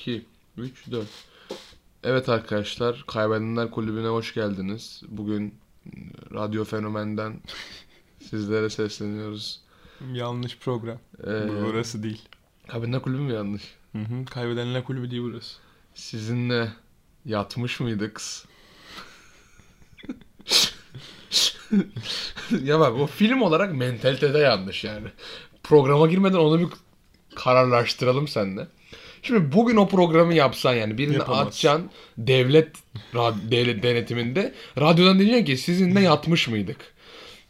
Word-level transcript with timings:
2, 0.00 0.24
3, 0.56 0.90
4. 0.90 1.06
Evet 2.04 2.28
arkadaşlar, 2.28 3.04
Kaybedenler 3.06 3.70
Kulübü'ne 3.70 4.06
hoş 4.08 4.34
geldiniz. 4.34 5.02
Bugün 5.08 5.54
Radyo 6.34 6.64
Fenomen'den 6.64 7.40
sizlere 8.30 8.70
sesleniyoruz. 8.70 9.60
Yanlış 10.12 10.58
program. 10.58 10.98
Ee, 11.24 11.48
Burası 11.64 12.02
değil. 12.02 12.22
Kaybedenler 12.68 13.02
Kulübü 13.02 13.20
mü 13.20 13.32
yanlış? 13.32 13.62
Hı 13.92 13.98
hı. 13.98 14.24
Kaybedenler 14.24 14.84
kulübü 14.84 15.10
değil 15.10 15.22
burası. 15.22 15.56
Sizinle 15.94 16.72
yatmış 17.24 17.80
mıydık? 17.80 18.20
ya 22.62 22.80
bak 22.80 22.92
o 23.00 23.06
film 23.06 23.42
olarak 23.42 23.74
mentalitede 23.74 24.38
yanlış 24.38 24.84
yani. 24.84 25.08
Programa 25.62 26.06
girmeden 26.06 26.38
onu 26.38 26.60
bir 26.60 26.68
kararlaştıralım 27.34 28.28
seninle. 28.28 28.68
Şimdi 29.22 29.52
bugün 29.52 29.76
o 29.76 29.88
programı 29.88 30.34
yapsan 30.34 30.74
yani 30.74 30.98
birini 30.98 31.14
Yapamaz. 31.16 31.46
atacaksın 31.46 31.90
devlet, 32.18 32.68
devlet 33.50 33.82
denetiminde 33.82 34.54
radyodan 34.78 35.18
diyeceksin 35.18 35.44
ki 35.44 35.56
sizinle 35.56 36.00
yatmış 36.00 36.48
mıydık? 36.48 36.76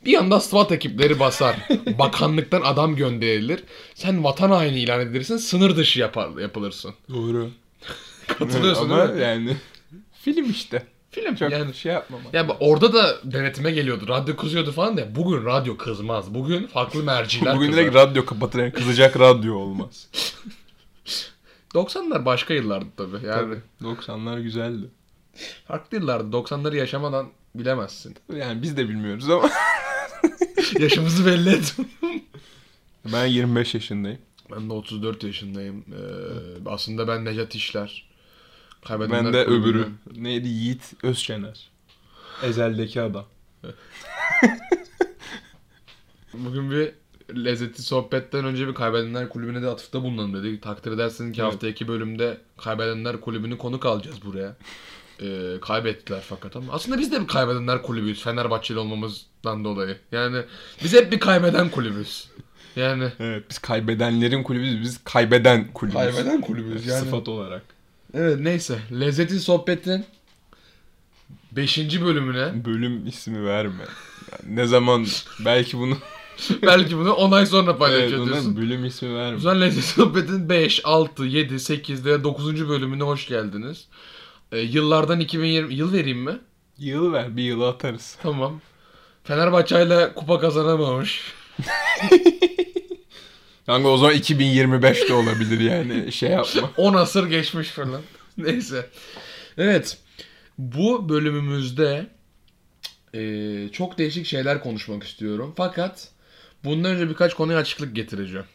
Bir 0.05 0.15
anda 0.19 0.41
SWAT 0.41 0.73
ekipleri 0.73 1.21
basar. 1.21 1.57
Bakanlıktan 1.99 2.63
adam 2.63 2.97
gönderilir. 2.97 3.65
Sen 3.95 4.25
vatan 4.25 4.51
haini 4.51 4.81
ilan 4.81 5.01
edilirsin. 5.01 5.37
Sınır 5.37 5.77
dışı 5.77 6.01
yapar, 6.01 6.41
yapılırsın. 6.41 6.95
Doğru. 7.09 7.51
Katılıyorsun 8.27 8.91
Ama 8.91 9.05
değil 9.09 9.15
mi? 9.15 9.23
yani 9.23 9.57
film 10.23 10.51
işte. 10.51 10.83
Film 11.11 11.35
Çok 11.35 11.53
yani. 11.53 11.75
şey 11.75 11.93
yapmama. 11.93 12.25
Ya 12.33 12.49
bak 12.49 12.57
orada 12.61 12.93
da 12.93 13.17
denetime 13.25 13.71
geliyordu. 13.71 14.09
Radyo 14.09 14.37
kızıyordu 14.37 14.73
falan 14.73 14.97
da. 14.97 15.17
Bugün 15.17 15.45
radyo 15.45 15.77
kızmaz. 15.77 16.35
Bugün 16.35 16.67
farklı 16.67 17.03
merciler 17.03 17.57
Bugün 17.57 17.67
kızar. 17.71 17.83
direkt 17.83 17.97
radyo 17.97 18.25
kapatır. 18.25 18.59
Yani 18.59 18.73
kızacak 18.73 19.21
radyo 19.21 19.55
olmaz. 19.55 20.09
90'lar 21.75 22.25
başka 22.25 22.55
yıllardı 22.55 22.87
tabii. 22.97 23.27
Yani 23.27 23.61
Tabii. 23.81 23.95
90'lar 23.95 24.43
güzeldi. 24.43 24.87
farklı 25.69 25.97
yıllardı. 25.97 26.37
90'ları 26.37 26.77
yaşamadan 26.77 27.29
bilemezsin. 27.55 28.17
Yani 28.37 28.63
biz 28.63 28.77
de 28.77 28.89
bilmiyoruz 28.89 29.31
ama. 29.31 29.51
Yaşımızı 30.81 31.27
belli 31.27 31.51
et. 31.51 31.77
ben 33.13 33.27
25 33.27 33.75
yaşındayım. 33.75 34.19
ben 34.53 34.71
de 34.71 34.73
34 34.73 35.25
yaşındayım. 35.25 35.85
Ee, 35.93 36.69
aslında 36.71 37.09
ben 37.09 37.25
Necat 37.25 37.55
İşler. 37.55 38.11
Kaybedenler 38.85 39.25
Ben 39.25 39.33
de 39.33 39.45
Kulübü'nün- 39.45 39.69
öbürü. 39.71 39.89
Neydi? 40.23 40.49
Yiğit 40.49 40.93
Özçener. 41.03 41.71
Ezel'deki 42.43 43.01
adam. 43.03 43.25
Bugün 46.35 46.71
bir 46.71 46.93
lezzetli 47.37 47.83
sohbetten 47.83 48.45
önce 48.45 48.69
bir 48.69 48.75
Kaybedenler 48.75 49.29
Kulübü'ne 49.29 49.63
de 49.63 49.69
atıfta 49.69 50.03
bulunalım 50.03 50.35
dedik. 50.35 50.63
Takdir 50.63 50.93
edersin 50.93 51.33
ki 51.33 51.41
Evet. 51.43 51.53
haftaki 51.53 51.89
bölümde 51.89 52.39
Kaybedenler 52.59 53.21
Kulübü'nü 53.21 53.59
konuk 53.59 53.87
alacağız 53.87 54.25
buraya. 54.25 54.57
Ee, 55.23 55.61
kaybettiler 55.61 56.23
fakat 56.29 56.57
ama. 56.57 56.73
Aslında 56.73 56.99
biz 56.99 57.13
de 57.13 57.21
bir 57.21 57.27
Kaybedenler 57.27 57.83
Kulübüyüz 57.83 58.23
Fenerbahçeli 58.23 58.79
olmamızdan 58.79 59.65
dolayı. 59.65 59.97
Yani 60.13 60.43
biz 60.85 60.95
hep 60.95 61.13
bir 61.13 61.21
kaybeden 61.21 61.69
kulübüz. 61.71 62.29
Yani 62.77 63.09
Evet. 63.21 63.45
Biz 63.51 63.59
kaybedenlerin 63.59 64.43
kulübüyüz. 64.43 64.81
Biz 64.81 65.05
kaybeden 65.05 65.73
kulübüz. 65.75 65.95
kaybeden 65.95 66.41
kulübüz 66.41 66.87
yani. 66.87 67.01
Sıfat 67.05 67.29
olarak. 67.29 67.63
Evet 68.15 68.41
neyse. 68.41 68.79
Lezzetli 69.01 69.41
sohbetin 69.41 70.05
5. 71.53 71.79
bölümüne 72.01 72.65
Bölüm 72.65 73.07
ismi 73.07 73.45
verme. 73.45 73.85
Yani 74.33 74.57
ne 74.57 74.67
zaman 74.67 75.07
belki 75.45 75.79
bunu 75.79 75.97
belki 76.63 76.97
bunu 76.97 77.13
10 77.13 77.33
ay 77.33 77.47
sonra 77.47 77.77
evet, 77.91 78.13
ona 78.15 78.27
diyorsun. 78.27 78.57
bölüm 78.57 78.85
ismi 78.85 79.15
verme. 79.15 79.39
Zaman 79.39 79.61
Lezzet 79.61 79.85
Sohbet'in 79.85 80.49
5, 80.49 80.81
6, 80.85 81.25
7, 81.25 81.61
8 81.61 82.05
ve 82.05 82.25
9. 82.25 82.69
bölümüne 82.69 83.03
hoş 83.03 83.29
geldiniz. 83.29 83.89
Ee, 84.53 84.59
yıllardan 84.59 85.21
2020... 85.21 85.75
Yıl 85.75 85.93
vereyim 85.93 86.19
mi? 86.19 86.39
Yıl 86.79 87.13
ver 87.13 87.37
bir 87.37 87.43
yılı 87.43 87.69
atarız. 87.69 88.19
Tamam. 88.23 88.61
Fenerbahçe 89.25 89.83
ile 89.83 90.15
kupa 90.15 90.41
kazanamamış. 90.41 91.23
Kanka 93.67 93.89
o 93.89 93.97
zaman 93.97 94.15
2025 94.15 95.09
de 95.09 95.13
olabilir 95.15 95.61
yani 95.61 96.13
şey 96.13 96.31
yapma. 96.31 96.71
10 96.77 96.95
asır 96.95 97.27
geçmiş 97.27 97.69
falan. 97.69 98.01
Neyse. 98.39 98.87
Evet. 99.59 99.99
Bu 100.59 101.09
bölümümüzde 101.09 102.07
eee, 103.15 103.69
çok 103.73 103.99
değişik 103.99 104.27
şeyler 104.27 104.63
konuşmak 104.63 105.05
istiyorum. 105.05 105.55
Fakat 105.57 106.09
bundan 106.65 106.95
önce 106.95 107.09
birkaç 107.09 107.35
konuya 107.35 107.59
açıklık 107.59 107.97
getireceğim. 107.97 108.47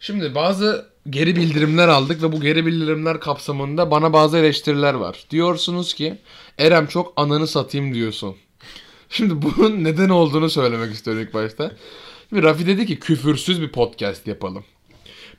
Şimdi 0.00 0.34
bazı 0.34 0.86
geri 1.10 1.36
bildirimler 1.36 1.88
aldık 1.88 2.22
ve 2.22 2.32
bu 2.32 2.40
geri 2.40 2.66
bildirimler 2.66 3.20
kapsamında 3.20 3.90
bana 3.90 4.12
bazı 4.12 4.38
eleştiriler 4.38 4.94
var. 4.94 5.24
Diyorsunuz 5.30 5.94
ki 5.94 6.18
Erem 6.58 6.86
çok 6.86 7.12
ananı 7.16 7.46
satayım 7.46 7.94
diyorsun. 7.94 8.36
Şimdi 9.10 9.42
bunun 9.42 9.84
neden 9.84 10.08
olduğunu 10.08 10.50
söylemek 10.50 10.94
istiyorum 10.94 11.22
ilk 11.22 11.34
başta. 11.34 11.72
Şimdi 12.28 12.42
Rafi 12.42 12.66
dedi 12.66 12.86
ki 12.86 12.98
küfürsüz 12.98 13.62
bir 13.62 13.72
podcast 13.72 14.26
yapalım. 14.26 14.64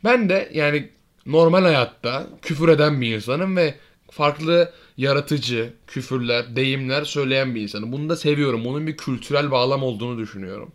Ben 0.03 0.29
de 0.29 0.51
yani 0.53 0.89
normal 1.25 1.61
hayatta 1.63 2.27
küfür 2.41 2.69
eden 2.69 3.01
bir 3.01 3.15
insanım 3.15 3.57
ve 3.57 3.75
farklı 4.11 4.73
yaratıcı 4.97 5.73
küfürler, 5.87 6.55
deyimler 6.55 7.05
söyleyen 7.05 7.55
bir 7.55 7.61
insanım. 7.61 7.91
Bunu 7.91 8.09
da 8.09 8.15
seviyorum. 8.15 8.65
Bunun 8.65 8.87
bir 8.87 8.97
kültürel 8.97 9.51
bağlam 9.51 9.83
olduğunu 9.83 10.17
düşünüyorum. 10.17 10.71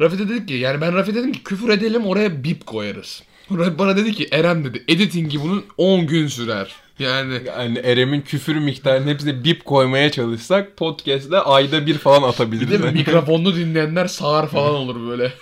Rafi 0.00 0.18
de 0.18 0.28
dedi 0.28 0.46
ki 0.46 0.54
yani 0.54 0.80
ben 0.80 0.94
Rafi 0.94 1.14
dedim 1.14 1.32
ki 1.32 1.42
küfür 1.42 1.68
edelim 1.68 2.06
oraya 2.06 2.44
bip 2.44 2.66
koyarız. 2.66 3.22
Rafi 3.50 3.78
bana 3.78 3.96
dedi 3.96 4.12
ki 4.12 4.28
Eren 4.32 4.64
dedi 4.64 4.84
editingi 4.88 5.40
bunun 5.40 5.64
10 5.78 6.06
gün 6.06 6.26
sürer. 6.26 6.74
Yani 6.98 7.40
Yani 7.46 7.78
Erem'in 7.78 8.20
küfür 8.20 8.56
miktarının 8.56 9.08
hepsine 9.08 9.44
bip 9.44 9.64
koymaya 9.64 10.10
çalışsak 10.10 10.76
podcast'te 10.76 11.38
ayda 11.38 11.86
bir 11.86 11.98
falan 11.98 12.22
bir 12.22 12.28
atabiliriz. 12.28 12.82
de 12.82 12.90
mikrofonlu 12.92 13.56
dinleyenler 13.56 14.06
sağır 14.06 14.48
falan 14.48 14.74
olur 14.74 15.08
böyle. 15.08 15.32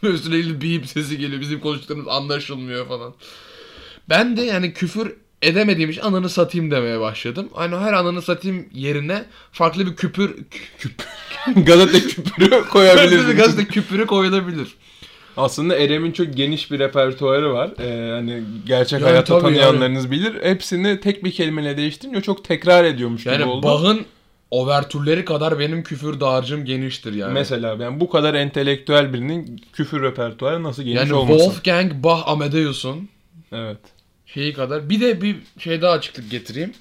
Sürekli 0.00 0.60
bip 0.60 0.86
sesi 0.86 1.18
geliyor. 1.18 1.40
Bizim 1.40 1.60
konuştuklarımız 1.60 2.08
anlaşılmıyor 2.08 2.88
falan. 2.88 3.14
Ben 4.08 4.36
de 4.36 4.42
yani 4.42 4.72
küfür 4.72 5.14
edemediğim 5.42 5.90
için 5.90 6.00
ananı 6.02 6.28
satayım 6.28 6.70
demeye 6.70 7.00
başladım. 7.00 7.48
Hani 7.54 7.76
her 7.76 7.92
ananı 7.92 8.22
satayım 8.22 8.66
yerine 8.72 9.24
farklı 9.52 9.86
bir 9.86 9.96
küpür 9.96 10.36
küp, 10.78 10.92
Gazete 11.66 12.00
küpürü 12.00 12.64
koyabiliriz. 12.68 13.36
gazete 13.36 13.64
küpürü 13.64 14.06
koyulabilir. 14.06 14.76
Aslında 15.36 15.76
Erem'in 15.76 16.12
çok 16.12 16.36
geniş 16.36 16.70
bir 16.70 16.78
repertuarı 16.78 17.52
var. 17.54 17.70
Ee, 17.80 18.10
hani 18.10 18.42
gerçek 18.66 19.00
Yani 19.00 19.10
hayatta 19.10 19.38
tanıyanlarınız 19.38 20.10
bilir. 20.10 20.42
Hepsini 20.42 21.00
tek 21.00 21.24
bir 21.24 21.32
kelimeyle 21.32 21.76
değiştirmiyor. 21.76 22.22
Çok 22.22 22.44
tekrar 22.44 22.84
ediyormuş 22.84 23.24
gibi 23.24 23.34
Yani 23.34 23.44
oldu. 23.44 23.66
Bach'ın 23.66 24.06
overtürleri 24.50 25.24
kadar 25.24 25.58
benim 25.58 25.82
küfür 25.82 26.20
dağarcığım 26.20 26.64
geniştir 26.64 27.12
yani. 27.14 27.32
Mesela 27.32 27.76
yani 27.80 28.00
bu 28.00 28.10
kadar 28.10 28.34
entelektüel 28.34 29.12
birinin 29.12 29.60
küfür 29.72 30.02
repertuarı 30.02 30.62
nasıl 30.62 30.82
geniş 30.82 30.96
yani 30.96 31.14
olmasın? 31.14 31.38
Wolfgang 31.38 31.92
Bach 32.04 32.28
Amadeus'un 32.28 33.08
Evet. 33.52 33.78
Şeyi 34.34 34.52
kadar. 34.52 34.88
Bir 34.90 35.00
de 35.00 35.22
bir 35.22 35.36
şey 35.58 35.82
daha 35.82 35.92
açıklık 35.92 36.30
getireyim. 36.30 36.72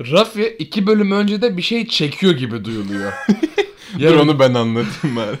Rafi 0.00 0.56
iki 0.58 0.86
bölüm 0.86 1.12
önce 1.12 1.42
de 1.42 1.56
bir 1.56 1.62
şey 1.62 1.86
çekiyor 1.86 2.32
gibi 2.32 2.64
duyuluyor. 2.64 3.12
Dur 4.00 4.14
onu 4.14 4.38
ben 4.38 4.54
anlatayım 4.54 5.16
bari. 5.16 5.36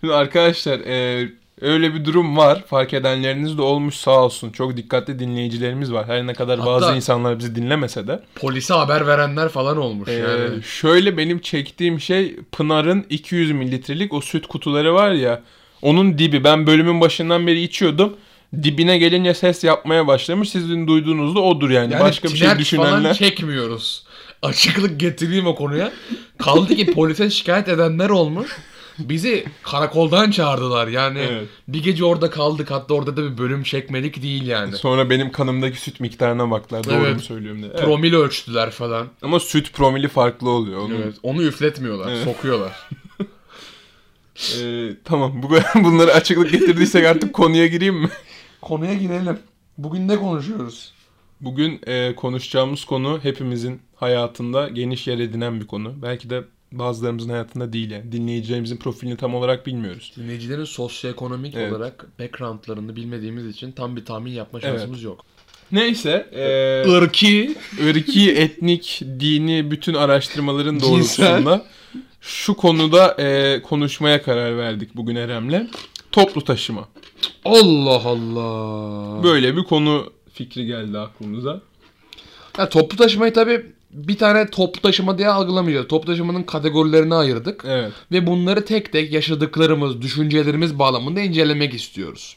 Şimdi 0.00 0.14
arkadaşlar 0.14 0.80
e, 0.80 1.28
öyle 1.60 1.94
bir 1.94 2.04
durum 2.04 2.36
var. 2.36 2.64
Fark 2.66 2.94
edenleriniz 2.94 3.58
de 3.58 3.62
olmuş 3.62 3.94
sağ 3.94 4.24
olsun. 4.24 4.50
Çok 4.50 4.76
dikkatli 4.76 5.18
dinleyicilerimiz 5.18 5.92
var. 5.92 6.06
Her 6.06 6.26
ne 6.26 6.34
kadar 6.34 6.58
Hatta- 6.58 6.70
bazı 6.70 6.94
insanlar 6.94 7.38
bizi 7.38 7.54
dinlemese 7.56 8.06
de. 8.06 8.22
Polise 8.34 8.74
haber 8.74 9.06
verenler 9.06 9.48
falan 9.48 9.76
olmuş 9.76 10.08
E, 10.08 10.12
yani. 10.12 10.62
şöyle 10.62 11.16
benim 11.16 11.38
çektiğim 11.38 12.00
şey 12.00 12.36
Pınar'ın 12.52 13.06
200 13.10 13.52
mililitrelik 13.52 14.12
o 14.12 14.20
süt 14.20 14.46
kutuları 14.46 14.94
var 14.94 15.10
ya. 15.10 15.42
Onun 15.82 16.18
dibi. 16.18 16.44
Ben 16.44 16.66
bölümün 16.66 17.00
başından 17.00 17.46
beri 17.46 17.62
içiyordum. 17.62 18.16
Dibine 18.62 18.98
gelince 18.98 19.34
ses 19.34 19.64
yapmaya 19.64 20.06
başlamış. 20.06 20.50
Sizin 20.50 20.86
duyduğunuz 20.86 21.34
da 21.34 21.40
odur 21.40 21.70
yani. 21.70 21.92
Yani 21.92 22.02
Başka 22.02 22.28
bir 22.28 22.36
şey 22.36 22.48
tinerç 22.48 22.74
falan 22.74 22.88
düşünenler. 22.88 23.14
çekmiyoruz. 23.14 24.04
Açıklık 24.42 25.00
getireyim 25.00 25.46
o 25.46 25.54
konuya. 25.54 25.92
Kaldı 26.38 26.76
ki 26.76 26.92
polise 26.92 27.30
şikayet 27.30 27.68
edenler 27.68 28.10
olmuş. 28.10 28.50
Bizi 28.98 29.44
karakoldan 29.62 30.30
çağırdılar 30.30 30.88
yani. 30.88 31.18
Evet. 31.18 31.48
Bir 31.68 31.82
gece 31.82 32.04
orada 32.04 32.30
kaldık 32.30 32.70
hatta 32.70 32.94
orada 32.94 33.16
da 33.16 33.32
bir 33.32 33.38
bölüm 33.38 33.62
çekmedik 33.62 34.22
değil 34.22 34.46
yani. 34.46 34.76
Sonra 34.76 35.10
benim 35.10 35.32
kanımdaki 35.32 35.80
süt 35.80 36.00
miktarına 36.00 36.50
baktılar. 36.50 36.84
Doğru 36.84 36.94
Evet. 36.94 37.14
mu 37.14 37.20
söylüyorum 37.20 37.62
diye. 37.62 37.70
Evet. 37.74 37.84
Promil 37.84 38.14
ölçtüler 38.14 38.70
falan. 38.70 39.06
Ama 39.22 39.40
süt 39.40 39.72
promili 39.72 40.08
farklı 40.08 40.50
oluyor. 40.50 40.78
Onun 40.80 40.94
Evet. 40.94 41.14
Onu 41.22 41.42
üfletmiyorlar, 41.42 42.12
Evet. 42.12 42.24
sokuyorlar. 42.24 42.72
Ee, 44.62 44.90
tamam 45.04 45.42
bu 45.42 45.50
bunları 45.84 46.12
açıklık 46.12 46.50
getirdiysek 46.52 47.06
artık 47.06 47.32
konuya 47.32 47.66
gireyim 47.66 47.94
mi? 47.94 48.08
Konuya 48.62 48.94
girelim. 48.94 49.38
Bugün 49.78 50.08
ne 50.08 50.16
konuşuyoruz? 50.16 50.92
Bugün 51.40 51.80
e, 51.86 52.14
konuşacağımız 52.14 52.84
konu 52.84 53.20
hepimizin 53.22 53.80
hayatında 53.96 54.68
geniş 54.68 55.06
yer 55.06 55.18
edinen 55.18 55.60
bir 55.60 55.66
konu. 55.66 55.94
Belki 56.02 56.30
de 56.30 56.44
bazılarımızın 56.72 57.30
hayatında 57.30 57.72
değil 57.72 57.90
yani. 57.90 58.12
Dinleyicilerimizin 58.12 58.76
profilini 58.76 59.16
tam 59.16 59.34
olarak 59.34 59.66
bilmiyoruz. 59.66 60.12
Dinleyicilerin 60.16 60.64
sosyoekonomik 60.64 61.54
Evet. 61.54 61.72
olarak 61.72 62.06
backgroundlarını 62.18 62.96
bilmediğimiz 62.96 63.46
için 63.46 63.72
tam 63.72 63.96
bir 63.96 64.04
tahmin 64.04 64.32
yapma 64.32 64.60
şansımız 64.60 65.02
yok. 65.02 65.24
Neyse. 65.72 66.26
E, 66.32 66.84
Irki. 66.88 67.56
ırki, 67.88 68.32
etnik, 68.36 69.00
dini 69.20 69.70
bütün 69.70 69.94
araştırmaların 69.94 70.80
doğrultusunda 70.80 71.64
şu 72.20 72.54
konuda 72.54 73.16
e, 73.18 73.62
konuşmaya 73.62 74.22
karar 74.22 74.58
verdik 74.58 74.96
bugün 74.96 75.16
Erem'le. 75.16 75.68
Toplu 76.12 76.44
taşıma. 76.44 76.88
Allah 77.44 78.02
Allah. 78.04 79.22
Böyle 79.22 79.56
bir 79.56 79.64
konu 79.64 80.12
fikri 80.32 80.66
geldi 80.66 80.98
aklımıza. 80.98 81.60
Ya 82.58 82.68
toplu 82.68 82.96
taşımayı 82.96 83.32
tabii 83.32 83.66
bir 83.90 84.18
tane 84.18 84.50
toplu 84.50 84.80
taşıma 84.80 85.18
diye 85.18 85.28
algılamayacağız. 85.28 85.88
Toplu 85.88 86.12
taşımanın 86.12 86.42
kategorilerini 86.42 87.14
ayırdık. 87.14 87.64
Evet. 87.68 87.92
Ve 88.12 88.26
bunları 88.26 88.64
tek 88.64 88.92
tek 88.92 89.12
yaşadıklarımız, 89.12 90.02
düşüncelerimiz 90.02 90.78
bağlamında 90.78 91.20
incelemek 91.20 91.74
istiyoruz. 91.74 92.36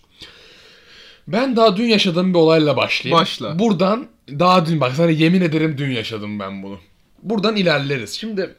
Ben 1.28 1.56
daha 1.56 1.78
dün 1.78 1.86
yaşadığım 1.86 2.34
bir 2.34 2.40
olayla 2.40 2.78
başlayayım. 2.78 3.22
Başla. 3.22 3.60
Buradan 3.60 4.08
daha 4.30 4.66
dün 4.66 4.82
bak 4.82 4.94
sana 4.96 5.12
yemin 5.12 5.42
ederim 5.42 5.76
dün 5.78 5.92
yaşadım 5.92 6.40
ben 6.40 6.64
bunu. 6.64 6.78
Buradan 7.24 7.56
ilerleriz. 7.56 8.20
Şimdi 8.20 8.56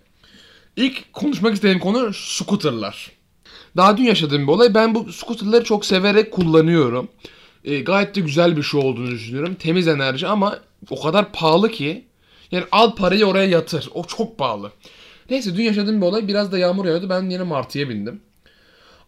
ilk 0.76 1.12
konuşmak 1.12 1.54
istediğim 1.54 1.80
konu 1.80 2.12
scooterlar. 2.14 3.10
Daha 3.76 3.96
dün 3.96 4.02
yaşadığım 4.04 4.46
bir 4.46 4.52
olay. 4.52 4.74
Ben 4.74 4.94
bu 4.94 5.12
scooterları 5.12 5.64
çok 5.64 5.86
severek 5.86 6.32
kullanıyorum. 6.32 7.08
E, 7.64 7.80
gayet 7.80 8.14
de 8.14 8.20
güzel 8.20 8.56
bir 8.56 8.62
şey 8.62 8.80
olduğunu 8.80 9.10
düşünüyorum. 9.10 9.54
Temiz 9.54 9.88
enerji 9.88 10.26
ama 10.26 10.58
o 10.90 11.02
kadar 11.02 11.32
pahalı 11.32 11.70
ki. 11.70 12.04
Yani 12.50 12.64
al 12.72 12.94
parayı 12.94 13.26
oraya 13.26 13.48
yatır. 13.48 13.88
O 13.94 14.04
çok 14.04 14.38
pahalı. 14.38 14.72
Neyse 15.30 15.56
dün 15.56 15.62
yaşadığım 15.62 16.00
bir 16.00 16.06
olay. 16.06 16.28
Biraz 16.28 16.52
da 16.52 16.58
yağmur 16.58 16.84
yağıyordu. 16.84 17.08
Ben 17.08 17.30
yine 17.30 17.42
Martı'ya 17.42 17.88
bindim. 17.88 18.20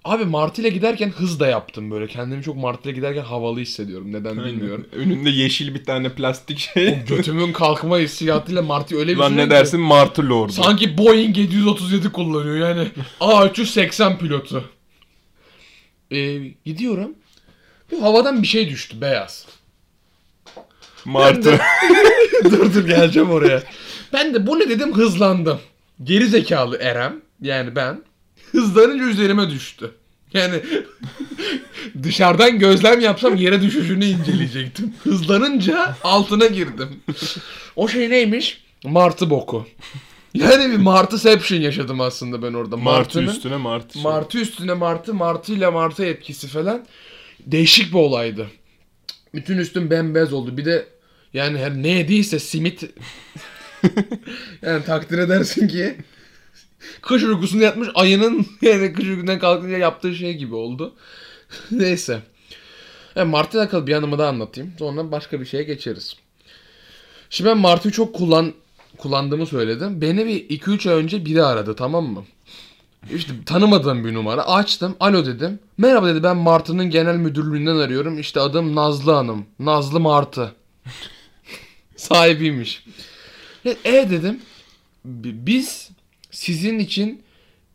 Abi 0.07 0.25
Martı 0.25 0.61
ile 0.61 0.69
giderken 0.69 1.11
hız 1.11 1.41
da 1.41 1.47
yaptım 1.47 1.91
böyle. 1.91 2.07
Kendimi 2.07 2.43
çok 2.43 2.57
Martı 2.57 2.89
ile 2.89 2.97
giderken 2.97 3.23
havalı 3.23 3.61
hissediyorum. 3.61 4.13
Neden 4.13 4.45
bilmiyorum. 4.45 4.87
Önünde 4.93 5.31
yeşil 5.31 5.75
bir 5.75 5.85
tane 5.85 6.09
plastik 6.09 6.59
şey. 6.59 7.05
Götümün 7.09 7.53
kalkma 7.53 7.99
hissiyatıyla 7.99 8.63
Martı 8.63 8.99
öyle 8.99 9.13
bir 9.13 9.19
Lan 9.19 9.37
ne 9.37 9.51
dersin 9.51 9.81
Martı 9.81 10.29
Lord'u. 10.31 10.53
Sanki 10.53 10.99
Boeing 10.99 11.39
737 11.39 12.13
kullanıyor 12.13 12.69
yani. 12.69 12.89
A380 13.21 14.19
pilotu. 14.19 14.65
Ee, 16.11 16.39
gidiyorum. 16.65 17.11
Bir 17.93 17.99
havadan 17.99 18.43
bir 18.43 18.47
şey 18.47 18.69
düştü 18.69 19.01
beyaz. 19.01 19.47
Martı. 21.05 21.59
dur 22.45 22.75
dur 22.75 22.87
geleceğim 22.87 23.31
oraya. 23.31 23.63
Ben 24.13 24.35
de 24.35 24.47
bu 24.47 24.59
ne 24.59 24.69
dedim 24.69 24.95
hızlandım. 24.95 25.59
Geri 26.05 26.27
zekalı 26.27 26.79
Erem 26.81 27.21
yani 27.41 27.77
ben 27.77 28.03
hızlanınca 28.53 29.05
üzerime 29.05 29.51
düştü. 29.51 29.91
Yani 30.33 30.61
dışarıdan 32.03 32.59
gözlem 32.59 33.01
yapsam 33.01 33.37
yere 33.37 33.63
düşüşünü 33.63 34.05
inceleyecektim. 34.05 34.95
Hızlanınca 35.05 35.97
altına 36.05 36.47
girdim. 36.47 36.89
O 37.77 37.89
şey 37.89 38.11
neymiş? 38.11 38.65
Martı 38.85 39.31
boku. 39.31 39.67
Yani 40.35 40.73
bir 40.73 40.77
martıception 40.77 41.61
yaşadım 41.61 42.01
aslında 42.01 42.43
ben 42.43 42.53
orada. 42.55 42.77
Martı 42.77 43.19
Martının- 43.21 43.31
üstüne 43.31 43.57
Martı. 43.57 43.93
şey. 43.93 44.03
Martı 44.03 44.39
üstüne 44.39 44.73
martı, 44.75 45.15
martıyla 45.15 45.71
martı 45.71 46.05
etkisi 46.05 46.49
falan. 46.49 46.87
Değişik 47.47 47.89
bir 47.93 47.99
olaydı. 47.99 48.47
Bütün 49.35 49.59
üstüm 49.59 49.91
bembeyaz 49.91 50.33
oldu. 50.33 50.57
Bir 50.57 50.65
de 50.65 50.87
yani 51.35 51.59
her 51.59 51.75
ne 51.75 51.89
yediyse 51.89 52.39
simit 52.39 52.83
yani 54.63 54.85
takdir 54.85 55.19
edersin 55.19 55.69
ki 55.69 55.97
kış 57.03 57.23
uykusunda 57.23 57.65
yatmış 57.65 57.89
ayının 57.95 58.47
yani 58.63 58.93
kış 58.93 59.05
uykusundan 59.05 59.39
kalkınca 59.39 59.79
yaptığı 59.79 60.15
şey 60.15 60.35
gibi 60.35 60.55
oldu. 60.55 60.95
Neyse. 61.71 62.21
Yani 63.17 63.31
Martı'yla 63.31 63.63
alakalı 63.65 63.87
bir 63.87 63.95
anımı 63.95 64.19
da 64.19 64.29
anlatayım. 64.29 64.73
Sonra 64.79 65.13
başka 65.13 65.41
bir 65.41 65.47
şeye 65.47 65.63
geçeriz. 65.63 66.17
Şimdi 67.31 67.51
ben 67.51 67.59
Martı'yı 67.59 67.93
çok 67.93 68.15
kullan 68.15 68.53
kullandığımı 68.99 69.47
söyledim. 69.47 70.01
Beni 70.01 70.27
bir 70.27 70.49
2-3 70.61 70.91
ay 70.91 70.97
önce 70.97 71.25
biri 71.25 71.43
aradı 71.45 71.77
tamam 71.77 72.05
mı? 72.07 72.25
İşte 73.15 73.33
tanımadığım 73.47 74.05
bir 74.05 74.15
numara. 74.15 74.43
Açtım. 74.47 74.97
Alo 75.01 75.27
dedim. 75.27 75.59
Merhaba 75.79 76.09
dedi 76.09 76.23
ben 76.23 76.37
Martı'nın 76.37 76.91
genel 76.91 77.17
müdürlüğünden 77.17 77.77
arıyorum. 77.77 78.19
İşte 78.19 78.41
adım 78.41 78.75
Nazlı 78.77 79.13
Hanım. 79.13 79.47
Nazlı 79.59 80.01
Martı. 80.01 80.53
Sahibiymiş. 81.97 82.85
E, 83.65 83.71
e 83.85 84.11
dedim. 84.11 84.41
"Bi- 85.05 85.47
Biz 85.47 85.91
sizin 86.37 86.79
için 86.79 87.23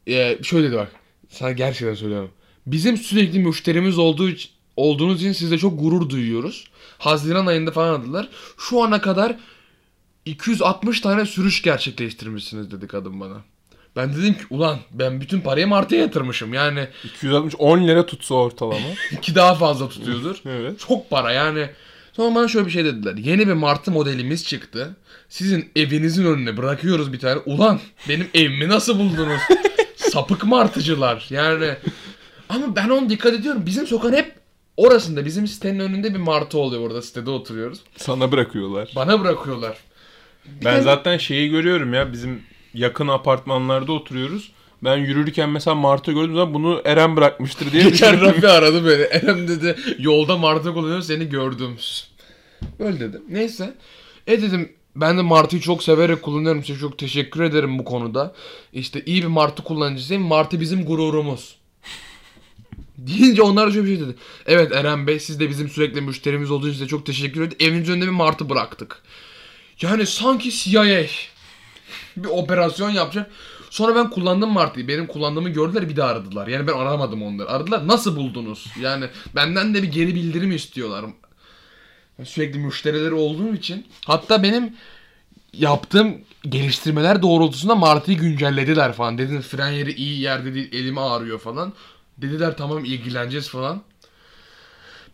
e, 0.08 0.38
şöyle 0.44 0.68
dedi 0.68 0.78
bak. 0.78 0.92
Sana 1.30 1.52
gerçekten 1.52 1.96
söylüyorum. 1.96 2.32
Bizim 2.68 2.98
sürekli 2.98 3.40
müşterimiz 3.40 3.98
olduğu 3.98 4.30
olduğunuz 4.78 5.22
için 5.22 5.32
sizle 5.32 5.58
çok 5.58 5.80
gurur 5.80 6.10
duyuyoruz. 6.10 6.68
Haziran 6.98 7.46
ayında 7.46 7.72
falan 7.72 7.94
aradılar. 7.94 8.30
Şu 8.58 8.84
ana 8.84 9.02
kadar 9.02 9.36
260 10.26 11.02
tane 11.02 11.26
sürüş 11.26 11.62
gerçekleştirmişsiniz 11.62 12.72
dedi 12.72 12.88
kadın 12.88 13.20
bana. 13.20 13.38
Ben 13.96 14.16
dedim 14.16 14.34
ki 14.34 14.44
ulan 14.50 14.80
ben 14.92 15.22
bütün 15.22 15.42
parayı 15.42 15.68
Martı'ya 15.68 16.02
yatırmışım. 16.02 16.54
Yani 16.54 16.88
260 17.04 17.56
10 17.56 17.88
lira 17.88 18.06
tutsa 18.06 18.36
ortalama. 18.36 18.88
ki 19.22 19.36
daha 19.36 19.56
fazla 19.56 19.90
tutuyordur. 19.90 20.36
evet. 20.46 20.80
Çok 20.88 21.10
para 21.10 21.32
yani. 21.32 21.70
Sonra 22.14 22.36
bana 22.36 22.48
şöyle 22.48 22.66
bir 22.66 22.72
şey 22.72 22.86
dediler. 22.86 23.16
Yeni 23.16 23.48
bir 23.48 23.54
Martı 23.54 23.92
modelimiz 23.92 24.46
çıktı. 24.46 24.96
Sizin 25.30 25.72
evinizin 25.76 26.26
önüne 26.26 26.58
bırakıyoruz 26.58 27.14
bir 27.14 27.20
tane. 27.20 27.42
Ulan 27.46 27.80
benim 28.10 28.28
evimi 28.34 28.70
nasıl 28.70 29.00
buldunuz? 29.00 29.42
Sapık 29.96 30.44
martıcılar. 30.44 31.26
Yani 31.30 31.76
ama 32.50 32.76
ben 32.76 32.90
onu 32.90 33.10
dikkat 33.10 33.34
ediyorum. 33.34 33.64
Bizim 33.66 33.88
sokağın 33.88 34.14
hep 34.14 34.36
orasında. 34.78 35.26
Bizim 35.26 35.48
sitenin 35.48 35.80
önünde 35.80 36.14
bir 36.14 36.20
martı 36.20 36.58
oluyor 36.58 36.82
orada 36.82 37.02
sitede 37.02 37.30
oturuyoruz. 37.30 37.80
Sana 37.98 38.32
bırakıyorlar. 38.32 38.92
Bana 38.96 39.20
bırakıyorlar. 39.20 39.78
Ben 40.66 40.82
zaten 40.82 41.18
şeyi 41.18 41.50
görüyorum 41.50 41.94
ya 41.94 42.12
bizim 42.14 42.44
yakın 42.74 43.08
apartmanlarda 43.08 43.92
oturuyoruz. 43.92 44.52
Ben 44.84 44.98
yürürken 44.98 45.50
mesela 45.50 45.76
Martı 45.76 46.12
gördüğüm 46.12 46.36
zaman 46.36 46.54
bunu 46.54 46.82
Eren 46.86 47.16
bırakmıştır 47.18 47.72
diye 47.72 47.84
Geçen. 47.84 48.22
Rafi 48.22 48.48
aradı 48.48 48.86
beni. 48.86 49.02
Erem 49.12 49.48
dedi 49.48 49.76
yolda 50.00 50.38
martı 50.38 50.74
kullanıyor 50.74 51.02
seni 51.02 51.30
gördüm. 51.30 51.78
Böyle 52.80 53.00
dedim. 53.00 53.22
Neyse. 53.30 53.74
E 54.28 54.42
dedim 54.42 54.72
ben 54.96 55.18
de 55.18 55.22
martıyı 55.22 55.62
çok 55.62 55.84
severek 55.84 56.22
kullanıyorum. 56.22 56.64
Size 56.64 56.80
çok 56.80 56.98
teşekkür 56.98 57.42
ederim 57.42 57.80
bu 57.80 57.86
konuda. 57.86 58.36
İşte 58.74 59.04
iyi 59.06 59.22
bir 59.22 59.28
martı 59.28 59.64
kullanıcısıyım. 59.64 60.24
Martı 60.24 60.62
bizim 60.62 60.86
gururumuz. 60.86 61.58
Deyince 62.98 63.42
onlar 63.42 63.68
da 63.68 63.72
şöyle 63.72 63.88
bir 63.88 63.98
şey 63.98 64.06
dedi. 64.06 64.16
Evet 64.46 64.72
Eren 64.72 65.08
Bey 65.08 65.20
siz 65.20 65.40
de 65.40 65.50
bizim 65.50 65.70
sürekli 65.70 66.02
müşterimiz 66.02 66.52
olduğunuz 66.52 66.70
için 66.70 66.80
size 66.80 66.90
çok 66.90 67.06
teşekkür 67.06 67.42
ederim. 67.42 67.58
Evinizin 67.60 67.94
önünde 67.94 68.06
bir 68.06 68.12
martı 68.12 68.50
bıraktık. 68.50 69.02
Yani 69.82 70.06
sanki 70.06 70.52
CIA 70.52 71.06
bir 72.18 72.30
operasyon 72.30 72.90
yapacak. 72.90 73.32
Sonra 73.72 73.96
ben 73.96 74.10
kullandım 74.10 74.52
Martı'yı. 74.52 74.88
Benim 74.88 75.08
kullandığımı 75.08 75.50
gördüler 75.50 75.90
bir 75.90 75.96
daha 75.96 76.10
aradılar. 76.10 76.48
Yani 76.48 76.68
ben 76.68 76.74
aramadım 76.74 77.24
onları. 77.24 77.50
Aradılar 77.50 77.88
nasıl 77.88 78.16
buldunuz? 78.16 78.68
Yani 78.82 79.06
benden 79.36 79.74
de 79.74 79.84
bir 79.84 79.88
geri 79.92 80.16
bildirim 80.16 80.52
istiyorlar. 80.52 81.06
Sürekli 82.24 82.60
müşterileri 82.60 83.14
olduğum 83.14 83.56
için. 83.56 83.88
Hatta 84.06 84.44
benim 84.44 84.76
yaptığım 85.54 86.22
geliştirmeler 86.50 87.22
doğrultusunda 87.22 87.76
Martı'yı 87.76 88.18
güncellediler 88.18 88.94
falan. 88.94 89.18
Dediler 89.18 89.42
fren 89.42 89.72
yeri 89.72 89.94
iyi 89.94 90.20
yerde 90.20 90.54
değil 90.54 90.74
elimi 90.74 91.00
ağrıyor 91.00 91.40
falan. 91.40 91.74
Dediler 92.18 92.58
tamam 92.58 92.86
ilgileneceğiz 92.86 93.50
falan. 93.50 93.82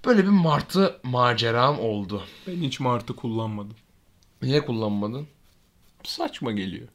Böyle 0.06 0.24
bir 0.24 0.30
Martı 0.30 1.00
maceram 1.04 1.80
oldu. 1.80 2.24
Ben 2.48 2.56
hiç 2.56 2.80
Martı 2.80 3.16
kullanmadım. 3.16 3.76
Niye 4.42 4.66
kullanmadın? 4.66 5.28
Saçma 6.04 6.52
geliyor. 6.52 6.88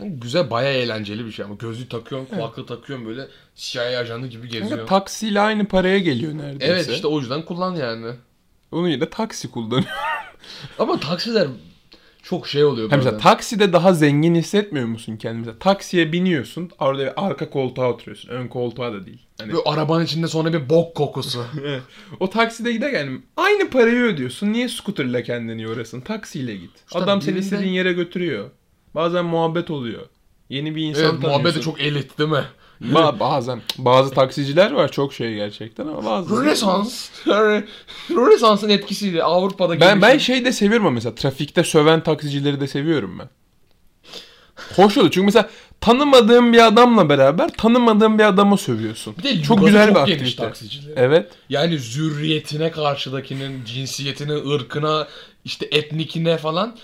Yani 0.00 0.20
güzel 0.20 0.50
baya 0.50 0.72
eğlenceli 0.72 1.26
bir 1.26 1.32
şey 1.32 1.44
ama 1.44 1.54
gözlüğü 1.54 1.88
takıyorum, 1.88 2.26
kulaklığı 2.26 2.66
takıyorum 2.66 3.06
böyle 3.06 3.28
CIA 3.56 3.82
ajanı 3.82 4.26
gibi 4.26 4.42
Kanka 4.42 4.58
geziyorum. 4.58 4.86
taksiyle 4.86 5.40
aynı 5.40 5.68
paraya 5.68 5.98
geliyor 5.98 6.38
neredeyse. 6.38 6.72
Evet 6.72 6.88
işte 6.88 7.06
o 7.06 7.20
yüzden 7.20 7.44
kullan 7.44 7.74
yani. 7.74 8.06
Onu 8.72 8.88
yine 8.88 9.10
taksi 9.10 9.50
kullanıyor. 9.50 9.88
Ama 10.78 11.00
taksiler 11.00 11.48
çok 12.22 12.48
şey 12.48 12.64
oluyor 12.64 12.90
Ha 12.90 12.96
mesela 12.96 13.18
takside 13.18 13.72
daha 13.72 13.92
zengin 13.94 14.34
hissetmiyor 14.34 14.86
musun 14.86 15.16
kendini? 15.16 15.40
Mesela 15.40 15.58
taksiye 15.58 16.12
biniyorsun, 16.12 16.70
orada 16.78 17.12
arka 17.16 17.50
koltuğa 17.50 17.90
oturuyorsun. 17.90 18.28
Ön 18.28 18.48
koltuğa 18.48 18.92
da 18.92 19.06
değil. 19.06 19.26
Hani 19.38 19.52
Böyle 19.52 19.62
arabanın 19.64 20.04
içinde 20.04 20.28
sonra 20.28 20.52
bir 20.52 20.68
bok 20.68 20.94
kokusu. 20.94 21.44
o 22.20 22.30
takside 22.30 22.72
giderken 22.72 23.22
aynı 23.36 23.70
parayı 23.70 24.02
ödüyorsun. 24.02 24.52
Niye 24.52 24.68
scooterla 24.68 25.22
kendini 25.22 25.62
yoruyorsun? 25.62 26.00
Taksiyle 26.00 26.56
git. 26.56 26.70
İşte 26.86 26.98
Adam 26.98 27.22
seni 27.22 27.38
istediğin 27.38 27.72
yere 27.72 27.92
götürüyor. 27.92 28.50
Bazen 28.94 29.24
muhabbet 29.24 29.70
oluyor. 29.70 30.02
Yeni 30.48 30.76
bir 30.76 30.82
insan 30.82 31.02
evet 31.02 31.12
tanıyorsun. 31.12 31.30
muhabbeti 31.30 31.60
çok 31.60 31.80
elit 31.80 32.18
değil 32.18 32.30
mi? 32.30 32.44
Ba- 32.82 33.20
bazen 33.20 33.62
bazı 33.78 34.10
taksiciler 34.10 34.70
var 34.70 34.92
çok 34.92 35.14
şey 35.14 35.34
gerçekten 35.34 35.86
ama 35.86 36.04
bazı 36.04 36.36
Rönesans. 36.36 37.08
Rönesans'ın 38.10 38.68
etkisiyle 38.68 39.22
Avrupa'da 39.22 39.80
Ben 39.80 40.02
ben 40.02 40.18
şey 40.18 40.44
de 40.44 40.52
seviyorum 40.52 40.94
mesela 40.94 41.14
trafikte 41.14 41.64
söven 41.64 42.02
taksicileri 42.02 42.60
de 42.60 42.66
seviyorum 42.68 43.18
ben. 43.18 43.28
Hoş 44.76 44.96
oluyor 44.98 45.12
çünkü 45.12 45.24
mesela 45.24 45.50
tanımadığın 45.80 46.52
bir 46.52 46.66
adamla 46.66 47.08
beraber 47.08 47.48
tanımadığın 47.48 48.18
bir 48.18 48.24
adama 48.24 48.56
sövüyorsun. 48.56 49.14
Bir 49.18 49.22
de 49.22 49.42
çok 49.42 49.66
güzel 49.66 49.88
bir 49.88 49.94
çok 49.94 50.06
geniş 50.06 50.20
aktivite. 50.20 50.42
taksicilerin. 50.42 50.96
Evet. 50.96 51.32
Yani 51.48 51.78
zürriyetine 51.78 52.70
karşıdakinin, 52.70 53.64
cinsiyetine, 53.64 54.32
ırkına, 54.32 55.08
işte 55.44 55.68
etnikine 55.72 56.36
falan. 56.36 56.76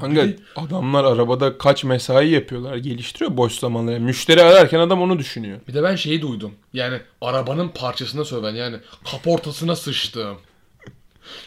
Hangi 0.00 0.36
adamlar 0.56 1.04
arabada 1.04 1.58
kaç 1.58 1.84
mesai 1.84 2.28
yapıyorlar, 2.28 2.76
geliştiriyor 2.76 3.36
boş 3.36 3.52
zamanları. 3.58 4.00
Müşteri 4.00 4.42
ararken 4.42 4.78
adam 4.80 5.02
onu 5.02 5.18
düşünüyor. 5.18 5.60
Bir 5.68 5.74
de 5.74 5.82
ben 5.82 5.96
şeyi 5.96 6.22
duydum. 6.22 6.52
Yani 6.72 7.00
arabanın 7.20 7.68
parçasına 7.68 8.24
söven 8.24 8.54
yani 8.54 8.76
kaportasına 9.12 9.76
sıçtım. 9.76 10.36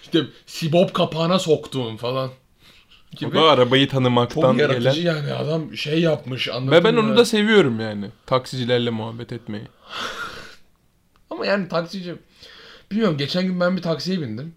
İşte 0.03 0.23
sibop 0.45 0.93
kapağına 0.93 1.39
soktum 1.39 1.97
falan. 1.97 2.29
O 2.29 3.17
Gibi. 3.19 3.35
da 3.35 3.41
arabayı 3.41 3.85
Çok 3.85 3.91
tanımaktan 3.91 4.53
yaratıcı 4.57 5.01
gelen. 5.01 5.15
yani 5.15 5.33
adam 5.33 5.77
şey 5.77 6.01
yapmış 6.01 6.49
anladın 6.49 6.71
Ve 6.71 6.83
ben 6.83 6.93
mı? 6.95 6.99
onu 7.01 7.17
da 7.17 7.25
seviyorum 7.25 7.79
yani. 7.79 8.05
Taksicilerle 8.25 8.89
muhabbet 8.89 9.31
etmeyi. 9.33 9.63
Ama 11.29 11.45
yani 11.45 11.67
taksici 11.67 12.15
bilmiyorum 12.91 13.17
geçen 13.17 13.43
gün 13.45 13.59
ben 13.59 13.77
bir 13.77 13.81
taksiye 13.81 14.21
bindim. 14.21 14.55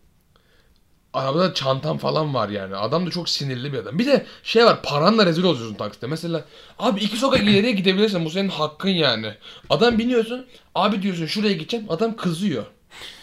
Arabada 1.16 1.54
çantam 1.54 1.98
falan 1.98 2.34
var 2.34 2.48
yani. 2.48 2.76
Adam 2.76 3.06
da 3.06 3.10
çok 3.10 3.28
sinirli 3.28 3.72
bir 3.72 3.78
adam. 3.78 3.98
Bir 3.98 4.06
de 4.06 4.26
şey 4.42 4.64
var 4.64 4.82
paranla 4.82 5.26
rezil 5.26 5.44
oluyorsun 5.44 5.74
takside. 5.74 6.06
Mesela 6.06 6.44
abi 6.78 7.00
iki 7.00 7.16
sokak 7.16 7.42
ileriye 7.42 7.72
gidebilirsin 7.72 8.24
bu 8.24 8.30
senin 8.30 8.48
hakkın 8.48 8.88
yani. 8.88 9.34
Adam 9.70 9.98
biniyorsun 9.98 10.46
abi 10.74 11.02
diyorsun 11.02 11.26
şuraya 11.26 11.52
gideceğim 11.52 11.86
adam 11.88 12.16
kızıyor. 12.16 12.64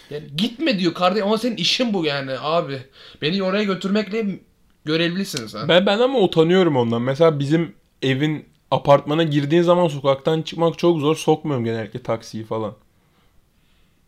Yani 0.09 0.23
gitme 0.37 0.79
diyor 0.79 0.93
kardeşim 0.93 1.27
ama 1.27 1.37
senin 1.37 1.55
işin 1.55 1.93
bu 1.93 2.05
yani 2.05 2.31
abi. 2.39 2.81
Beni 3.21 3.43
oraya 3.43 3.63
götürmekle 3.63 4.39
görevlisin 4.85 5.47
sen. 5.47 5.67
Ben, 5.69 5.85
ben 5.85 5.99
ama 5.99 6.19
utanıyorum 6.19 6.75
ondan. 6.75 7.01
Mesela 7.01 7.39
bizim 7.39 7.75
evin 8.01 8.45
apartmana 8.71 9.23
girdiğin 9.23 9.61
zaman 9.61 9.87
sokaktan 9.87 10.41
çıkmak 10.41 10.77
çok 10.77 10.99
zor. 10.99 11.15
Sokmuyorum 11.15 11.65
genellikle 11.65 12.03
taksiyi 12.03 12.45
falan. 12.45 12.73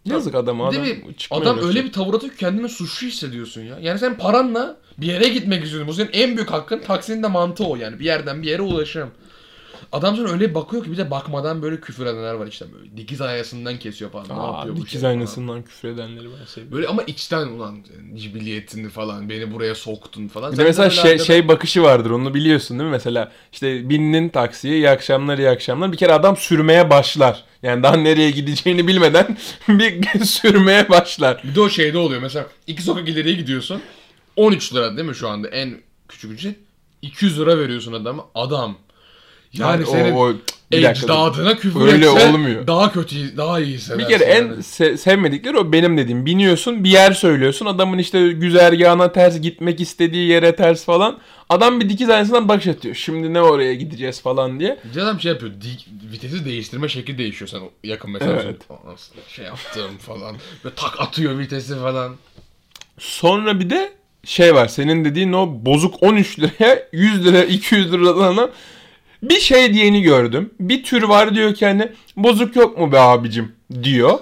Yazık 0.05 0.35
adama 0.35 0.71
Değil 0.71 0.83
adam 0.83 1.09
mi? 1.09 1.17
çıkmaya 1.17 1.41
Adam 1.41 1.59
öyle 1.67 1.83
bir 1.85 1.91
tavır 1.91 2.13
atıyor 2.13 2.33
ki 2.33 2.39
kendini 2.39 2.69
suçlu 2.69 3.07
hissediyorsun 3.07 3.61
ya. 3.61 3.79
Yani 3.81 3.99
sen 3.99 4.17
paranla 4.17 4.77
bir 4.97 5.07
yere 5.07 5.27
gitmek 5.29 5.63
istiyorsun. 5.63 5.87
Bu 5.87 5.93
senin 5.93 6.09
en 6.13 6.35
büyük 6.37 6.51
hakkın. 6.51 6.79
Taksinin 6.79 7.23
de 7.23 7.27
mantığı 7.27 7.63
o 7.67 7.75
yani. 7.75 7.99
Bir 7.99 8.05
yerden 8.05 8.41
bir 8.43 8.47
yere 8.47 8.61
ulaşım. 8.61 9.09
Adam 9.91 10.15
sana 10.17 10.29
öyle 10.29 10.55
bakıyor 10.55 10.83
ki 10.83 10.91
bir 10.91 10.97
de 10.97 11.11
bakmadan 11.11 11.61
böyle 11.61 11.79
küfür 11.79 12.05
edenler 12.05 12.33
var 12.33 12.47
işte 12.47 12.65
böyle. 12.73 12.97
Dikiz 12.97 13.21
ayasından 13.21 13.79
kesiyor 13.79 14.11
falan. 14.11 14.27
ne 14.29 14.33
Aa, 14.33 14.57
yapıyor 14.57 14.75
bu 14.75 14.79
dikiz 14.79 14.91
şey 14.91 15.01
falan. 15.01 15.11
aynasından 15.11 15.63
küfür 15.63 15.89
edenleri 15.89 16.25
ben 16.39 16.45
seviyorum. 16.45 16.77
Böyle 16.77 16.87
ama 16.87 17.03
içten 17.03 17.47
ulan 17.47 17.77
cibiliyetini 18.15 18.89
falan 18.89 19.29
beni 19.29 19.51
buraya 19.53 19.75
soktun 19.75 20.27
falan. 20.27 20.51
Bir 20.51 20.55
Sen 20.57 20.65
de 20.65 20.69
mesela 20.69 20.89
böyle 20.89 21.01
şey, 21.01 21.11
arkada- 21.11 21.25
şey 21.25 21.47
bakışı 21.47 21.83
vardır 21.83 22.09
onu 22.09 22.33
biliyorsun 22.33 22.79
değil 22.79 22.89
mi? 22.89 22.91
Mesela 22.91 23.31
işte 23.53 23.89
bindin 23.89 24.29
taksiye 24.29 24.75
iyi 24.75 24.89
akşamlar 24.89 25.37
iyi 25.37 25.49
akşamlar. 25.49 25.91
Bir 25.91 25.97
kere 25.97 26.13
adam 26.13 26.37
sürmeye 26.37 26.89
başlar. 26.89 27.43
Yani 27.63 27.83
daha 27.83 27.95
nereye 27.95 28.31
gideceğini 28.31 28.87
bilmeden 28.87 29.37
bir 29.69 30.19
sürmeye 30.25 30.89
başlar. 30.89 31.41
Bir 31.43 31.55
de 31.55 31.61
o 31.61 31.69
şeyde 31.69 31.97
oluyor 31.97 32.21
mesela 32.21 32.47
iki 32.67 32.83
sokak 32.83 33.09
ileriye 33.09 33.35
gidiyorsun. 33.35 33.81
13 34.35 34.73
lira 34.73 34.97
değil 34.97 35.07
mi 35.09 35.15
şu 35.15 35.29
anda 35.29 35.47
en 35.47 35.77
küçük 36.07 36.31
ücret? 36.31 36.55
200 37.01 37.39
lira 37.39 37.57
veriyorsun 37.59 37.93
adama. 37.93 38.25
Adam. 38.35 38.77
Yani 39.59 39.83
o- 39.85 39.91
senin 39.91 40.15
o, 40.15 40.33
bir 40.71 40.83
dur. 40.83 40.89
ecdadına 40.89 41.57
küfür 41.57 41.81
Öyle 41.81 42.11
etse 42.11 42.27
olmuyor. 42.29 42.67
daha 42.67 42.91
kötü, 42.91 43.37
daha 43.37 43.59
iyi 43.59 43.73
hissedersin. 43.75 43.99
Bir 43.99 44.17
kere 44.17 44.23
en 44.23 44.41
yani. 44.47 44.53
se- 44.53 44.97
sevmedikleri 44.97 45.57
o 45.57 45.71
benim 45.71 45.97
dediğim. 45.97 46.25
Biniyorsun 46.25 46.83
bir 46.83 46.89
yer 46.89 47.11
söylüyorsun. 47.11 47.65
Adamın 47.65 47.97
işte 47.97 48.31
güzergahına 48.31 49.11
ters 49.11 49.39
gitmek 49.41 49.81
istediği 49.81 50.27
yere 50.29 50.55
ters 50.55 50.85
falan. 50.85 51.17
Adam 51.49 51.79
bir 51.79 51.89
dikiz 51.89 52.09
aynasından 52.09 52.49
bakış 52.49 52.67
atıyor. 52.67 52.95
Şimdi 52.95 53.33
ne 53.33 53.41
oraya 53.41 53.73
gideceğiz 53.73 54.21
falan 54.21 54.59
diye. 54.59 54.79
Bir 54.95 54.99
adam 55.01 55.19
şey 55.21 55.31
yapıyor, 55.31 55.51
di- 55.51 56.11
vitesi 56.13 56.45
değiştirme 56.45 56.89
şekli 56.89 57.17
değişiyor 57.17 57.49
sen 57.49 57.59
o 57.59 57.69
yakın 57.83 58.11
mesafe. 58.11 58.31
Evet. 58.33 58.57
Nasıl 58.85 59.13
şey 59.27 59.45
yaptım 59.45 59.97
falan. 59.99 60.35
Ve 60.65 60.69
tak 60.75 60.99
atıyor 61.01 61.37
vitesi 61.39 61.75
falan. 61.79 62.15
Sonra 62.99 63.59
bir 63.59 63.69
de 63.69 63.89
şey 64.25 64.55
var. 64.55 64.67
Senin 64.67 65.05
dediğin 65.05 65.33
o 65.33 65.49
bozuk 65.65 66.03
13 66.03 66.39
liraya 66.39 66.87
100 66.91 67.25
lira 67.25 67.43
200 67.43 67.91
liradan 67.93 68.49
bir 69.29 69.39
şey 69.39 69.73
diyeni 69.73 70.01
gördüm. 70.01 70.49
Bir 70.59 70.83
tür 70.83 71.03
var 71.03 71.35
diyor 71.35 71.53
ki 71.53 71.65
hani 71.65 71.91
bozuk 72.17 72.55
yok 72.55 72.77
mu 72.77 72.91
be 72.91 72.99
abicim 72.99 73.51
diyor. 73.83 74.19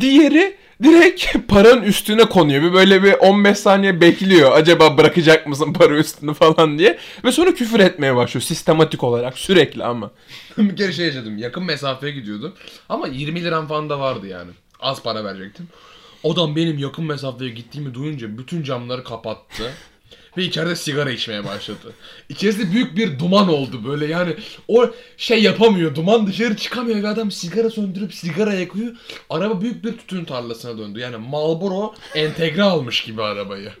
Diğeri 0.00 0.56
direkt 0.82 1.26
paranın 1.48 1.82
üstüne 1.82 2.24
konuyor. 2.24 2.62
Bir 2.62 2.72
böyle 2.72 3.02
bir 3.02 3.12
15 3.12 3.58
saniye 3.58 4.00
bekliyor. 4.00 4.52
Acaba 4.52 4.98
bırakacak 4.98 5.46
mısın 5.46 5.72
para 5.72 5.96
üstünü 5.96 6.34
falan 6.34 6.78
diye. 6.78 6.98
Ve 7.24 7.32
sonra 7.32 7.54
küfür 7.54 7.80
etmeye 7.80 8.16
başlıyor 8.16 8.42
sistematik 8.42 9.04
olarak 9.04 9.38
sürekli 9.38 9.84
ama. 9.84 10.10
bir 10.58 10.76
kere 10.76 10.92
şey 10.92 11.06
yaşadım. 11.06 11.38
Yakın 11.38 11.64
mesafeye 11.64 12.12
gidiyordum. 12.12 12.52
Ama 12.88 13.08
20 13.08 13.44
liram 13.44 13.68
falan 13.68 13.90
da 13.90 14.00
vardı 14.00 14.26
yani. 14.26 14.50
Az 14.80 15.02
para 15.02 15.24
verecektim. 15.24 15.68
Adam 16.24 16.56
benim 16.56 16.78
yakın 16.78 17.04
mesafeye 17.04 17.50
gittiğimi 17.50 17.94
duyunca 17.94 18.38
bütün 18.38 18.62
camları 18.62 19.04
kapattı. 19.04 19.72
Ve 20.36 20.44
içeride 20.44 20.76
sigara 20.76 21.10
içmeye 21.10 21.44
başladı. 21.44 21.92
İçerisi 22.28 22.72
büyük 22.72 22.96
bir 22.96 23.18
duman 23.18 23.48
oldu 23.48 23.84
böyle 23.84 24.06
yani 24.06 24.36
o 24.68 24.90
şey 25.16 25.42
yapamıyor 25.42 25.94
duman 25.94 26.26
dışarı 26.26 26.56
çıkamıyor 26.56 27.02
ve 27.02 27.08
adam 27.08 27.30
sigara 27.30 27.70
söndürüp 27.70 28.14
sigara 28.14 28.54
yakıyor. 28.54 28.96
Araba 29.30 29.60
büyük 29.60 29.84
bir 29.84 29.92
tütün 29.92 30.24
tarlasına 30.24 30.78
döndü. 30.78 30.98
Yani 31.00 31.16
Marlboro 31.16 31.94
entegre 32.14 32.62
almış 32.62 33.04
gibi 33.04 33.22
arabayı. 33.22 33.72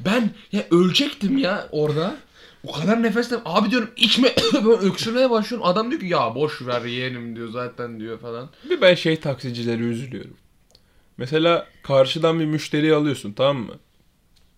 Ben 0.00 0.30
ya 0.52 0.66
ölecektim 0.70 1.38
ya 1.38 1.68
orada. 1.70 2.16
O 2.64 2.72
kadar 2.72 3.02
nefesle 3.02 3.36
abi 3.44 3.70
diyorum 3.70 3.90
içme 3.96 4.34
böyle 4.64 4.86
öksürmeye 4.86 5.30
başlıyorum. 5.30 5.68
Adam 5.68 5.90
diyor 5.90 6.00
ki 6.00 6.06
ya 6.06 6.34
boş 6.34 6.66
ver 6.66 6.82
yeğenim 6.82 7.36
diyor 7.36 7.48
zaten 7.48 8.00
diyor 8.00 8.18
falan. 8.18 8.50
Bir 8.70 8.80
ben 8.80 8.94
şey 8.94 9.20
taksicilere 9.20 9.82
üzülüyorum. 9.82 10.36
Mesela 11.16 11.66
karşıdan 11.82 12.40
bir 12.40 12.44
müşteriyi 12.44 12.94
alıyorsun 12.94 13.32
tamam 13.32 13.56
mı? 13.56 13.74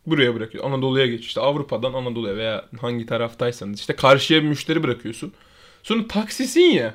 Buraya 0.06 0.34
bırakıyor. 0.34 0.64
Anadolu'ya 0.64 1.06
geç. 1.06 1.26
İşte 1.26 1.40
Avrupa'dan 1.40 1.92
Anadolu'ya 1.92 2.36
veya 2.36 2.64
hangi 2.80 3.06
taraftaysanız. 3.06 3.80
işte 3.80 3.96
karşıya 3.96 4.42
bir 4.42 4.48
müşteri 4.48 4.82
bırakıyorsun. 4.82 5.32
Sonra 5.82 6.08
taksisin 6.08 6.60
ya. 6.60 6.94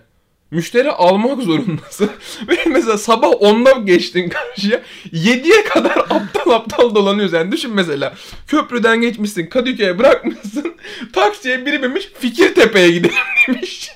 Müşteri 0.51 0.91
almak 0.91 1.41
zorundasın. 1.43 2.09
Ve 2.47 2.57
mesela 2.65 2.97
sabah 2.97 3.31
10'da 3.31 3.71
geçtin 3.71 4.29
karşıya. 4.29 4.81
7'ye 5.13 5.63
kadar 5.63 5.97
aptal 6.09 6.51
aptal 6.51 6.95
dolanıyorsun. 6.95 7.37
Yani 7.37 7.51
düşün 7.51 7.71
mesela. 7.73 8.13
Köprüden 8.47 9.01
geçmişsin. 9.01 9.47
Kadıköy'e 9.47 9.99
bırakmışsın. 9.99 10.75
Taksiye 11.13 11.65
biri 11.65 11.83
binmiş. 11.83 12.05
Fikirtepe'ye 12.19 12.91
gidelim 12.91 13.15
demiş. 13.47 13.91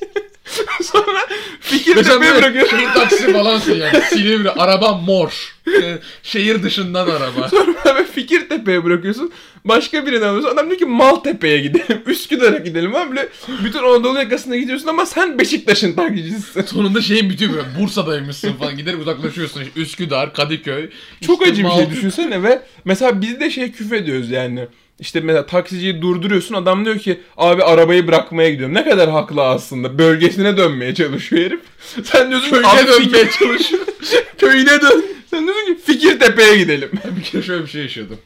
Sonra 0.84 1.20
Mesela 1.30 1.40
Fikirtepe'ye 1.62 2.20
böyle 2.20 2.36
bırakıyorsun. 2.36 2.78
şehir 2.78 2.94
taksi 2.94 3.34
falan 3.34 3.62
yani. 3.76 4.02
Silivri 4.10 4.52
araba 4.52 4.94
mor. 4.98 5.56
Ee, 5.82 5.98
şehir 6.24 6.64
dışından 6.64 7.10
araba. 7.10 7.50
Sonra 7.50 8.04
Fikirtepe'ye 8.16 8.84
bırakıyorsun. 8.84 9.32
Başka 9.66 10.06
birini 10.06 10.26
alıyorsun. 10.26 10.50
Adam 10.50 10.68
diyor 10.68 10.80
ki 10.80 10.86
Maltepe'ye 10.86 11.60
gidelim. 11.60 12.02
Üsküdar'a 12.08 12.58
gidelim. 12.58 12.96
Abi 12.96 13.10
böyle 13.10 13.30
bütün 13.64 13.80
Anadolu 13.80 14.18
yakasına 14.20 14.58
gidiyorsun 14.58 14.88
ama 14.88 15.06
sen 15.06 15.40
Beşiktaş'ın 15.40 15.94
takipçisisin. 15.94 16.62
Sonunda 16.62 17.02
şeyin 17.02 17.30
bitiyor 17.30 17.54
böyle 17.54 17.68
Bursa'daymışsın 17.80 18.54
falan 18.54 18.78
giderek 18.78 19.02
uzaklaşıyorsun. 19.02 19.62
İşte 19.62 19.82
Üsküdar, 19.82 20.34
Kadıköy. 20.34 20.90
Çok 21.26 21.42
işte 21.42 21.52
acı 21.52 21.64
bir 21.66 21.72
şey 21.72 21.90
düşünsene 21.90 22.44
ve 22.44 22.62
mesela 22.86 23.22
biz 23.22 23.40
de 23.40 23.50
şey 23.50 23.72
küfür 23.72 23.96
ediyoruz 23.96 24.32
yani. 24.32 24.68
İşte 25.00 25.20
mesela 25.20 25.46
taksiciyi 25.46 26.02
durduruyorsun 26.02 26.56
adam 26.56 26.86
diyor 26.86 26.98
ki 27.00 27.20
abi 27.38 27.64
arabayı 27.64 28.08
bırakmaya 28.08 28.50
gidiyorum. 28.50 28.76
Ne 28.76 28.84
kadar 28.84 29.10
haklı 29.10 29.44
aslında. 29.44 29.98
Bölgesine 29.98 30.58
dönmeye 30.58 30.96
çalışıyor 30.96 31.46
herif. 31.46 31.60
Sen 32.04 32.30
diyorsun 32.30 32.50
Köyüne 32.50 32.68
abi 32.68 32.88
dönmeye 32.88 33.30
çalışıyor. 33.40 33.82
Köyüne 34.38 34.82
dön. 34.82 35.06
Sen 35.30 35.44
diyorsun 35.48 35.66
ki 35.66 35.82
Fikirtepe'ye 35.86 36.58
gidelim. 36.58 36.90
bir 37.18 37.24
kere 37.24 37.42
şöyle 37.42 37.64
bir 37.64 37.70
şey 37.70 37.82
yaşadım. 37.82 38.18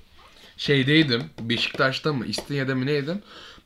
Şeydeydim. 0.58 1.24
Beşiktaş'ta 1.40 2.14
mı? 2.14 2.26
İstinye'de 2.26 2.74
mi 2.74 2.86
neydim? 2.86 3.22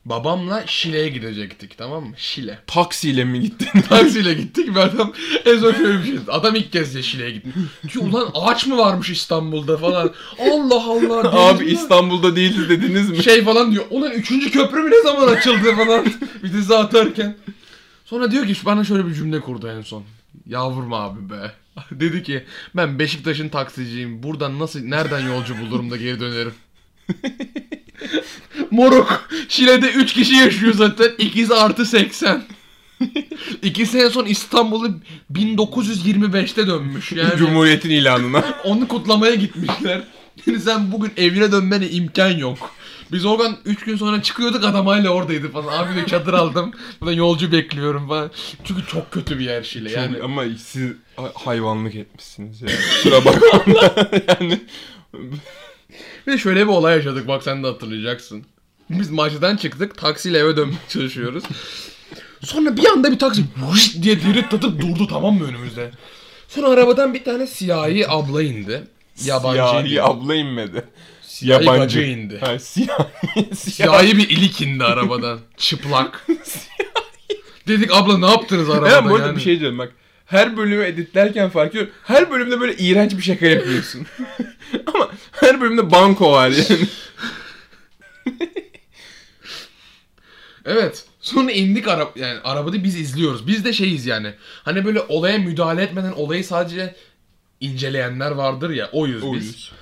Babamla 0.08 0.66
Şile'ye 0.66 1.08
gidecektik 1.08 1.78
tamam 1.78 2.04
mı? 2.04 2.14
Şile. 2.16 2.58
Taksiyle 2.66 3.24
mi 3.24 3.40
gittin? 3.40 3.80
Taksiyle 3.88 4.34
gittik 4.34 4.74
ve 4.74 4.80
adam 4.80 5.12
en 5.46 5.58
son 5.58 5.72
şöyle 5.72 5.98
bir 5.98 6.04
şey 6.04 6.12
dedi. 6.14 6.30
Adam 6.30 6.54
ilk 6.54 6.72
kez 6.72 6.94
de 6.94 7.02
Şile'ye 7.02 7.30
gitti. 7.30 7.48
Ki 7.88 7.98
ulan 7.98 8.30
ağaç 8.34 8.66
mı 8.66 8.78
varmış 8.78 9.10
İstanbul'da 9.10 9.76
falan. 9.76 10.12
Allah 10.52 10.84
Allah. 10.84 11.48
Abi 11.48 11.64
mi? 11.64 11.70
İstanbul'da 11.70 12.36
değiliz 12.36 12.68
dediniz 12.68 13.10
mi? 13.10 13.22
şey 13.22 13.44
falan 13.44 13.72
diyor. 13.72 13.84
Ulan 13.90 14.12
üçüncü 14.12 14.50
köprü 14.50 14.82
mü 14.82 14.90
ne 14.90 15.02
zaman 15.02 15.28
açıldı 15.28 15.74
falan. 15.76 16.06
dizi 16.42 16.74
atarken. 16.74 17.36
Sonra 18.04 18.30
diyor 18.30 18.46
ki 18.46 18.54
bana 18.64 18.84
şöyle 18.84 19.06
bir 19.06 19.14
cümle 19.14 19.40
kurdu 19.40 19.68
en 19.78 19.82
son. 19.82 20.04
Yavrum 20.46 20.92
abi 20.92 21.30
be. 21.30 21.52
Dedi 21.90 22.22
ki 22.22 22.44
ben 22.76 22.98
Beşiktaş'ın 22.98 23.48
taksiciyim. 23.48 24.22
Buradan 24.22 24.58
nasıl 24.58 24.80
nereden 24.80 25.26
yolcu 25.26 25.54
bulurum 25.60 25.90
da 25.90 25.96
geri 25.96 26.20
dönerim. 26.20 26.54
Moruk. 28.70 29.28
Şile'de 29.48 29.90
3 29.90 30.12
kişi 30.12 30.34
yaşıyor 30.34 30.74
zaten. 30.74 31.10
İkisi 31.18 31.54
artı 31.54 31.86
80. 31.86 32.42
İkisi 33.62 33.98
en 33.98 34.08
son 34.08 34.24
İstanbul'u 34.26 34.90
1925'te 35.34 36.66
dönmüş 36.66 37.12
yani. 37.12 37.36
Cumhuriyetin 37.36 37.90
ilanına. 37.90 38.44
Onu 38.64 38.88
kutlamaya 38.88 39.34
gitmişler. 39.34 40.00
Yani 40.46 40.60
sen 40.60 40.92
bugün 40.92 41.12
evine 41.16 41.52
dönmene 41.52 41.88
imkan 41.90 42.30
yok. 42.30 42.70
Biz 43.12 43.24
oradan 43.24 43.56
3 43.64 43.84
gün 43.84 43.96
sonra 43.96 44.22
çıkıyorduk 44.22 44.64
adam 44.64 44.86
hala 44.86 45.08
oradaydı 45.08 45.50
falan. 45.50 45.84
Abi 45.84 45.96
de 45.96 46.06
çadır 46.06 46.32
aldım. 46.32 46.70
Buradan 47.00 47.14
yolcu 47.14 47.52
bekliyorum 47.52 48.08
falan. 48.08 48.30
Çünkü 48.64 48.86
çok 48.86 49.10
kötü 49.10 49.38
bir 49.38 49.44
yer 49.44 49.62
Şile. 49.62 49.90
Yani 49.90 50.12
Yani 50.14 50.24
ama 50.24 50.44
siz 50.64 50.90
hay- 51.16 51.32
hayvanlık 51.34 51.94
etmişsiniz 51.94 52.62
ya. 52.62 52.68
Kusura 52.68 53.24
bakma. 53.24 53.62
yani 54.28 54.60
De 56.28 56.38
şöyle 56.38 56.62
bir 56.66 56.72
olay 56.72 56.96
yaşadık 56.96 57.28
bak 57.28 57.42
sen 57.42 57.62
de 57.62 57.66
hatırlayacaksın. 57.66 58.44
Biz 58.90 59.10
maçtan 59.10 59.56
çıktık 59.56 59.98
taksiyle 59.98 60.38
eve 60.38 60.56
dönmeye 60.56 60.78
çalışıyoruz. 60.88 61.44
Sonra 62.44 62.76
bir 62.76 62.86
anda 62.86 63.12
bir 63.12 63.18
taksi 63.18 63.44
vış 63.72 64.02
diye 64.02 64.20
dirit 64.20 64.54
atıp 64.54 64.80
durdu 64.80 65.06
tamam 65.10 65.34
mı 65.34 65.44
önümüzde. 65.48 65.90
Sonra 66.48 66.68
arabadan 66.68 67.14
bir 67.14 67.24
tane 67.24 67.46
siyahi 67.46 68.08
abla 68.08 68.42
indi. 68.42 68.82
Yabancı 69.24 69.60
indi. 69.80 69.88
siyahi 69.88 70.02
abla 70.02 70.34
inmedi. 70.34 70.84
Siyahi 71.22 71.64
Yabancı. 71.64 71.82
gacı 71.82 72.00
indi. 72.00 72.38
Ha, 72.40 72.58
siyahi. 72.58 73.54
siyahi. 73.56 74.16
Bir 74.18 74.28
ilik 74.28 74.60
indi 74.60 74.84
arabadan. 74.84 75.38
Çıplak. 75.56 76.26
Dedik 77.68 77.94
abla 77.94 78.18
ne 78.18 78.26
yaptınız 78.30 78.70
arabada 78.70 78.90
Ben 78.90 79.10
bu 79.10 79.14
arada 79.14 79.26
yani? 79.26 79.36
bir 79.36 79.42
şey 79.42 79.60
diyorum 79.60 79.78
bak. 79.78 79.92
Her 80.28 80.56
bölümü 80.56 80.84
editlerken 80.84 81.50
fark 81.50 81.70
ediyorum. 81.70 81.92
Her 82.04 82.30
bölümde 82.30 82.60
böyle 82.60 82.76
iğrenç 82.76 83.16
bir 83.16 83.22
şaka 83.22 83.46
yapıyorsun. 83.46 84.06
Ama 84.94 85.10
her 85.32 85.60
bölümde 85.60 85.90
banko 85.90 86.32
var 86.32 86.48
yani. 86.48 86.86
Evet. 90.64 91.04
Sonra 91.20 91.52
indik 91.52 91.88
araba 91.88 92.10
yani 92.16 92.40
arabada 92.44 92.84
biz 92.84 92.96
izliyoruz. 92.96 93.46
Biz 93.46 93.64
de 93.64 93.72
şeyiz 93.72 94.06
yani. 94.06 94.34
Hani 94.62 94.84
böyle 94.84 95.00
olaya 95.00 95.38
müdahale 95.38 95.82
etmeden 95.82 96.12
olayı 96.12 96.44
sadece 96.44 96.94
inceleyenler 97.60 98.30
vardır 98.30 98.70
ya. 98.70 98.90
Oyuz 98.92 99.22
biz. 99.22 99.24
Uyuz. 99.24 99.72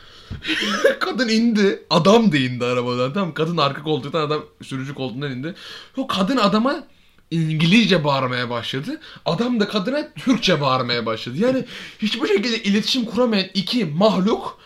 kadın 1.00 1.29
indi. 1.29 1.83
Adam 1.91 2.33
da 2.33 2.37
indi 2.37 2.65
arabadan. 2.65 3.12
Tamam 3.12 3.35
kadın 3.35 3.57
arka 3.57 3.83
koltuktan 3.83 4.21
adam 4.21 4.45
sürücü 4.62 4.95
koltuğundan 4.95 5.33
indi. 5.33 5.55
O 5.97 6.07
kadın 6.07 6.37
adama 6.37 6.85
İngilizce 7.30 8.04
bağırmaya 8.04 8.50
başladı. 8.50 9.00
Adam 9.25 9.61
da 9.61 9.68
kadına 9.68 10.09
Türkçe 10.12 10.61
bağırmaya 10.61 11.06
başladı. 11.06 11.37
Yani 11.38 11.64
hiçbir 11.99 12.28
şekilde 12.28 12.62
iletişim 12.62 13.04
kuramayan 13.04 13.47
iki 13.54 13.85
mahluk 13.85 14.59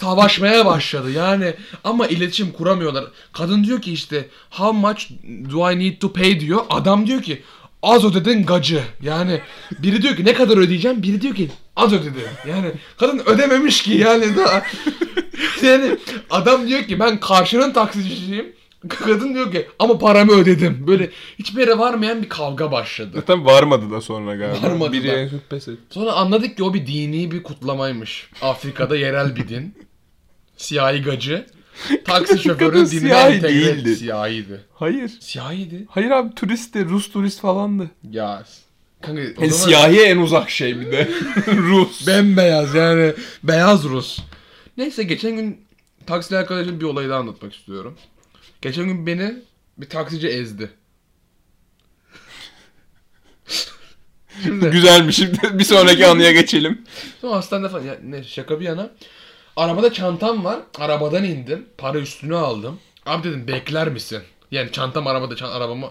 savaşmaya 0.00 0.66
başladı. 0.66 1.10
Yani 1.10 1.54
ama 1.84 2.06
iletişim 2.06 2.52
kuramıyorlar. 2.52 3.04
Kadın 3.32 3.64
diyor 3.64 3.82
ki 3.82 3.92
işte 3.92 4.28
how 4.50 4.78
much 4.78 5.10
do 5.52 5.70
I 5.70 5.78
need 5.78 6.00
to 6.00 6.12
pay 6.12 6.40
diyor. 6.40 6.64
Adam 6.70 7.06
diyor 7.06 7.22
ki 7.22 7.42
az 7.82 8.04
ödedin 8.04 8.46
gacı. 8.46 8.82
Yani 9.02 9.40
biri 9.78 10.02
diyor 10.02 10.16
ki 10.16 10.24
ne 10.24 10.34
kadar 10.34 10.56
ödeyeceğim? 10.56 11.02
Biri 11.02 11.20
diyor 11.20 11.34
ki 11.34 11.50
az 11.76 11.92
ödedi. 11.92 12.18
Yani 12.48 12.72
kadın 12.98 13.22
ödememiş 13.26 13.82
ki 13.82 13.92
yani 13.92 14.36
daha. 14.36 14.62
yani 15.62 15.98
adam 16.30 16.68
diyor 16.68 16.82
ki 16.82 17.00
ben 17.00 17.20
karşının 17.20 17.72
taksicisiyim. 17.72 18.52
Kadın 18.88 19.34
diyor 19.34 19.52
ki 19.52 19.66
ama 19.78 19.98
paramı 19.98 20.32
ödedim. 20.32 20.84
Böyle 20.86 21.10
hiçbir 21.38 21.60
yere 21.60 21.78
varmayan 21.78 22.22
bir 22.22 22.28
kavga 22.28 22.72
başladı. 22.72 23.10
Zaten 23.14 23.44
varmadı 23.44 23.90
da 23.90 24.00
sonra 24.00 24.36
galiba. 24.36 24.66
Varmadı 24.68 24.92
Biri 24.92 25.08
da. 25.08 25.12
en 25.12 25.28
son 25.28 25.40
pes 25.50 25.68
etti. 25.68 25.80
Sonra 25.90 26.12
anladık 26.12 26.56
ki 26.56 26.64
o 26.64 26.74
bir 26.74 26.86
dini 26.86 27.30
bir 27.30 27.42
kutlamaymış. 27.42 28.30
Afrika'da 28.42 28.96
yerel 28.96 29.36
bir 29.36 29.48
din. 29.48 29.74
Siyahi 30.56 31.02
gacı. 31.02 31.46
Taksi 32.04 32.38
şoförünün 32.38 32.86
dinine 32.86 33.00
siyahi 33.08 33.34
entegre 33.34 33.54
değildi. 33.76 33.96
Siyahiydi. 33.96 34.60
Hayır. 34.74 35.10
Siyahiydi. 35.20 35.84
Hayır 35.88 36.10
abi 36.10 36.34
turistti. 36.34 36.84
Rus 36.84 37.10
turist 37.12 37.40
falandı. 37.40 37.90
Ya. 38.10 38.44
Kanka 39.02 39.20
o 39.22 39.24
Yani 39.24 39.50
zaman 39.52 39.66
siyahi 39.66 40.00
en 40.00 40.16
uzak 40.18 40.50
şey 40.50 40.80
bir 40.80 40.92
de. 40.92 41.08
Rus. 41.56 42.06
bembeyaz 42.06 42.74
yani. 42.74 43.12
Beyaz 43.42 43.84
Rus. 43.84 44.18
Neyse 44.76 45.02
geçen 45.02 45.36
gün 45.36 45.60
taksiyle 46.06 46.40
arkadaşım 46.40 46.80
bir 46.80 46.84
olayı 46.84 47.08
daha 47.08 47.18
anlatmak 47.18 47.54
istiyorum. 47.54 47.96
Geçen 48.64 48.84
gün 48.84 49.06
beni 49.06 49.34
bir 49.78 49.88
taksici 49.88 50.28
ezdi. 50.28 50.70
Şimdi 54.42 54.70
Güzelmiş. 54.70 55.16
Şimdi 55.16 55.38
bir 55.58 55.64
sonraki 55.64 56.06
anıya 56.06 56.32
geçelim. 56.32 56.84
Sonra 57.20 57.36
hastanede 57.36 57.68
falan 57.68 57.84
ya, 57.84 57.98
ne 58.04 58.24
şaka 58.24 58.60
bir 58.60 58.64
yana. 58.64 58.90
Arabada 59.56 59.92
çantam 59.92 60.44
var. 60.44 60.60
Arabadan 60.78 61.24
indim. 61.24 61.66
Para 61.78 61.98
üstüne 61.98 62.36
aldım. 62.36 62.80
Abi 63.06 63.28
dedim 63.28 63.48
bekler 63.48 63.88
misin? 63.88 64.22
Yani 64.50 64.72
çantam 64.72 65.06
arabada 65.06 65.36
çan 65.36 65.50
arabama. 65.50 65.90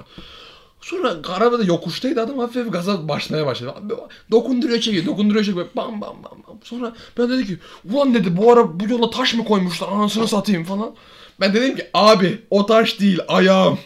Sonra 0.82 1.16
arabada 1.30 1.64
yokuştaydı 1.64 2.22
adam 2.22 2.40
hafif 2.40 2.56
hafif 2.56 2.74
gaza 2.74 3.08
başlamaya 3.08 3.46
başladı. 3.46 3.74
Dokunduruyor 4.32 4.80
çekiyor, 4.80 5.06
dokunduruyor 5.06 5.46
çekiyor. 5.46 5.68
Bam 5.76 6.02
bam 6.02 6.24
bam 6.24 6.44
bam. 6.48 6.58
Sonra 6.64 6.96
ben 7.18 7.30
dedi 7.30 7.48
ki 7.48 7.58
ulan 7.92 8.14
dedi 8.14 8.38
bu 8.38 8.52
ara 8.54 8.80
bu 8.80 8.90
yola 8.90 9.10
taş 9.10 9.34
mı 9.34 9.46
koymuşlar 9.46 9.88
anasını 9.88 10.28
satayım 10.28 10.64
falan. 10.64 10.96
Ben 11.40 11.54
dedim 11.54 11.76
ki 11.76 11.88
abi 11.94 12.42
o 12.50 12.66
taş 12.66 13.00
değil 13.00 13.20
ayağım. 13.28 13.80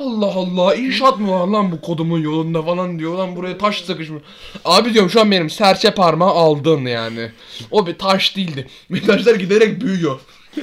Allah 0.00 0.26
Allah 0.34 0.74
inşaat 0.74 1.18
mı 1.18 1.32
var 1.32 1.46
lan 1.46 1.72
bu 1.72 1.80
kodumun 1.80 2.20
yolunda 2.20 2.62
falan 2.62 2.98
diyor 2.98 3.14
lan 3.18 3.36
buraya 3.36 3.58
taş 3.58 3.84
sıkışmış. 3.84 4.22
Abi 4.64 4.94
diyorum 4.94 5.10
şu 5.10 5.20
an 5.20 5.30
benim 5.30 5.50
serçe 5.50 5.90
parmağı 5.90 6.30
aldın 6.30 6.86
yani. 6.86 7.30
O 7.70 7.86
bir 7.86 7.98
taş 7.98 8.36
değildi. 8.36 8.66
Ve 8.90 9.00
taşlar 9.00 9.34
giderek 9.34 9.80
büyüyor. 9.80 10.20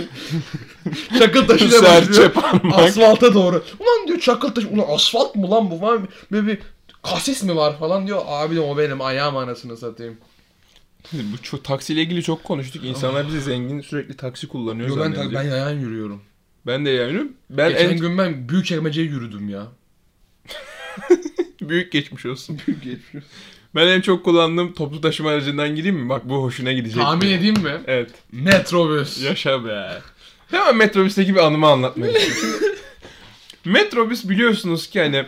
çakıl 1.19 1.47
taşıyla 1.47 1.79
Serçe 1.79 2.09
başlıyor. 2.09 2.31
Asfalta 2.73 3.33
doğru. 3.33 3.63
Ulan 3.79 4.07
diyor 4.07 4.19
çakıl 4.19 4.49
taşı. 4.49 4.67
Ulan 4.67 4.85
asfalt 4.95 5.35
mı 5.35 5.51
lan 5.51 5.71
bu 5.71 5.77
falan. 5.77 6.07
Böyle 6.31 6.47
bir 6.47 6.59
kasis 7.03 7.43
mi 7.43 7.55
var 7.55 7.79
falan 7.79 8.07
diyor. 8.07 8.21
Abi 8.27 8.53
diyorum 8.53 8.69
o 8.71 8.77
benim 8.77 9.01
ayağım 9.01 9.37
anasını 9.37 9.77
satayım. 9.77 10.17
Bu 11.13 11.37
çok, 11.43 11.63
taksiyle 11.63 12.01
ilgili 12.01 12.23
çok 12.23 12.43
konuştuk. 12.43 12.85
İnsanlar 12.85 13.27
bizi 13.27 13.41
zengin 13.41 13.81
sürekli 13.81 14.17
taksi 14.17 14.47
kullanıyor 14.47 14.89
Yo, 14.89 14.95
ben, 14.95 15.01
zannediyor. 15.01 15.33
ben 15.33 15.43
yayan 15.49 15.79
yürüyorum. 15.79 16.21
Ben 16.67 16.85
de 16.85 16.89
yani. 16.89 17.27
Ben 17.49 17.69
Geçen 17.69 17.89
en 17.89 17.97
gün 17.97 18.17
ben 18.17 18.49
büyük 18.49 18.65
çekmeceye 18.65 19.07
yürüdüm 19.07 19.49
ya. 19.49 19.67
büyük 21.61 21.91
geçmiş 21.91 22.25
olsun. 22.25 22.59
Ben 23.75 23.87
en 23.87 24.01
çok 24.01 24.25
kullandığım 24.25 24.73
toplu 24.73 25.01
taşıma 25.01 25.29
aracından 25.29 25.75
gireyim 25.75 25.95
mi? 25.95 26.09
Bak 26.09 26.29
bu 26.29 26.35
hoşuna 26.43 26.71
gidecek. 26.71 27.01
Tahmin 27.03 27.27
edeyim 27.31 27.59
mi? 27.63 27.81
Evet. 27.87 28.11
Metrobüs. 28.31 29.23
Yaşa 29.23 29.65
be. 29.65 30.01
Hemen 30.51 30.75
metrobüsteki 30.77 31.35
bir 31.35 31.39
anımı 31.39 31.67
anlatmak 31.67 32.15
istiyorum. 32.15 32.59
Metrobüs 33.65 34.29
biliyorsunuz 34.29 34.89
ki 34.89 34.99
hani 34.99 35.25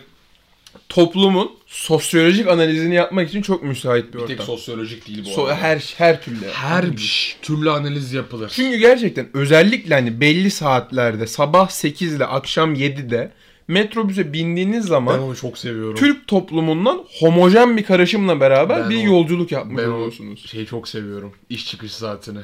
toplumun 0.90 1.52
sosyolojik 1.68 2.48
analizini 2.48 2.96
yapmak 2.96 3.30
için 3.30 3.42
çok 3.42 3.64
müsait 3.64 4.14
bir 4.14 4.20
Bir 4.20 4.26
tek 4.28 4.32
ortam. 4.40 4.46
sosyolojik 4.46 5.08
değil 5.08 5.26
bu 5.26 5.30
So- 5.30 5.44
arada. 5.44 5.56
her 5.56 5.94
her 5.98 6.22
türlü. 6.22 6.46
Her 6.54 6.92
bir 6.92 7.36
türlü 7.42 7.72
analiz 7.72 8.14
yapılır. 8.14 8.52
Çünkü 8.56 8.78
gerçekten 8.78 9.28
özellikle 9.34 9.96
hani 9.96 10.22
belli 10.22 10.52
saatlerde 10.52 11.28
sabah 11.28 11.70
8 11.70 12.14
ile 12.14 12.26
akşam 12.26 12.74
7'de 12.76 13.32
metrobüse 13.68 14.34
bindiğiniz 14.34 14.84
Ben 14.84 14.88
zaman 14.90 15.20
onu 15.20 15.36
çok 15.36 15.58
seviyorum. 15.58 15.96
Türk 15.96 16.28
toplumundan 16.28 17.04
homojen 17.20 17.78
bir 17.78 17.84
karışımla 17.84 18.40
beraber 18.40 18.80
Ben 18.84 18.90
bir 18.90 18.98
o- 19.08 19.12
yolculuk 19.12 19.52
yapmış 19.52 19.84
ben 19.84 19.90
oluyorsunuz. 19.90 20.46
şeyi 20.52 20.66
çok 20.66 20.88
seviyorum. 20.88 21.34
İş 21.50 21.68
çıkış 21.68 21.92
saatini. 21.92 22.40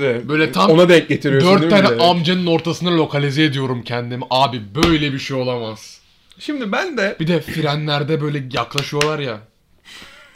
Evet. 0.00 0.28
Böyle 0.28 0.52
tam 0.52 0.70
ona 0.70 0.88
denk 0.88 1.08
getiriyorsun 1.08 1.50
Dört 1.52 1.60
değil 1.62 1.72
mi 1.72 1.78
tane 1.80 1.94
bir 1.94 1.98
de? 2.00 2.02
amcanın 2.04 2.46
ortasına 2.46 2.96
lokalize 2.96 3.44
ediyorum 3.44 3.82
kendimi. 3.82 4.24
Abi 4.30 4.60
böyle 4.74 5.12
bir 5.12 5.18
şey 5.18 5.36
olamaz. 5.36 5.97
Şimdi 6.38 6.72
ben 6.72 6.96
de 6.96 7.16
Bir 7.20 7.26
de 7.26 7.40
frenlerde 7.40 8.20
böyle 8.20 8.44
yaklaşıyorlar 8.52 9.18
ya. 9.18 9.40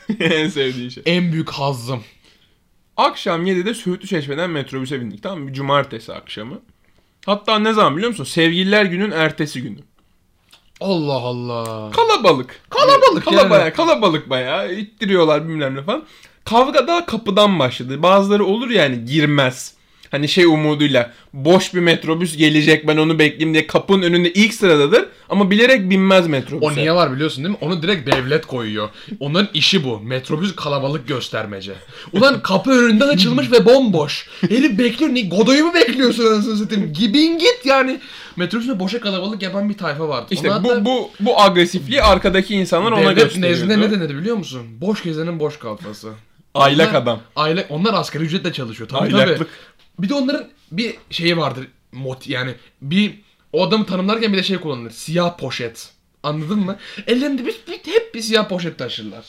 en 0.20 0.48
sevdiğim 0.48 0.90
şey. 0.90 1.02
En 1.06 1.32
büyük 1.32 1.50
hazzım. 1.50 2.04
Akşam 2.96 3.46
7'de 3.46 3.74
Söğütlü 3.74 4.08
Çeşme'den 4.08 4.50
metrobüse 4.50 5.00
bindik 5.00 5.22
tamam 5.22 5.40
mı? 5.40 5.52
Cumartesi 5.52 6.12
akşamı. 6.12 6.60
Hatta 7.26 7.58
ne 7.58 7.72
zaman 7.72 7.96
biliyor 7.96 8.10
musun? 8.10 8.24
Sevgililer 8.24 8.84
günün 8.84 9.10
ertesi 9.10 9.62
günü. 9.62 9.78
Allah 10.80 11.12
Allah. 11.12 11.90
Kalabalık. 11.90 12.60
Kalabalık 12.70 13.24
Kala 13.24 13.58
yani. 13.58 13.72
kalabalık 13.72 14.30
bayağı. 14.30 14.72
İttiriyorlar 14.72 15.48
bilmem 15.48 15.74
ne 15.74 15.82
falan. 15.82 16.04
Kavga 16.44 16.86
daha 16.86 17.06
kapıdan 17.06 17.58
başladı. 17.58 18.02
Bazıları 18.02 18.44
olur 18.44 18.70
yani 18.70 19.04
girmez. 19.04 19.74
Hani 20.12 20.28
şey 20.28 20.44
umuduyla 20.44 21.12
boş 21.32 21.74
bir 21.74 21.80
metrobüs 21.80 22.36
gelecek 22.36 22.88
ben 22.88 22.96
onu 22.96 23.18
bekleyeyim 23.18 23.54
diye 23.54 23.66
kapının 23.66 24.02
önünde 24.02 24.32
ilk 24.32 24.54
sıradadır 24.54 25.04
ama 25.28 25.50
bilerek 25.50 25.90
binmez 25.90 26.26
metrobüse. 26.26 26.66
O 26.72 26.76
niye 26.76 26.94
var 26.94 27.12
biliyorsun 27.12 27.44
değil 27.44 27.54
mi? 27.54 27.58
Onu 27.60 27.82
direkt 27.82 28.12
devlet 28.12 28.46
koyuyor. 28.46 28.88
Onların 29.20 29.48
işi 29.54 29.84
bu. 29.84 30.00
Metrobüs 30.00 30.56
kalabalık 30.56 31.08
göstermece. 31.08 31.72
Ulan 32.12 32.42
kapı 32.42 32.70
önünde 32.70 33.04
açılmış 33.04 33.52
ve 33.52 33.64
bomboş. 33.64 34.28
Herif 34.40 34.78
bekliyor. 34.78 35.14
Ne, 35.14 35.22
Godoy'u 35.22 35.64
mu 35.64 35.74
bekliyorsun 35.74 36.26
anasını 36.26 36.56
satayım? 36.56 36.92
Gibin 36.92 37.38
git 37.38 37.60
yani. 37.64 38.00
Metrobüsle 38.36 38.80
boşa 38.80 39.00
kalabalık 39.00 39.42
yapan 39.42 39.68
bir 39.68 39.78
tayfa 39.78 40.08
vardı. 40.08 40.26
İşte 40.30 40.50
Ona 40.50 40.64
bu, 40.64 40.84
bu, 40.84 41.10
bu 41.20 41.40
agresifliği 41.40 42.02
arkadaki 42.02 42.54
insanlar 42.54 42.92
ona 42.92 43.12
gösteriyordu. 43.12 43.52
nezdinde 43.52 43.80
ne 43.80 43.90
denedi 43.90 44.16
biliyor 44.16 44.36
musun? 44.36 44.62
Boş 44.80 45.02
gezenin 45.02 45.40
boş 45.40 45.58
kalfası. 45.58 46.08
Aylak 46.54 46.88
Onlar- 46.90 47.02
adam. 47.02 47.20
Aile, 47.36 47.66
onlar 47.68 47.94
asgari 47.94 48.24
ücretle 48.24 48.52
çalışıyor. 48.52 48.88
Tabii 48.88 49.00
Aylaklık. 49.16 49.38
tabii. 49.38 49.48
Bir 49.98 50.08
de 50.08 50.14
onların 50.14 50.48
bir 50.72 50.94
şeyi 51.10 51.36
vardır. 51.36 51.66
Mot 51.92 52.26
yani 52.26 52.54
bir 52.82 53.20
o 53.52 53.66
adamı 53.66 53.86
tanımlarken 53.86 54.32
bir 54.32 54.38
de 54.38 54.42
şey 54.42 54.56
kullanılır. 54.58 54.90
Siyah 54.90 55.36
poşet. 55.38 55.90
Anladın 56.22 56.58
mı? 56.58 56.76
Ellerinde 57.06 57.46
bir, 57.46 57.54
bir- 57.68 57.92
hep 57.92 58.14
bir 58.14 58.20
siyah 58.20 58.48
poşet 58.48 58.78
taşırlar. 58.78 59.24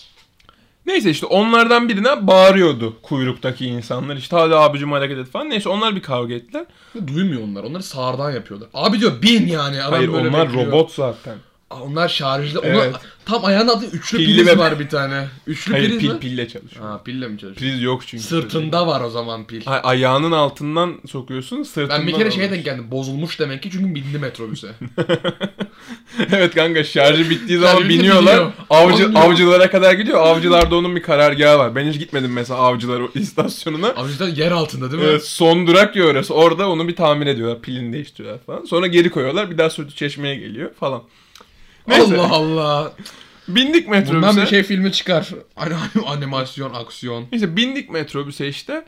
Neyse 0.86 1.10
işte 1.10 1.26
onlardan 1.26 1.90
birine 1.90 2.28
bağırıyordu 2.28 3.02
kuyruktaki 3.02 3.66
insanlar. 3.66 4.16
İşte 4.16 4.36
hadi 4.36 4.56
abicim 4.56 4.92
hareket 4.92 5.18
et 5.18 5.32
falan. 5.32 5.50
Neyse 5.50 5.70
onlar 5.70 5.96
bir 5.96 6.02
kavga 6.02 6.34
ettiler. 6.34 6.66
Duymuyor 7.08 7.42
onlar. 7.44 7.64
Onları 7.64 7.84
sağırdan 7.84 8.32
yapıyorlar. 8.32 8.70
Abi 8.74 9.00
diyor 9.00 9.22
bin 9.22 9.48
yani. 9.48 9.82
Adam 9.84 9.94
Hayır 9.94 10.14
böyle 10.14 10.28
onlar 10.30 10.48
bekliyor. 10.48 10.68
robot 10.68 10.92
zaten. 10.92 11.38
Onlar 11.82 12.08
şarjlı. 12.10 12.60
Ona, 12.60 12.68
Evet. 12.68 12.96
tam 13.26 13.46
ayağının 13.46 13.68
altında 13.68 13.86
üçlü 13.92 14.18
Pilli 14.18 14.38
priz 14.38 14.48
ve- 14.48 14.58
var 14.58 14.80
bir 14.80 14.90
tane. 14.90 15.28
Üçlü 15.48 15.72
Hayır 15.72 15.90
priz 15.90 16.00
pil 16.00 16.10
mi? 16.12 16.20
pille 16.20 16.48
çalışıyor. 16.48 16.86
Ha 16.86 17.02
pille 17.04 17.28
mi 17.28 17.40
çalışıyor? 17.40 17.56
Priz 17.74 17.82
yok 17.84 18.02
çünkü. 18.08 18.24
Sırtında 18.24 18.88
var 18.88 19.02
o 19.02 19.10
zaman 19.10 19.48
pil. 19.48 19.62
Ay- 19.66 19.80
ayağının 19.84 20.32
altından 20.32 20.94
sokuyorsun 21.12 21.64
sırtından. 21.64 22.00
Ben 22.00 22.08
bir 22.08 22.12
kere 22.14 22.32
şeye 22.32 22.36
alıyorsun. 22.36 22.56
denk 22.56 22.66
geldim. 22.66 22.92
Bozulmuş 22.92 23.40
demek 23.40 23.64
ki 23.64 23.70
çünkü 23.72 23.96
bindi 23.96 24.20
metrobüse. 24.20 24.68
evet 26.32 26.56
kanka 26.56 26.84
şarjı 26.84 27.30
bittiği 27.30 27.60
Şarjı 27.60 27.72
zaman 27.72 27.90
bitti, 27.90 28.00
biniyorlar. 28.00 28.34
biniyor. 28.36 28.52
Avcı, 28.70 29.12
avcılara 29.16 29.70
kadar 29.72 29.94
gidiyor. 29.94 30.20
Avcılarda 30.20 30.76
onun 30.76 30.96
bir 30.96 31.02
karargahı 31.04 31.58
var. 31.60 31.76
Ben 31.76 31.90
hiç 31.90 32.00
gitmedim 32.00 32.34
mesela 32.34 32.60
avcılar 32.60 33.00
o 33.00 33.10
istasyonuna. 33.16 33.94
Cidden 34.12 34.36
yer 34.36 34.52
altında 34.52 34.92
değil 34.92 35.04
mi? 35.04 35.10
Evet, 35.10 35.26
son 35.26 35.68
durak 35.68 35.96
ya 35.96 36.04
orası. 36.06 36.34
Orada 36.34 36.70
onu 36.70 36.88
bir 36.88 36.96
tamir 36.96 37.28
ediyorlar. 37.28 37.62
Pilini 37.62 37.94
değiştiriyorlar 37.94 38.44
falan. 38.46 38.66
Sonra 38.66 38.88
geri 38.88 39.10
koyuyorlar. 39.10 39.52
Bir 39.52 39.58
daha 39.58 39.70
sütü 39.70 39.96
çeşmeye 39.96 40.36
geliyor 40.36 40.74
falan. 40.80 41.04
Neyse. 41.88 42.18
Allah 42.18 42.32
Allah. 42.36 42.94
Bindik 43.48 43.88
metrobüse. 43.88 44.16
Bundan 44.16 44.38
bir 44.38 44.46
şey 44.46 44.64
filmi 44.64 44.92
çıkar. 44.92 45.30
Hani 45.56 45.74
animasyon, 46.06 46.74
aksiyon. 46.74 47.26
Neyse 47.32 47.56
bindik 47.56 47.90
metrobüse 47.90 48.48
işte. 48.48 48.86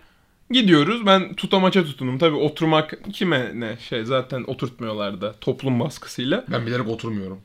Gidiyoruz. 0.52 1.06
Ben 1.06 1.34
tutamaça 1.34 1.84
tutunum. 1.84 2.18
Tabii 2.18 2.36
oturmak 2.36 3.00
kime 3.14 3.52
ne 3.56 3.78
şey 3.90 4.06
zaten 4.06 4.44
oturtmuyorlar 4.48 5.22
da 5.22 5.34
toplum 5.42 5.80
baskısıyla. 5.80 6.46
Ben 6.52 6.66
bilerek 6.66 6.88
oturmuyorum. 6.88 7.40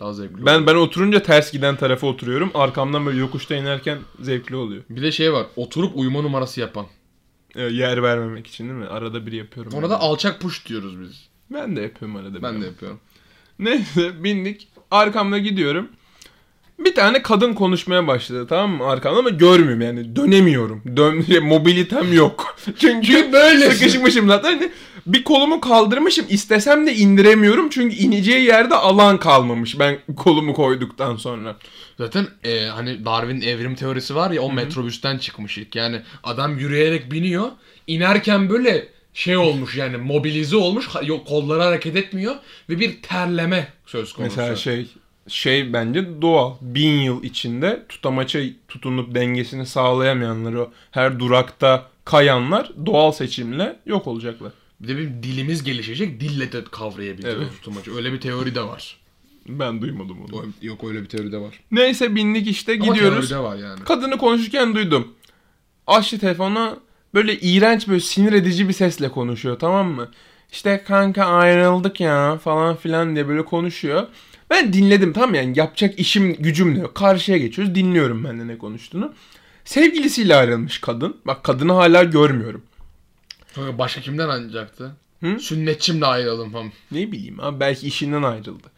Daha 0.00 0.12
zevkli 0.12 0.46
Ben 0.46 0.54
oluyor. 0.54 0.66
ben 0.66 0.74
oturunca 0.74 1.22
ters 1.22 1.52
giden 1.52 1.76
tarafa 1.76 2.06
oturuyorum. 2.06 2.50
Arkamdan 2.54 3.06
böyle 3.06 3.18
yokuşta 3.18 3.54
inerken 3.54 3.98
zevkli 4.20 4.56
oluyor. 4.56 4.82
Bir 4.90 5.02
de 5.02 5.12
şey 5.12 5.32
var. 5.32 5.46
Oturup 5.56 5.96
uyuma 5.96 6.22
numarası 6.22 6.60
yapan. 6.60 6.86
Ee, 7.56 7.62
yer 7.62 8.02
vermemek 8.02 8.46
için 8.46 8.64
değil 8.68 8.78
mi? 8.80 8.86
Arada 8.86 9.26
bir 9.26 9.32
yapıyorum. 9.32 9.72
Ona 9.74 9.82
ben. 9.82 9.90
da 9.90 10.00
alçak 10.00 10.40
push 10.40 10.66
diyoruz 10.66 11.00
biz. 11.00 11.28
ben 11.52 11.76
de 11.76 11.80
yapıyorum 11.80 12.16
arada. 12.16 12.42
Ben 12.42 12.62
de 12.62 12.66
yapıyorum. 12.66 13.00
Neyse 13.58 14.24
bindik. 14.24 14.68
Arkamda 14.90 15.38
gidiyorum. 15.38 15.88
Bir 16.78 16.94
tane 16.94 17.22
kadın 17.22 17.54
konuşmaya 17.54 18.06
başladı 18.06 18.46
tamam 18.48 18.70
mı 18.70 18.86
arkamda 18.86 19.18
ama 19.18 19.28
görmüyorum 19.28 19.80
yani 19.80 20.16
dönemiyorum. 20.16 20.82
Dön 20.96 21.22
şey, 21.22 21.40
mobilitem 21.40 22.12
yok. 22.12 22.58
Çünkü 22.78 23.32
böyle. 23.32 23.70
sıkışmışım 23.70 24.28
zaten. 24.28 24.54
Hani 24.54 24.70
bir 25.06 25.24
kolumu 25.24 25.60
kaldırmışım 25.60 26.26
istesem 26.28 26.86
de 26.86 26.94
indiremiyorum 26.94 27.70
çünkü 27.70 27.96
ineceği 27.96 28.44
yerde 28.44 28.74
alan 28.74 29.18
kalmamış 29.18 29.78
ben 29.78 29.98
kolumu 30.16 30.54
koyduktan 30.54 31.16
sonra. 31.16 31.56
Zaten 31.98 32.26
e, 32.44 32.64
hani 32.66 33.04
Darwin'in 33.04 33.40
evrim 33.40 33.74
teorisi 33.74 34.14
var 34.14 34.30
ya 34.30 34.42
o 34.42 34.52
metrobüsten 34.52 35.18
çıkmış 35.18 35.58
ilk. 35.58 35.76
Yani 35.76 36.00
adam 36.24 36.58
yürüyerek 36.58 37.12
biniyor. 37.12 37.48
İnerken 37.86 38.50
böyle 38.50 38.88
şey 39.14 39.36
olmuş 39.36 39.76
yani 39.76 39.96
mobilize 39.96 40.56
olmuş. 40.56 40.88
Yok 41.02 41.26
kolları 41.26 41.62
hareket 41.62 41.96
etmiyor 41.96 42.34
ve 42.68 42.78
bir 42.78 43.02
terleme 43.02 43.68
söz 43.86 44.12
konusu. 44.12 44.36
Mesela 44.36 44.56
şey 44.56 44.86
şey 45.28 45.72
bence 45.72 46.22
doğal. 46.22 46.54
Bin 46.60 47.00
yıl 47.00 47.22
içinde 47.22 47.86
tutamaça 47.88 48.40
tutunup 48.68 49.14
dengesini 49.14 49.66
sağlayamayanlar 49.66 50.52
o 50.52 50.72
her 50.90 51.18
durakta 51.18 51.88
kayanlar 52.04 52.72
doğal 52.86 53.12
seçimle 53.12 53.76
yok 53.86 54.06
olacaklar. 54.06 54.52
Bir 54.80 54.88
de 54.88 54.96
bir 54.98 55.08
dilimiz 55.22 55.64
gelişecek. 55.64 56.20
Dille 56.20 56.52
de 56.52 56.64
kavrayabileceğiz 56.64 57.36
Evet. 57.40 57.48
o 57.52 57.62
tutmacı. 57.64 57.96
Öyle 57.96 58.12
bir 58.12 58.20
teori 58.20 58.54
de 58.54 58.62
var. 58.62 58.96
Ben 59.48 59.82
duymadım 59.82 60.16
onu. 60.20 60.36
O- 60.40 60.44
Yok 60.62 60.84
öyle 60.84 61.02
bir 61.02 61.06
teori 61.08 61.32
de 61.32 61.38
var. 61.38 61.60
Neyse 61.70 62.14
bindik 62.14 62.48
işte 62.48 62.72
Ama 62.82 62.84
gidiyoruz. 62.94 63.30
de 63.30 63.38
var 63.38 63.56
yani. 63.56 63.84
Kadını 63.84 64.18
konuşurken 64.18 64.74
duydum. 64.74 65.12
Açtı 65.86 66.18
telefona 66.18 66.76
böyle 67.14 67.38
iğrenç 67.40 67.88
böyle 67.88 68.00
sinir 68.00 68.32
edici 68.32 68.68
bir 68.68 68.72
sesle 68.72 69.08
konuşuyor 69.08 69.58
tamam 69.58 69.88
mı? 69.90 70.10
İşte 70.52 70.84
kanka 70.86 71.24
ayrıldık 71.24 72.00
ya 72.00 72.38
falan 72.38 72.76
filan 72.76 73.14
diye 73.14 73.28
böyle 73.28 73.44
konuşuyor. 73.44 74.06
Ben 74.50 74.72
dinledim 74.72 75.12
tamam 75.12 75.30
mı? 75.30 75.36
yani 75.36 75.58
yapacak 75.58 75.98
işim 75.98 76.34
gücüm 76.34 76.76
de 76.76 76.80
yok. 76.80 76.94
Karşıya 76.94 77.38
geçiyoruz 77.38 77.74
dinliyorum 77.74 78.24
ben 78.24 78.40
de 78.40 78.46
ne 78.46 78.58
konuştuğunu. 78.58 79.14
Sevgilisiyle 79.64 80.36
ayrılmış 80.36 80.80
kadın. 80.80 81.16
Bak 81.24 81.44
kadını 81.44 81.72
hala 81.72 82.04
görmüyorum. 82.04 82.62
Sonra 83.54 83.78
başka 83.78 84.00
kimden 84.00 84.28
ayrılacaktı? 84.28 84.96
Hı? 85.20 85.40
Sünnetçimle 85.40 86.06
ayrılalım 86.06 86.52
falan. 86.52 86.72
Ne 86.92 87.12
bileyim 87.12 87.40
abi 87.40 87.60
belki 87.60 87.86
işinden 87.86 88.22
ayrıldı. 88.22 88.68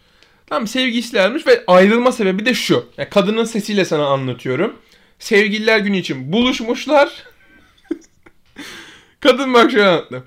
Tamam 0.46 0.66
sevgilisiyle 0.66 1.20
ayrılmış 1.20 1.46
ve 1.46 1.64
ayrılma 1.66 2.12
sebebi 2.12 2.46
de 2.46 2.54
şu. 2.54 2.86
Yani 2.98 3.08
kadının 3.08 3.44
sesiyle 3.44 3.84
sana 3.84 4.06
anlatıyorum. 4.06 4.76
Sevgililer 5.18 5.78
günü 5.78 5.96
için 5.96 6.32
buluşmuşlar. 6.32 7.24
Kadın 9.20 9.54
bak 9.54 9.70
şöyle 9.70 9.88
anlattı. 9.88 10.24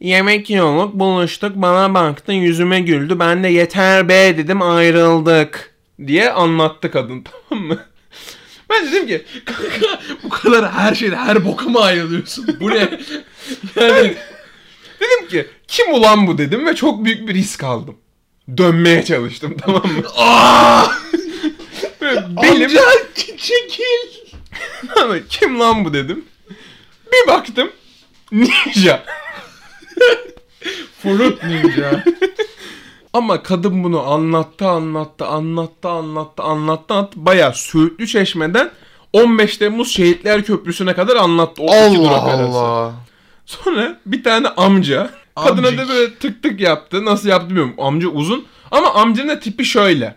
Yemek 0.00 0.50
yiyorduk 0.50 0.94
buluştuk 0.94 1.52
bana 1.56 1.94
baktı 1.94 2.32
yüzüme 2.32 2.80
güldü 2.80 3.18
ben 3.18 3.44
de 3.44 3.48
yeter 3.48 4.08
be 4.08 4.38
dedim 4.38 4.62
ayrıldık 4.62 5.74
diye 6.06 6.30
anlattı 6.30 6.90
kadın 6.90 7.24
tamam 7.48 7.64
mı? 7.64 7.78
Ben 8.70 8.86
dedim 8.86 9.06
ki 9.06 9.24
Kanka 9.44 10.00
bu 10.22 10.28
kadar 10.28 10.72
her 10.72 10.94
şeyde 10.94 11.16
her 11.16 11.44
boka 11.44 11.68
mı 11.68 11.80
ayrılıyorsun? 11.80 12.56
Bu 12.60 12.70
ne? 12.70 12.76
yani 13.76 14.16
dedim 15.00 15.28
ki 15.30 15.46
kim 15.68 15.94
ulan 15.94 16.26
bu 16.26 16.38
dedim 16.38 16.66
ve 16.66 16.74
çok 16.74 17.04
büyük 17.04 17.28
bir 17.28 17.34
risk 17.34 17.64
aldım. 17.64 17.96
Dönmeye 18.56 19.04
çalıştım 19.04 19.56
tamam 19.64 19.82
mı? 19.82 20.02
Aa! 20.16 20.86
Benim 22.42 22.62
Amca 22.62 22.82
çekil. 23.14 24.26
Kim 25.28 25.60
lan 25.60 25.84
bu 25.84 25.94
dedim. 25.94 26.24
Bir 27.12 27.28
baktım. 27.28 27.70
Ninja. 28.32 29.04
Fruit 31.06 31.44
Ninja. 31.44 32.04
Ama 33.12 33.42
kadın 33.42 33.84
bunu 33.84 34.00
anlattı 34.00 34.68
anlattı 34.68 35.26
anlattı 35.26 35.88
anlattı 35.88 36.42
anlattı 36.42 36.94
anlattı. 36.94 37.10
Bayağı 37.16 37.52
Söğütlü 37.54 38.06
Çeşme'den 38.06 38.70
15 39.12 39.56
Temmuz 39.56 39.92
Şehitler 39.92 40.42
Köprüsü'ne 40.42 40.94
kadar 40.94 41.16
anlattı. 41.16 41.62
O 41.62 41.88
iki 41.88 41.98
durak 41.98 42.28
arası. 42.28 42.94
Sonra 43.46 44.00
bir 44.06 44.24
tane 44.24 44.48
amca 44.48 45.10
kadına 45.36 45.68
Amcik. 45.68 45.78
da 45.80 45.88
böyle 45.88 46.14
tık 46.14 46.42
tık 46.42 46.60
yaptı. 46.60 47.04
Nasıl 47.04 47.28
yaptı 47.28 47.48
bilmiyorum. 47.48 47.74
Amca 47.78 48.08
uzun. 48.08 48.46
Ama 48.70 48.94
amcanın 48.94 49.28
da 49.28 49.40
tipi 49.40 49.64
şöyle. 49.64 50.16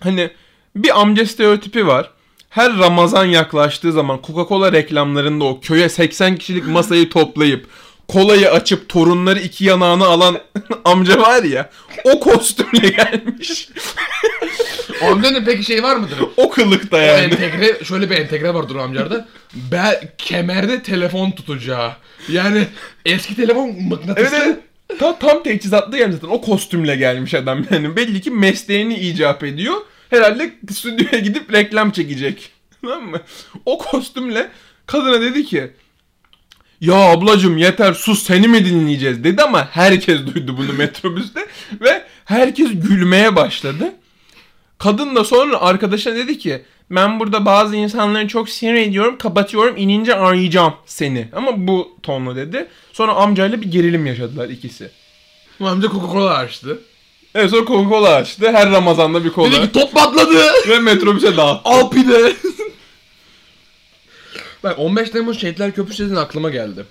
Hani 0.00 0.30
bir 0.76 1.00
amca 1.00 1.26
stereotipi 1.26 1.86
var. 1.86 2.10
Her 2.50 2.78
Ramazan 2.78 3.24
yaklaştığı 3.24 3.92
zaman 3.92 4.18
Coca-Cola 4.18 4.72
reklamlarında 4.72 5.44
o 5.44 5.60
köye 5.60 5.88
80 5.88 6.36
kişilik 6.36 6.66
masayı 6.66 7.10
toplayıp 7.10 7.66
kolayı 8.10 8.50
açıp 8.50 8.88
torunları 8.88 9.40
iki 9.40 9.64
yanağına 9.64 10.06
alan 10.06 10.38
amca 10.84 11.18
var 11.18 11.42
ya 11.42 11.70
o 12.04 12.20
kostümle 12.20 12.88
gelmiş. 12.88 13.68
Amcanın 15.02 15.44
peki 15.44 15.64
şey 15.64 15.82
var 15.82 15.96
mıdır? 15.96 16.18
o 16.36 16.50
kılıkta 16.50 16.96
O 16.96 17.00
yani. 17.00 17.20
entegre, 17.20 17.84
şöyle 17.84 18.10
bir 18.10 18.16
entegre 18.16 18.54
vardır 18.54 18.74
o 18.74 18.80
amcalarda. 18.82 19.28
Bel, 19.54 20.08
kemerde 20.18 20.82
telefon 20.82 21.30
tutacağı. 21.30 21.92
Yani 22.28 22.66
eski 23.06 23.36
telefon 23.36 23.82
mıknatıslı. 23.82 24.36
Evet 24.36 24.42
evet. 24.46 24.58
Tam, 24.98 25.18
tam 25.18 25.42
teçhizatlı 25.42 25.98
gelmiş 25.98 26.14
zaten. 26.14 26.34
O 26.34 26.40
kostümle 26.40 26.96
gelmiş 26.96 27.34
adam 27.34 27.64
yani. 27.70 27.96
Belli 27.96 28.20
ki 28.20 28.30
mesleğini 28.30 28.94
icap 28.94 29.44
ediyor. 29.44 29.74
Herhalde 30.10 30.54
stüdyoya 30.72 31.18
gidip 31.18 31.52
reklam 31.52 31.90
çekecek. 31.90 32.50
Tamam 32.82 33.02
mı? 33.02 33.20
O 33.66 33.78
kostümle 33.78 34.50
kadına 34.86 35.20
dedi 35.20 35.44
ki 35.44 35.70
ya 36.80 36.94
ablacım 36.94 37.56
yeter 37.56 37.92
sus 37.92 38.22
seni 38.22 38.48
mi 38.48 38.64
dinleyeceğiz 38.64 39.24
dedi 39.24 39.42
ama 39.42 39.68
herkes 39.72 40.18
duydu 40.26 40.56
bunu 40.58 40.72
metrobüste 40.78 41.46
ve 41.80 42.02
herkes 42.24 42.68
gülmeye 42.74 43.36
başladı. 43.36 43.92
Kadın 44.78 45.16
da 45.16 45.24
sonra 45.24 45.60
arkadaşına 45.60 46.14
dedi 46.14 46.38
ki 46.38 46.62
ben 46.90 47.20
burada 47.20 47.46
bazı 47.46 47.76
insanları 47.76 48.28
çok 48.28 48.48
sinir 48.48 48.74
ediyorum 48.74 49.18
kapatıyorum 49.18 49.76
inince 49.76 50.14
arayacağım 50.14 50.74
seni. 50.86 51.28
Ama 51.32 51.66
bu 51.66 51.88
tonla 52.02 52.36
dedi. 52.36 52.68
Sonra 52.92 53.12
amcayla 53.12 53.60
bir 53.60 53.70
gerilim 53.70 54.06
yaşadılar 54.06 54.48
ikisi. 54.48 54.90
Bu 55.60 55.68
amca 55.68 55.88
Coca-Cola 55.88 56.34
açtı. 56.34 56.78
Evet 57.34 57.50
sonra 57.50 57.64
Coca-Cola 57.64 58.14
açtı. 58.14 58.52
Her 58.52 58.70
Ramazan'da 58.70 59.24
bir 59.24 59.30
kola. 59.30 59.52
Dedi 59.52 59.60
ki 59.60 59.72
top 59.72 59.92
patladı. 59.92 60.38
Ve 60.68 60.78
metrobüse 60.78 61.36
dağıttı. 61.36 61.60
Al 61.64 61.90
pide. 61.90 62.32
Bak 64.64 64.78
15 64.78 65.10
Temmuz 65.10 65.40
Şehitler 65.40 65.74
Köprüsü 65.74 66.04
dediğin 66.04 66.16
aklıma 66.20 66.50
geldi. 66.50 66.84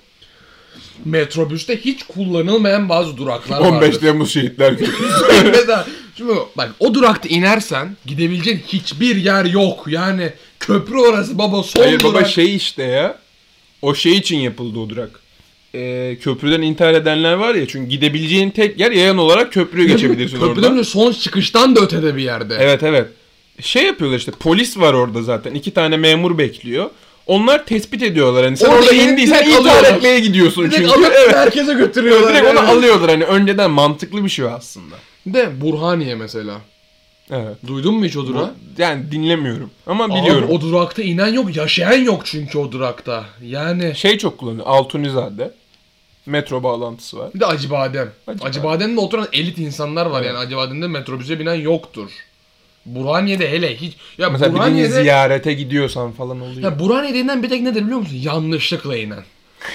Metrobüste 1.06 1.78
hiç 1.78 2.04
kullanılmayan 2.04 2.90
bazı 2.90 3.18
duraklar 3.18 3.60
15 3.60 3.74
vardır. 3.74 4.00
Temmuz 4.00 4.34
şehitler 4.34 4.72
günü. 4.72 4.90
Mesela 5.46 5.88
şimdi 6.18 6.34
bak 6.58 6.72
o 6.80 6.94
durakta 6.94 7.30
inersen 7.30 7.98
gidebileceğin 8.06 8.58
hiçbir 8.68 9.16
yer 9.16 9.46
yok. 9.46 9.84
Yani 9.88 10.30
köprü 10.60 10.98
orası 10.98 11.38
baba 11.38 11.64
son 11.64 11.82
Hayır 11.84 12.00
durak. 12.00 12.14
baba 12.14 12.26
şey 12.26 12.56
işte 12.56 12.84
ya. 12.84 13.18
O 13.82 13.96
şey 13.96 14.18
için 14.18 14.38
yapıldı 14.38 14.80
o 14.80 14.90
durak. 14.90 15.10
Ee, 15.76 16.18
köprüden 16.22 16.62
intihar 16.62 16.94
edenler 16.94 17.34
var 17.34 17.56
ya 17.56 17.68
çünkü 17.68 17.90
gidebileceğin 17.90 18.50
tek 18.50 18.80
yer 18.80 18.92
yayan 18.92 19.18
olarak 19.18 19.54
köprüyü 19.54 19.88
geçebilirsin 19.88 20.40
Köprüden 20.40 20.62
oradan. 20.68 20.78
de 20.78 20.84
son 20.84 21.12
çıkıştan 21.12 21.76
da 21.76 21.80
ötede 21.82 22.16
bir 22.16 22.22
yerde. 22.24 22.56
Evet 22.60 22.84
evet. 22.84 23.08
Şey 23.62 23.84
yapıyorlar 23.86 24.18
işte 24.18 24.32
polis 24.40 24.78
var 24.78 24.94
orada 24.94 25.22
zaten. 25.24 25.54
iki 25.54 25.72
tane 25.72 25.98
memur 25.98 26.38
bekliyor. 26.38 26.90
Onlar 27.30 27.66
tespit 27.66 28.04
ediyorlar 28.04 28.44
hani 28.46 28.58
sen 28.58 28.66
Orada 28.68 28.80
orada 28.80 28.94
indiysen 28.94 29.48
intihar 29.50 29.84
etmeye 29.84 30.20
gidiyorsun 30.20 30.64
Direkt 30.64 30.76
çünkü. 30.78 30.92
alıp 30.94 31.14
Evet. 31.18 31.32
merkeze 31.34 31.74
götürüyorlar. 31.74 32.30
Direkt 32.34 32.48
onu 32.48 32.56
yani. 32.56 32.70
alıyorlar 32.70 33.10
hani 33.10 33.24
önceden 33.24 33.72
mantıklı 33.72 34.24
bir 34.24 34.30
şey 34.30 34.46
aslında. 34.46 34.96
De 35.26 35.62
Burhaniye 35.62 36.16
mesela. 36.16 36.58
Evet. 37.32 37.56
Duydun 37.68 37.94
mu 37.94 38.06
hiç 38.06 38.18
o 38.18 38.28
durağı? 38.28 38.54
Yani 38.78 39.12
dinlemiyorum 39.12 39.72
ama 39.88 40.04
Abi 40.04 40.14
biliyorum. 40.14 40.50
o 40.52 40.62
durakta 40.62 41.02
inen 41.02 41.28
yok, 41.34 41.56
yaşayan 41.56 42.04
yok 42.04 42.22
çünkü 42.26 42.58
o 42.58 42.72
durakta. 42.72 43.26
Yani 43.44 43.96
Şey 43.96 44.18
çok 44.18 44.38
kullanıyor. 44.38 44.66
Altunizade. 44.68 45.52
Metro 46.26 46.64
bağlantısı 46.64 47.18
var. 47.18 47.30
bir 47.36 47.40
de 47.40 47.46
Acıbadem. 47.46 48.12
Acıbadem. 48.28 48.48
Acıbadem'de 48.50 49.00
oturan 49.00 49.28
elit 49.34 49.58
insanlar 49.58 50.06
var 50.06 50.22
yani 50.22 50.38
Acıbadem'de 50.38 50.88
metrobüse 50.88 51.40
binen 51.40 51.54
yoktur. 51.56 52.12
Burhaniye'de 52.96 53.52
hele 53.52 53.76
hiç. 53.76 53.94
Ya 54.18 54.30
Mesela 54.30 54.50
birini 54.50 54.60
Burhaniye'de, 54.60 55.02
ziyarete 55.02 55.54
gidiyorsan 55.54 56.12
falan 56.12 56.42
oluyor. 56.42 56.62
ya 56.62 56.80
Burhaniye'de 56.80 57.20
inen 57.20 57.44
bir 57.44 57.50
tek 57.50 57.62
nedir 57.62 57.84
biliyor 57.84 58.00
musun? 58.00 58.18
Yanlışlıkla 58.22 58.98
inen. 58.98 59.24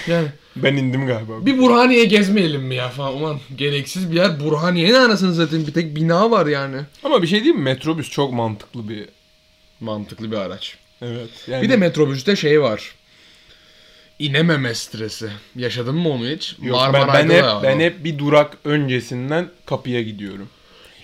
Yani 0.07 0.27
Ben 0.55 0.75
indim 0.75 1.05
galiba. 1.07 1.45
bir 1.45 1.57
Burhaniye 1.57 2.05
gezmeyelim 2.05 2.61
mi 2.61 2.75
ya 2.75 2.89
falan. 2.89 3.13
Ulan 3.15 3.39
gereksiz 3.55 4.11
bir 4.11 4.15
yer. 4.15 4.39
Burhaniye'nin 4.39 4.93
anasını 4.93 5.33
zaten 5.33 5.67
bir 5.67 5.73
tek 5.73 5.95
bina 5.95 6.31
var 6.31 6.45
yani. 6.45 6.77
Ama 7.03 7.21
bir 7.21 7.27
şey 7.27 7.39
diyeyim 7.39 7.57
mi? 7.57 7.63
Metrobüs 7.63 8.09
çok 8.09 8.33
mantıklı 8.33 8.89
bir... 8.89 9.05
Mantıklı 9.79 10.31
bir 10.31 10.37
araç. 10.37 10.77
Evet. 11.01 11.29
Yani 11.47 11.61
Bir 11.61 11.69
de 11.69 11.77
metrobüste 11.77 12.35
şey 12.35 12.61
var. 12.61 12.95
İnememe 14.19 14.75
stresi. 14.75 15.29
Yaşadın 15.55 15.95
mı 15.95 16.09
onu 16.09 16.27
hiç? 16.27 16.55
Yok, 16.61 16.79
ben, 16.83 16.91
Marmaray'da 16.91 17.29
ben 17.29 17.35
hep 17.35 17.63
ben 17.63 17.79
hep 17.79 18.03
bir 18.03 18.17
durak 18.17 18.57
öncesinden 18.65 19.49
kapıya 19.65 20.01
gidiyorum. 20.01 20.49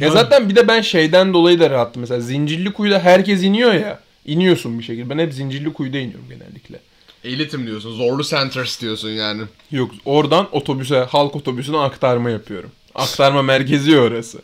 Ya 0.02 0.08
Ya- 0.08 0.14
zaten 0.14 0.50
bir 0.50 0.56
de 0.56 0.68
ben 0.68 0.82
şeyden 0.82 1.34
dolayı 1.34 1.60
da 1.60 1.70
rahattım. 1.70 2.02
Mesela 2.02 2.20
Zincirlikuyu'da 2.20 3.00
herkes 3.00 3.44
iniyor 3.44 3.74
ya. 3.74 4.00
İniyorsun 4.26 4.80
bir 4.80 4.84
şekilde. 4.84 5.10
Ben 5.10 5.20
hep 5.20 5.34
Zincirlikuyu'da 5.34 5.98
iniyorum 5.98 6.26
genellikle. 6.30 6.80
Elitim 7.24 7.68
diyorsun. 7.68 7.96
Zorlu 7.96 8.24
centers 8.24 8.82
diyorsun 8.82 9.10
yani. 9.10 9.42
Yok 9.72 9.92
oradan 10.06 10.48
otobüse, 10.52 11.00
halk 11.00 11.36
otobüsüne 11.36 11.78
aktarma 11.78 12.30
yapıyorum. 12.30 12.70
Aktarma 12.96 13.42
merkezi 13.42 14.00
orası. 14.00 14.40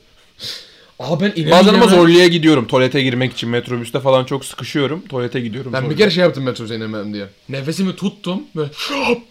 Aa 1.00 1.20
ben 1.20 1.26
inemeyeceğim. 1.26 1.52
Bazen 1.52 1.74
ama 1.74 1.88
zorluya 1.88 2.28
gidiyorum 2.28 2.68
tuvalete 2.68 3.02
girmek 3.02 3.34
için. 3.34 3.50
Metrobüste 3.50 4.00
falan 4.00 4.24
çok 4.26 4.46
sıkışıyorum. 4.46 5.08
Tuvalete 5.08 5.40
gidiyorum. 5.40 5.74
Ben 5.74 5.82
bir 5.82 5.86
zorluya. 5.86 5.98
kere 5.98 6.10
şey 6.12 6.24
yaptım 6.24 6.44
metrobüse 6.44 6.76
inemem 6.76 7.14
diye. 7.14 7.26
Nefesimi 7.50 7.96
tuttum. 7.96 8.44
Böyle 8.56 8.70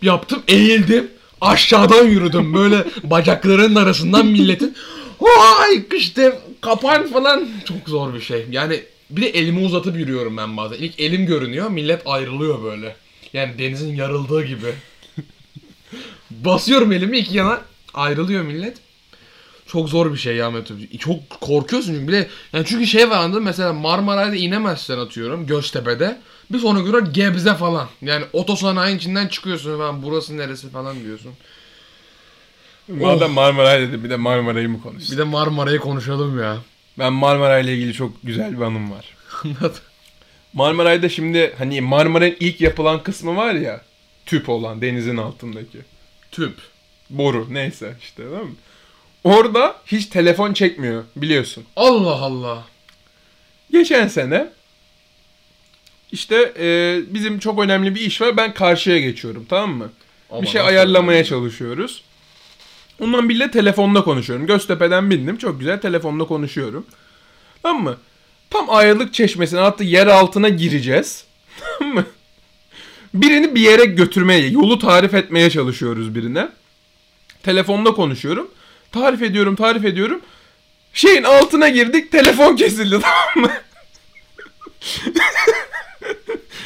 yaptım. 0.02 0.42
Eğildim. 0.48 1.08
Aşağıdan 1.40 2.04
yürüdüm. 2.04 2.54
Böyle 2.54 2.84
bacaklarının 3.04 3.74
arasından 3.74 4.26
milletin. 4.26 4.76
Vay 5.20 5.82
işte 5.96 6.38
kapan 6.60 7.08
falan. 7.08 7.48
Çok 7.64 7.88
zor 7.88 8.14
bir 8.14 8.20
şey. 8.20 8.46
Yani 8.50 8.82
bir 9.10 9.22
de 9.22 9.28
elimi 9.28 9.60
uzatıp 9.60 9.96
yürüyorum 9.96 10.36
ben 10.36 10.56
bazen. 10.56 10.76
İlk 10.76 11.00
elim 11.00 11.26
görünüyor. 11.26 11.70
Millet 11.70 12.02
ayrılıyor 12.06 12.62
böyle. 12.62 12.96
Yani 13.32 13.58
denizin 13.58 13.94
yarıldığı 13.94 14.44
gibi. 14.44 14.74
Basıyorum 16.30 16.92
elimi 16.92 17.18
iki 17.18 17.36
yana. 17.36 17.60
Ayrılıyor 17.94 18.42
millet. 18.44 18.76
Çok 19.66 19.88
zor 19.88 20.12
bir 20.12 20.18
şey 20.18 20.36
ya 20.36 20.50
metrobüs. 20.50 20.98
Çok 20.98 21.30
korkuyorsun 21.30 21.92
çünkü 21.92 22.08
bir 22.08 22.12
de 22.12 22.28
yani 22.52 22.64
çünkü 22.66 22.86
şey 22.86 23.10
var 23.10 23.16
anladın 23.16 23.42
mesela 23.42 23.72
Marmaray'da 23.72 24.36
inemezsen 24.36 24.98
atıyorum 24.98 25.46
Göztepe'de. 25.46 26.18
Bir 26.52 26.58
sonraki 26.58 26.86
durak 26.86 27.14
Gebze 27.14 27.54
falan. 27.54 27.88
Yani 28.02 28.24
otosanayinin 28.32 28.98
içinden 28.98 29.28
çıkıyorsun 29.28 29.80
ben 29.80 30.02
burası 30.02 30.36
neresi 30.36 30.70
falan 30.70 31.04
diyorsun. 31.04 31.32
Madem 32.88 33.30
Marmaray 33.30 33.80
dedi 33.80 34.04
bir 34.04 34.10
de 34.10 34.16
Marmaray'ı 34.16 34.68
mı 34.68 34.82
konuşsun? 34.82 35.12
Bir 35.12 35.18
de 35.18 35.24
Marmaray'ı 35.24 35.78
konuşalım 35.78 36.38
ya. 36.38 36.56
Ben 36.98 37.12
Marmaray 37.12 37.64
ile 37.64 37.74
ilgili 37.74 37.92
çok 37.92 38.12
güzel 38.22 38.56
bir 38.56 38.62
anım 38.62 38.90
var. 38.90 39.16
Anlat. 39.44 39.82
Marmaray'da 40.52 41.08
şimdi 41.08 41.54
hani 41.58 41.80
Marmaray'ın 41.80 42.36
ilk 42.40 42.60
yapılan 42.60 43.02
kısmı 43.02 43.36
var 43.36 43.54
ya. 43.54 43.80
Tüp 44.26 44.48
olan 44.48 44.82
denizin 44.82 45.16
altındaki. 45.16 45.78
Tüp. 46.32 46.54
Boru 47.10 47.46
neyse 47.50 47.96
işte 48.02 48.22
değil 48.22 48.42
mi? 48.42 48.54
Orada 49.24 49.76
hiç 49.86 50.06
telefon 50.06 50.52
çekmiyor 50.52 51.04
biliyorsun. 51.16 51.64
Allah 51.76 52.20
Allah. 52.20 52.64
Geçen 53.72 54.08
sene 54.08 54.48
işte 56.12 56.52
e, 56.58 56.98
bizim 57.14 57.38
çok 57.38 57.58
önemli 57.60 57.94
bir 57.94 58.00
iş 58.00 58.20
var. 58.20 58.36
Ben 58.36 58.54
karşıya 58.54 58.98
geçiyorum 58.98 59.46
tamam 59.48 59.70
mı? 59.70 59.90
Ama 60.30 60.42
bir 60.42 60.46
şey 60.46 60.60
ayarlamaya 60.60 61.24
çalışıyoruz. 61.24 62.02
Ondan 63.00 63.28
bile 63.28 63.50
telefonda 63.50 64.04
konuşuyorum. 64.04 64.46
Göztepe'den 64.46 65.10
bindim. 65.10 65.36
Çok 65.36 65.58
güzel 65.58 65.80
telefonda 65.80 66.24
konuşuyorum. 66.24 66.86
Tamam 67.62 67.82
mı? 67.82 67.96
Tam 68.50 68.70
ayrılık 68.70 69.14
çeşmesine 69.14 69.60
hatta 69.60 69.84
yer 69.84 70.06
altına 70.06 70.48
gireceğiz. 70.48 71.24
Tamam 71.78 71.94
mı? 71.94 72.04
Birini 73.14 73.54
bir 73.54 73.60
yere 73.60 73.84
götürmeye, 73.84 74.48
yolu 74.48 74.78
tarif 74.78 75.14
etmeye 75.14 75.50
çalışıyoruz 75.50 76.14
birine. 76.14 76.48
Telefonda 77.42 77.90
konuşuyorum. 77.90 78.50
Tarif 78.92 79.22
ediyorum, 79.22 79.56
tarif 79.56 79.84
ediyorum. 79.84 80.20
Şeyin 80.92 81.22
altına 81.22 81.68
girdik, 81.68 82.12
telefon 82.12 82.56
kesildi 82.56 83.00
tamam 83.02 83.50
mı? 83.50 83.50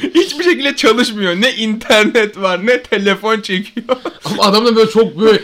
Hiçbir 0.15 0.43
şekilde 0.43 0.75
çalışmıyor. 0.75 1.35
Ne 1.35 1.53
internet 1.55 2.37
var, 2.37 2.65
ne 2.65 2.83
telefon 2.83 3.41
çekiyor. 3.41 3.85
Ama 4.25 4.43
adam 4.43 4.65
da 4.65 4.75
böyle 4.75 4.91
çok 4.91 5.19
böyle 5.19 5.39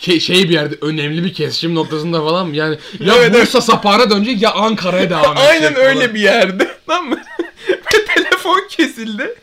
şey, 0.00 0.20
şey 0.20 0.42
bir 0.44 0.54
yerde 0.54 0.74
önemli 0.80 1.24
bir 1.24 1.34
kesişim 1.34 1.74
noktasında 1.74 2.20
falan? 2.24 2.52
Yani 2.52 2.76
ya 3.00 3.14
Evet, 3.18 3.34
Bursa 3.34 3.60
Sapan'a 3.60 4.10
dönecek 4.10 4.42
ya 4.42 4.52
Ankara'ya 4.52 5.10
devam 5.10 5.32
edecek. 5.36 5.50
Aynen 5.50 5.74
falan. 5.74 5.86
öyle 5.86 6.14
bir 6.14 6.20
yerde. 6.20 6.70
Tamam 6.86 7.08
mı? 7.08 7.18
Ve 7.68 8.04
telefon 8.14 8.68
kesildi. 8.70 9.34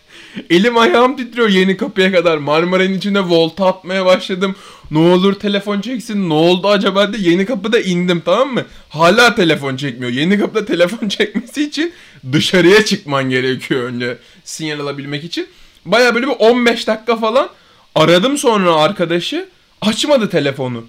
Elim 0.49 0.77
ayağım 0.77 1.17
titriyor 1.17 1.49
yeni 1.49 1.77
kapıya 1.77 2.11
kadar. 2.11 2.37
Marmaray'ın 2.37 2.93
içinde 2.93 3.19
volta 3.19 3.67
atmaya 3.67 4.05
başladım. 4.05 4.55
Ne 4.91 4.97
olur 4.99 5.33
telefon 5.33 5.81
çeksin. 5.81 6.29
Ne 6.29 6.33
oldu 6.33 6.67
acaba 6.69 7.13
diye 7.13 7.31
yeni 7.31 7.45
kapıda 7.45 7.79
indim 7.79 8.21
tamam 8.25 8.53
mı? 8.53 8.65
Hala 8.89 9.35
telefon 9.35 9.75
çekmiyor. 9.75 10.11
Yeni 10.11 10.39
kapıda 10.39 10.65
telefon 10.65 11.07
çekmesi 11.09 11.63
için 11.63 11.93
dışarıya 12.31 12.85
çıkman 12.85 13.29
gerekiyor 13.29 13.83
önce 13.83 14.17
sinyal 14.43 14.79
alabilmek 14.79 15.23
için. 15.23 15.47
Baya 15.85 16.15
böyle 16.15 16.27
bir 16.27 16.35
15 16.39 16.87
dakika 16.87 17.15
falan 17.15 17.49
aradım 17.95 18.37
sonra 18.37 18.75
arkadaşı. 18.75 19.49
Açmadı 19.87 20.29
telefonu. 20.29 20.85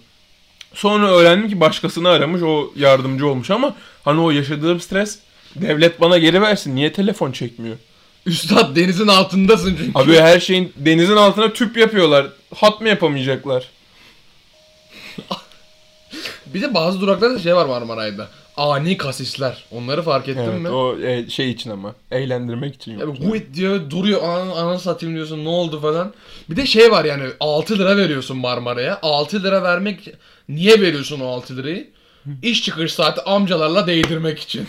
Sonra 0.74 1.10
öğrendim 1.10 1.48
ki 1.48 1.60
başkasını 1.60 2.08
aramış 2.08 2.42
o 2.42 2.72
yardımcı 2.76 3.26
olmuş 3.26 3.50
ama 3.50 3.74
hani 4.04 4.20
o 4.20 4.30
yaşadığım 4.30 4.80
stres 4.80 5.18
devlet 5.56 6.00
bana 6.00 6.18
geri 6.18 6.42
versin 6.42 6.74
niye 6.76 6.92
telefon 6.92 7.32
çekmiyor? 7.32 7.76
Üstad 8.26 8.76
denizin 8.76 9.08
altındasın 9.08 9.76
çünkü. 9.76 9.98
Abi 9.98 10.16
her 10.16 10.40
şeyin 10.40 10.72
denizin 10.76 11.16
altına 11.16 11.52
tüp 11.52 11.76
yapıyorlar. 11.76 12.26
Hat 12.54 12.80
mı 12.80 12.88
yapamayacaklar? 12.88 13.68
Bir 16.46 16.62
de 16.62 16.74
bazı 16.74 17.00
duraklarda 17.00 17.38
şey 17.38 17.56
var 17.56 17.66
Marmaray'da. 17.66 18.28
Ani 18.56 18.96
kasisler. 18.96 19.64
Onları 19.70 20.02
fark 20.02 20.28
ettin 20.28 20.40
Evet 20.40 20.60
mi? 20.60 20.68
o 20.68 20.98
e, 20.98 21.30
şey 21.30 21.50
için 21.50 21.70
ama 21.70 21.94
eğlendirmek 22.10 22.74
için 22.74 22.98
yok. 22.98 23.16
bu 23.20 23.36
it 23.36 23.54
diyor 23.54 23.90
duruyor 23.90 24.22
ana, 24.22 24.52
ana 24.52 24.78
satayım 24.78 25.14
diyorsun 25.14 25.44
ne 25.44 25.48
oldu 25.48 25.80
falan. 25.80 26.14
Bir 26.50 26.56
de 26.56 26.66
şey 26.66 26.90
var 26.90 27.04
yani 27.04 27.24
6 27.40 27.78
lira 27.78 27.96
veriyorsun 27.96 28.36
Marmara'ya. 28.36 28.98
6 29.02 29.42
lira 29.42 29.62
vermek 29.62 30.12
niye 30.48 30.80
veriyorsun 30.80 31.20
o 31.20 31.26
6 31.26 31.56
lirayı? 31.56 31.90
İş 32.42 32.62
çıkış 32.62 32.92
saati 32.92 33.20
amcalarla 33.20 33.86
değdirmek 33.86 34.38
için. 34.38 34.66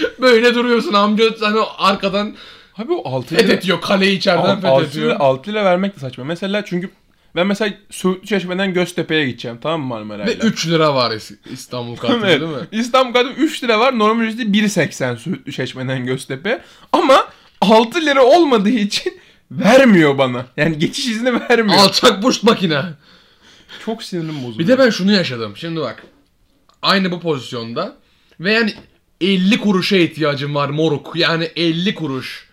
Böyle 0.20 0.54
duruyorsun 0.54 0.92
amca 0.92 1.24
hani 1.40 1.60
arkadan 1.78 2.34
Abi 2.78 2.92
o 2.92 3.16
6 3.16 3.34
lira, 3.34 3.40
fethediyor 3.40 3.80
kaleyi 3.80 4.18
içeriden 4.18 4.56
6 4.56 4.62
lira, 4.62 4.78
fethediyor. 4.78 5.16
6 5.20 5.50
lira 5.50 5.64
vermek 5.64 5.96
de 5.96 6.00
saçma. 6.00 6.24
Mesela 6.24 6.64
çünkü 6.64 6.90
ben 7.36 7.46
mesela 7.46 7.74
Söğütlü 7.90 8.26
Çeşme'den 8.26 8.74
Göztepe'ye 8.74 9.26
gideceğim 9.26 9.58
tamam 9.62 9.80
mı 9.80 9.94
Ve 9.94 9.98
Marmaray'la? 9.98 10.44
3 10.44 10.66
lira 10.68 10.94
var 10.94 11.10
İs- 11.10 11.36
İstanbul 11.52 11.96
kartı 11.96 12.18
Evet. 12.26 12.40
değil 12.40 12.52
mi? 12.52 12.58
İstanbul 12.72 13.12
kartı 13.12 13.30
3 13.32 13.64
lira 13.64 13.80
var. 13.80 13.98
Normal 13.98 14.24
ücreti 14.24 14.42
1.80 14.52 15.16
Söğütlü 15.16 15.52
Çeşme'den 15.52 16.06
Göztepe. 16.06 16.62
Ama 16.92 17.28
6 17.60 18.00
lira 18.06 18.24
olmadığı 18.24 18.68
için 18.70 19.20
vermiyor 19.50 20.18
bana. 20.18 20.46
Yani 20.56 20.78
geçiş 20.78 21.06
izni 21.06 21.40
vermiyor. 21.40 21.78
Alçak 21.78 22.22
burç 22.22 22.42
makine. 22.42 22.82
Çok 23.84 24.02
sinirim 24.02 24.42
bozuldu. 24.44 24.58
Bir 24.58 24.68
de 24.68 24.78
ben 24.78 24.90
şunu 24.90 25.12
yaşadım. 25.12 25.56
Şimdi 25.56 25.80
bak. 25.80 26.02
Aynı 26.82 27.10
bu 27.10 27.20
pozisyonda. 27.20 27.96
Ve 28.40 28.52
yani 28.52 28.74
50 29.20 29.60
kuruşa 29.60 29.96
ihtiyacım 29.96 30.54
var 30.54 30.68
moruk. 30.68 31.12
Yani 31.14 31.44
50 31.56 31.94
kuruş. 31.94 32.48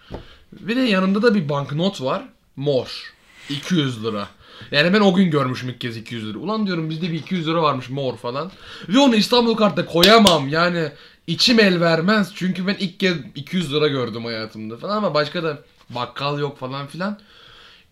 Bir 0.52 0.76
de 0.76 0.80
yanımda 0.82 1.22
da 1.22 1.36
bir 1.36 1.50
banknot 1.50 2.02
var. 2.02 2.24
Mor. 2.56 3.14
200 3.50 4.04
lira. 4.04 4.28
Yani 4.72 4.94
ben 4.94 5.00
o 5.00 5.14
gün 5.14 5.32
görmüşüm 5.32 5.70
ilk 5.70 5.82
kez 5.82 5.98
200 5.98 6.26
lira. 6.26 6.38
Ulan 6.38 6.68
diyorum 6.68 6.90
bizde 6.90 7.12
bir 7.12 7.20
200 7.20 7.48
lira 7.48 7.62
varmış 7.62 7.90
mor 7.90 8.18
falan. 8.18 8.52
Ve 8.90 9.00
onu 9.00 9.16
İstanbul 9.16 9.56
kartta 9.56 9.86
koyamam. 9.86 10.48
Yani 10.48 10.92
içim 11.28 11.60
el 11.60 11.82
vermez. 11.82 12.32
Çünkü 12.36 12.68
ben 12.68 12.76
ilk 12.80 13.00
kez 13.00 13.18
200 13.36 13.74
lira 13.74 13.88
gördüm 13.88 14.26
hayatımda 14.26 14.78
falan 14.78 14.98
ama 14.98 15.14
başka 15.14 15.44
da 15.44 15.64
bakkal 15.90 16.40
yok 16.40 16.60
falan 16.60 16.88
filan. 16.88 17.20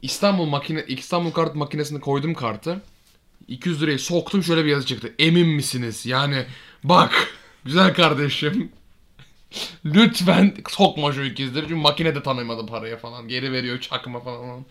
İstanbul 0.01 0.45
makine 0.45 0.85
İstanbul 0.87 1.31
kart 1.31 1.55
makinesine 1.55 1.99
koydum 1.99 2.33
kartı. 2.33 2.81
200 3.47 3.81
lirayı 3.81 3.99
soktum 3.99 4.43
şöyle 4.43 4.65
bir 4.65 4.69
yazı 4.69 4.85
çıktı. 4.85 5.13
Emin 5.19 5.47
misiniz? 5.47 6.05
Yani 6.05 6.45
bak 6.83 7.33
güzel 7.65 7.93
kardeşim. 7.93 8.71
Lütfen 9.85 10.55
sokma 10.69 11.13
şu 11.13 11.23
ikizleri. 11.23 11.61
Çünkü 11.67 11.81
makine 11.81 12.15
de 12.15 12.23
tanımadı 12.23 12.65
parayı 12.65 12.97
falan. 12.97 13.27
Geri 13.27 13.51
veriyor 13.51 13.79
çakma 13.79 14.19
falan. 14.19 14.65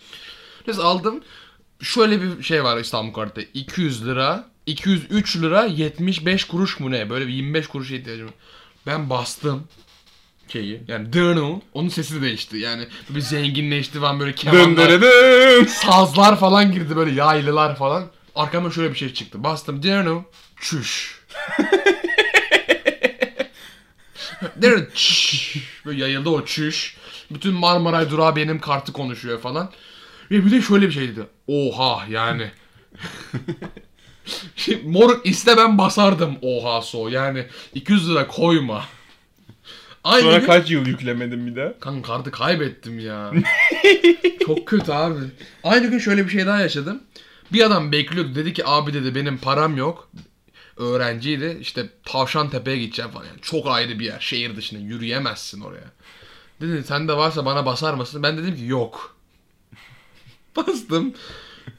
Neyse 0.66 0.82
aldım. 0.82 1.22
Şöyle 1.82 2.22
bir 2.22 2.42
şey 2.42 2.64
var 2.64 2.76
İstanbul 2.78 3.12
kartı. 3.12 3.40
200 3.54 4.06
lira, 4.06 4.44
203 4.66 5.36
lira 5.36 5.64
75 5.64 6.44
kuruş 6.44 6.80
mu 6.80 6.90
ne? 6.90 7.10
Böyle 7.10 7.26
bir 7.26 7.32
25 7.32 7.66
kuruş 7.66 7.90
ihtiyacım 7.90 8.26
var. 8.26 8.34
Ben 8.86 9.10
bastım 9.10 9.68
şeyi. 10.48 10.82
Yani 10.88 11.12
dırnı. 11.12 11.60
Onun 11.74 11.88
sesi 11.88 12.14
de 12.14 12.22
değişti. 12.22 12.56
Yani 12.58 12.86
bir 13.10 13.20
zenginleşti 13.20 14.00
falan 14.00 14.20
böyle 14.20 14.34
kemanlar, 14.34 14.66
sazlar 15.66 16.38
falan 16.40 16.72
girdi 16.72 16.96
böyle 16.96 17.10
yaylılar 17.12 17.76
falan. 17.76 18.04
Arkamda 18.34 18.70
şöyle 18.70 18.90
bir 18.92 18.98
şey 18.98 19.14
çıktı. 19.14 19.44
Bastım. 19.44 19.82
Dırnı. 24.62 24.88
Çüş. 24.94 25.56
Böyle 25.86 26.00
yayıldı 26.00 26.30
o 26.30 26.44
çüş. 26.44 26.96
Bütün 27.30 27.54
Marmaray 27.54 28.10
durağı 28.10 28.36
benim 28.36 28.60
kartı 28.60 28.92
konuşuyor 28.92 29.40
falan. 29.40 29.70
Ve 30.30 30.46
bir 30.46 30.50
de 30.50 30.62
şöyle 30.62 30.86
bir 30.86 30.92
şey 30.92 31.08
dedi. 31.08 31.26
Oha 31.46 32.06
yani. 32.10 32.50
Şimdi 34.56 34.88
moruk 34.88 35.26
iste 35.26 35.56
ben 35.56 35.78
basardım 35.78 36.36
oha 36.42 36.82
so. 36.82 37.08
Yani 37.08 37.46
200 37.74 38.10
lira 38.10 38.26
koyma. 38.26 38.84
Aynı 40.04 40.22
Sonra 40.22 40.38
gün... 40.38 40.46
kaç 40.46 40.70
yıl 40.70 40.86
yüklemedin 40.86 41.46
bir 41.46 41.56
daha? 41.56 41.80
Kanka 41.80 42.12
kartı 42.12 42.30
kaybettim 42.30 42.98
ya. 42.98 43.32
Çok 44.46 44.66
kötü 44.66 44.92
abi. 44.92 45.18
Aynı 45.64 45.86
gün 45.86 45.98
şöyle 45.98 46.24
bir 46.24 46.30
şey 46.30 46.46
daha 46.46 46.60
yaşadım. 46.60 47.02
Bir 47.52 47.66
adam 47.66 47.92
bekliyordu. 47.92 48.34
Dedi 48.34 48.52
ki 48.52 48.62
abi 48.66 48.92
dedi 48.94 49.14
benim 49.14 49.38
param 49.38 49.76
yok. 49.76 50.10
Öğrenciydi. 50.76 51.58
İşte 51.60 51.86
Tavşantepe'ye 52.04 52.78
gideceğim 52.78 53.10
falan. 53.10 53.24
Yani 53.24 53.40
çok 53.42 53.66
ayrı 53.66 53.98
bir 53.98 54.04
yer. 54.04 54.20
Şehir 54.20 54.56
dışında. 54.56 54.80
Yürüyemezsin 54.80 55.60
oraya. 55.60 55.92
Dedi 56.60 56.84
sende 56.84 57.16
varsa 57.16 57.44
bana 57.44 57.66
basar 57.66 57.94
mısın? 57.94 58.22
Ben 58.22 58.38
dedim 58.38 58.56
ki 58.56 58.64
yok. 58.64 59.15
Bastım. 60.56 61.14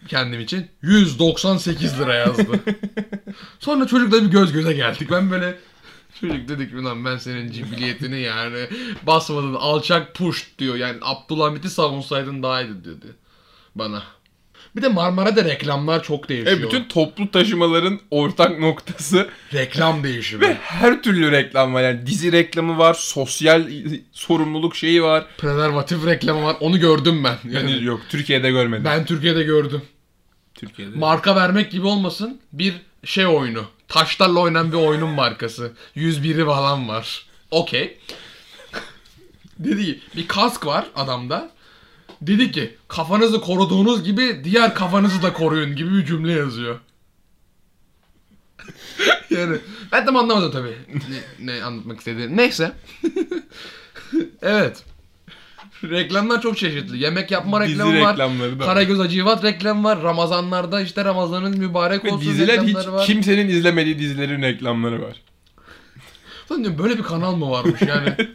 Kendim 0.07 0.39
için 0.39 0.67
198 0.81 1.99
lira 1.99 2.15
yazdı. 2.15 2.59
Sonra 3.59 3.87
çocukla 3.87 4.23
bir 4.23 4.27
göz 4.31 4.53
göze 4.53 4.73
geldik. 4.73 5.11
Ben 5.11 5.31
böyle 5.31 5.57
Çocuk 6.19 6.47
dedik 6.47 6.73
ulan 6.73 7.05
ben 7.05 7.17
senin 7.17 7.51
cibiliyetini 7.51 8.19
yani 8.19 8.67
basmadın 9.03 9.53
alçak 9.53 10.15
push 10.15 10.51
diyor. 10.59 10.75
Yani 10.75 10.97
Abdülhamit'i 11.01 11.69
savunsaydın 11.69 12.43
daha 12.43 12.61
iyiydi 12.61 12.83
dedi 12.85 13.15
bana. 13.75 14.03
Bir 14.77 14.81
de 14.81 14.87
Marmara'da 14.87 15.43
reklamlar 15.45 16.03
çok 16.03 16.29
değişiyor. 16.29 16.57
E 16.57 16.63
bütün 16.63 16.83
toplu 16.83 17.31
taşımaların 17.31 17.99
ortak 18.11 18.59
noktası 18.59 19.29
Reklam 19.53 20.03
değişimi. 20.03 20.41
ve 20.41 20.53
her 20.53 21.03
türlü 21.03 21.31
reklam 21.31 21.73
var. 21.73 21.81
Yani 21.83 22.07
dizi 22.07 22.31
reklamı 22.31 22.77
var, 22.77 22.93
sosyal 22.93 23.69
sorumluluk 24.11 24.75
şeyi 24.75 25.03
var. 25.03 25.25
Prezervatif 25.37 26.05
reklamı 26.05 26.43
var. 26.43 26.57
Onu 26.59 26.79
gördüm 26.79 27.23
ben. 27.23 27.37
Yani 27.51 27.71
Yani 27.71 27.83
yok 27.83 28.01
Türkiye'de 28.09 28.51
görmedim. 28.51 28.85
ben 28.85 29.05
Türkiye'de 29.05 29.43
gördüm. 29.43 29.81
Türkiye'de. 30.55 30.95
Marka 30.97 31.35
vermek 31.35 31.71
gibi 31.71 31.87
olmasın. 31.87 32.41
Bir 32.53 32.73
şey 33.03 33.25
oyunu. 33.27 33.63
Taşlarla 33.87 34.39
oynanan 34.39 34.71
bir 34.71 34.77
oyunun 34.77 35.09
markası. 35.09 35.71
101'i 35.95 36.45
falan 36.45 36.87
var. 36.89 37.25
Okey. 37.51 37.97
Dedi 39.59 39.99
bir 40.15 40.27
kask 40.27 40.65
var 40.65 40.85
adamda. 40.95 41.49
Dedi 42.21 42.51
ki 42.51 42.75
kafanızı 42.87 43.41
koruduğunuz 43.41 44.03
gibi 44.03 44.41
diğer 44.43 44.75
kafanızı 44.75 45.21
da 45.23 45.33
koruyun 45.33 45.75
gibi 45.75 45.97
bir 45.97 46.05
cümle 46.05 46.31
yazıyor. 46.31 46.79
yani 49.29 49.57
ben 49.91 50.05
tam 50.05 50.15
anlamadım 50.15 50.51
tabii 50.51 50.75
ne, 51.39 51.53
ne 51.53 51.63
anlatmak 51.63 51.97
istediğini. 51.99 52.37
Neyse. 52.37 52.71
evet. 54.41 54.83
Reklamlar 55.83 56.41
çok 56.41 56.57
çeşitli. 56.57 56.97
Yemek 56.97 57.31
yapma 57.31 57.61
Dizi 57.61 57.71
reklamı 57.73 58.01
var. 58.01 58.11
reklamları 58.11 58.59
da. 58.59 58.65
Karagöz 58.65 58.99
Hacivat 58.99 59.43
reklamı 59.43 59.83
var. 59.83 60.03
Ramazanlarda 60.03 60.81
işte 60.81 61.05
Ramazanın 61.05 61.57
mübarek 61.57 62.05
Ve 62.05 62.11
olsun 62.11 62.21
diziler 62.21 62.59
hiç 62.59 62.67
reklamları 62.67 62.93
var. 62.93 63.05
kimsenin 63.05 63.49
izlemediği 63.49 63.99
dizilerin 63.99 64.41
reklamları 64.41 65.01
var. 65.01 65.21
Lan 66.51 66.63
diyorum, 66.63 66.83
böyle 66.83 66.97
bir 66.97 67.03
kanal 67.03 67.35
mı 67.35 67.49
varmış 67.49 67.81
yani? 67.81 68.15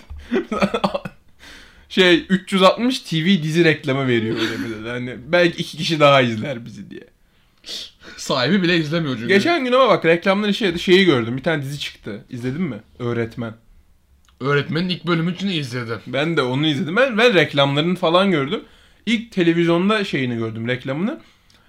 Şey 1.92 2.26
360 2.28 2.98
TV 3.00 3.42
dizi 3.42 3.64
reklamı 3.64 4.08
veriyor 4.08 4.36
öyle 4.36 4.84
de. 4.84 4.88
Hani 4.90 5.16
belki 5.28 5.62
iki 5.62 5.76
kişi 5.76 6.00
daha 6.00 6.20
izler 6.20 6.64
bizi 6.64 6.90
diye. 6.90 7.04
Sahibi 8.16 8.62
bile 8.62 8.76
izlemiyor 8.76 9.14
çünkü. 9.16 9.28
Geçen 9.28 9.64
gün 9.64 9.72
ama 9.72 9.88
bak 9.88 10.04
reklamları 10.04 10.54
şeydi 10.54 10.78
şeyi 10.78 11.04
gördüm. 11.04 11.36
Bir 11.36 11.42
tane 11.42 11.62
dizi 11.62 11.80
çıktı. 11.80 12.24
İzledin 12.30 12.62
mi? 12.62 12.76
Öğretmen. 12.98 13.54
Öğretmenin 14.40 14.88
ilk 14.88 15.06
bölümü 15.06 15.34
için 15.34 15.48
izledim. 15.48 15.98
Ben 16.06 16.36
de 16.36 16.42
onu 16.42 16.66
izledim. 16.66 16.96
Ben, 16.96 17.18
ben 17.18 17.34
reklamlarını 17.34 17.96
falan 17.96 18.30
gördüm. 18.30 18.60
İlk 19.06 19.32
televizyonda 19.32 20.04
şeyini 20.04 20.36
gördüm 20.36 20.68
reklamını. 20.68 21.20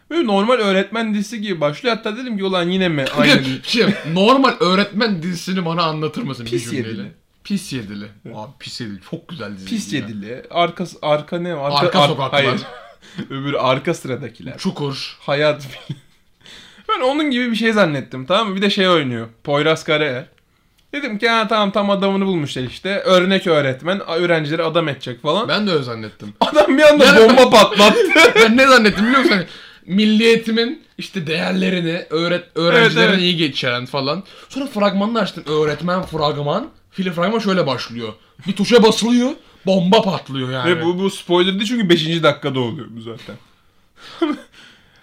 Böyle 0.10 0.28
normal 0.28 0.54
öğretmen 0.58 1.14
dizisi 1.14 1.42
gibi 1.42 1.62
başlıyor. 1.62 1.96
Hatta 1.96 2.18
dedim 2.18 2.38
ki 2.38 2.44
ulan 2.44 2.70
yine 2.70 2.90
mi 2.90 3.06
aynı 3.18 3.42
Şey, 3.64 3.86
normal 4.14 4.54
öğretmen 4.60 5.24
dizisini 5.24 5.66
bana 5.66 5.84
anlatır 5.84 6.24
mısın 6.24 6.46
Pis 6.46 6.66
bir 6.66 6.72
cümleyle? 6.72 6.90
yedili. 6.90 7.23
Pis 7.44 7.74
yedili. 7.74 8.06
Abi 8.36 8.52
pis 8.60 8.82
yedili. 8.82 9.00
Çok 9.12 9.28
güzel 9.30 9.58
dizi. 9.58 9.66
Pis 9.66 9.94
ya. 9.94 10.00
yedili. 10.00 10.44
Arka, 10.52 10.86
arka 11.02 11.40
ne? 11.40 11.54
Arka, 11.54 11.78
Arka 11.78 12.00
ar- 12.02 12.08
sokaklar. 12.08 12.46
Hayır. 12.46 12.62
Öbürü 13.30 13.58
arka 13.58 13.94
sıradakiler. 13.94 14.58
Çukur. 14.58 15.18
Hayat. 15.20 15.68
ben 16.90 17.02
onun 17.02 17.32
gibi 17.32 17.52
bir 17.52 17.56
şey 17.56 17.74
zannettim 17.74 18.26
tamam 18.26 18.50
mı? 18.50 18.56
Bir 18.56 18.62
de 18.62 18.70
şey 18.70 18.90
oynuyor. 18.90 19.28
Poyraz 19.44 19.84
Karaer. 19.84 20.26
Dedim 20.94 21.18
ki 21.18 21.30
ha 21.30 21.48
tamam 21.48 21.72
tam 21.72 21.90
adamını 21.90 22.26
bulmuşlar 22.26 22.64
işte. 22.64 22.90
Örnek 23.00 23.48
öğretmen 23.48 24.00
öğrencileri 24.10 24.64
adam 24.64 24.88
edecek 24.90 25.22
falan. 25.22 25.48
Ben 25.48 25.68
de 25.68 25.72
öyle 25.72 25.84
zannettim. 25.84 26.34
Adam 26.42 26.78
bir 26.78 26.84
anda 26.84 27.06
Yani- 27.06 27.30
bomba 27.30 27.50
patlattı. 27.50 27.98
ben 28.36 28.58
ne 28.58 28.68
zannettim 28.68 29.06
biliyor 29.06 29.20
musun? 29.20 29.34
Hani 29.36 29.46
milliyetimin 29.86 30.84
işte 30.98 31.28
değerlerini, 31.28 32.06
öğret 32.10 32.44
öğrencilerin 32.56 33.06
Evet, 33.08 33.14
evet. 33.14 33.22
iyi 33.24 33.38
geçiren 33.38 33.86
falan. 33.86 34.24
Sonra 34.50 34.66
fragmanını 34.68 35.20
açtım. 35.20 35.44
Öğretmen 35.48 36.02
fragman. 36.04 36.70
Film 36.94 37.14
fragman 37.14 37.40
şöyle 37.40 37.68
başlıyor. 37.68 38.14
Bir 38.48 38.56
tuşa 38.56 38.84
basılıyor. 38.84 39.32
Bomba 39.66 40.02
patlıyor 40.02 40.52
yani. 40.52 40.70
Ve 40.70 40.86
bu, 40.86 41.00
bu 41.00 41.10
spoiler 41.10 41.54
değil 41.54 41.66
çünkü 41.66 41.90
5. 41.90 42.24
dakikada 42.24 42.60
oluyor 42.60 42.88
bu 42.90 43.02
zaten. 43.02 43.36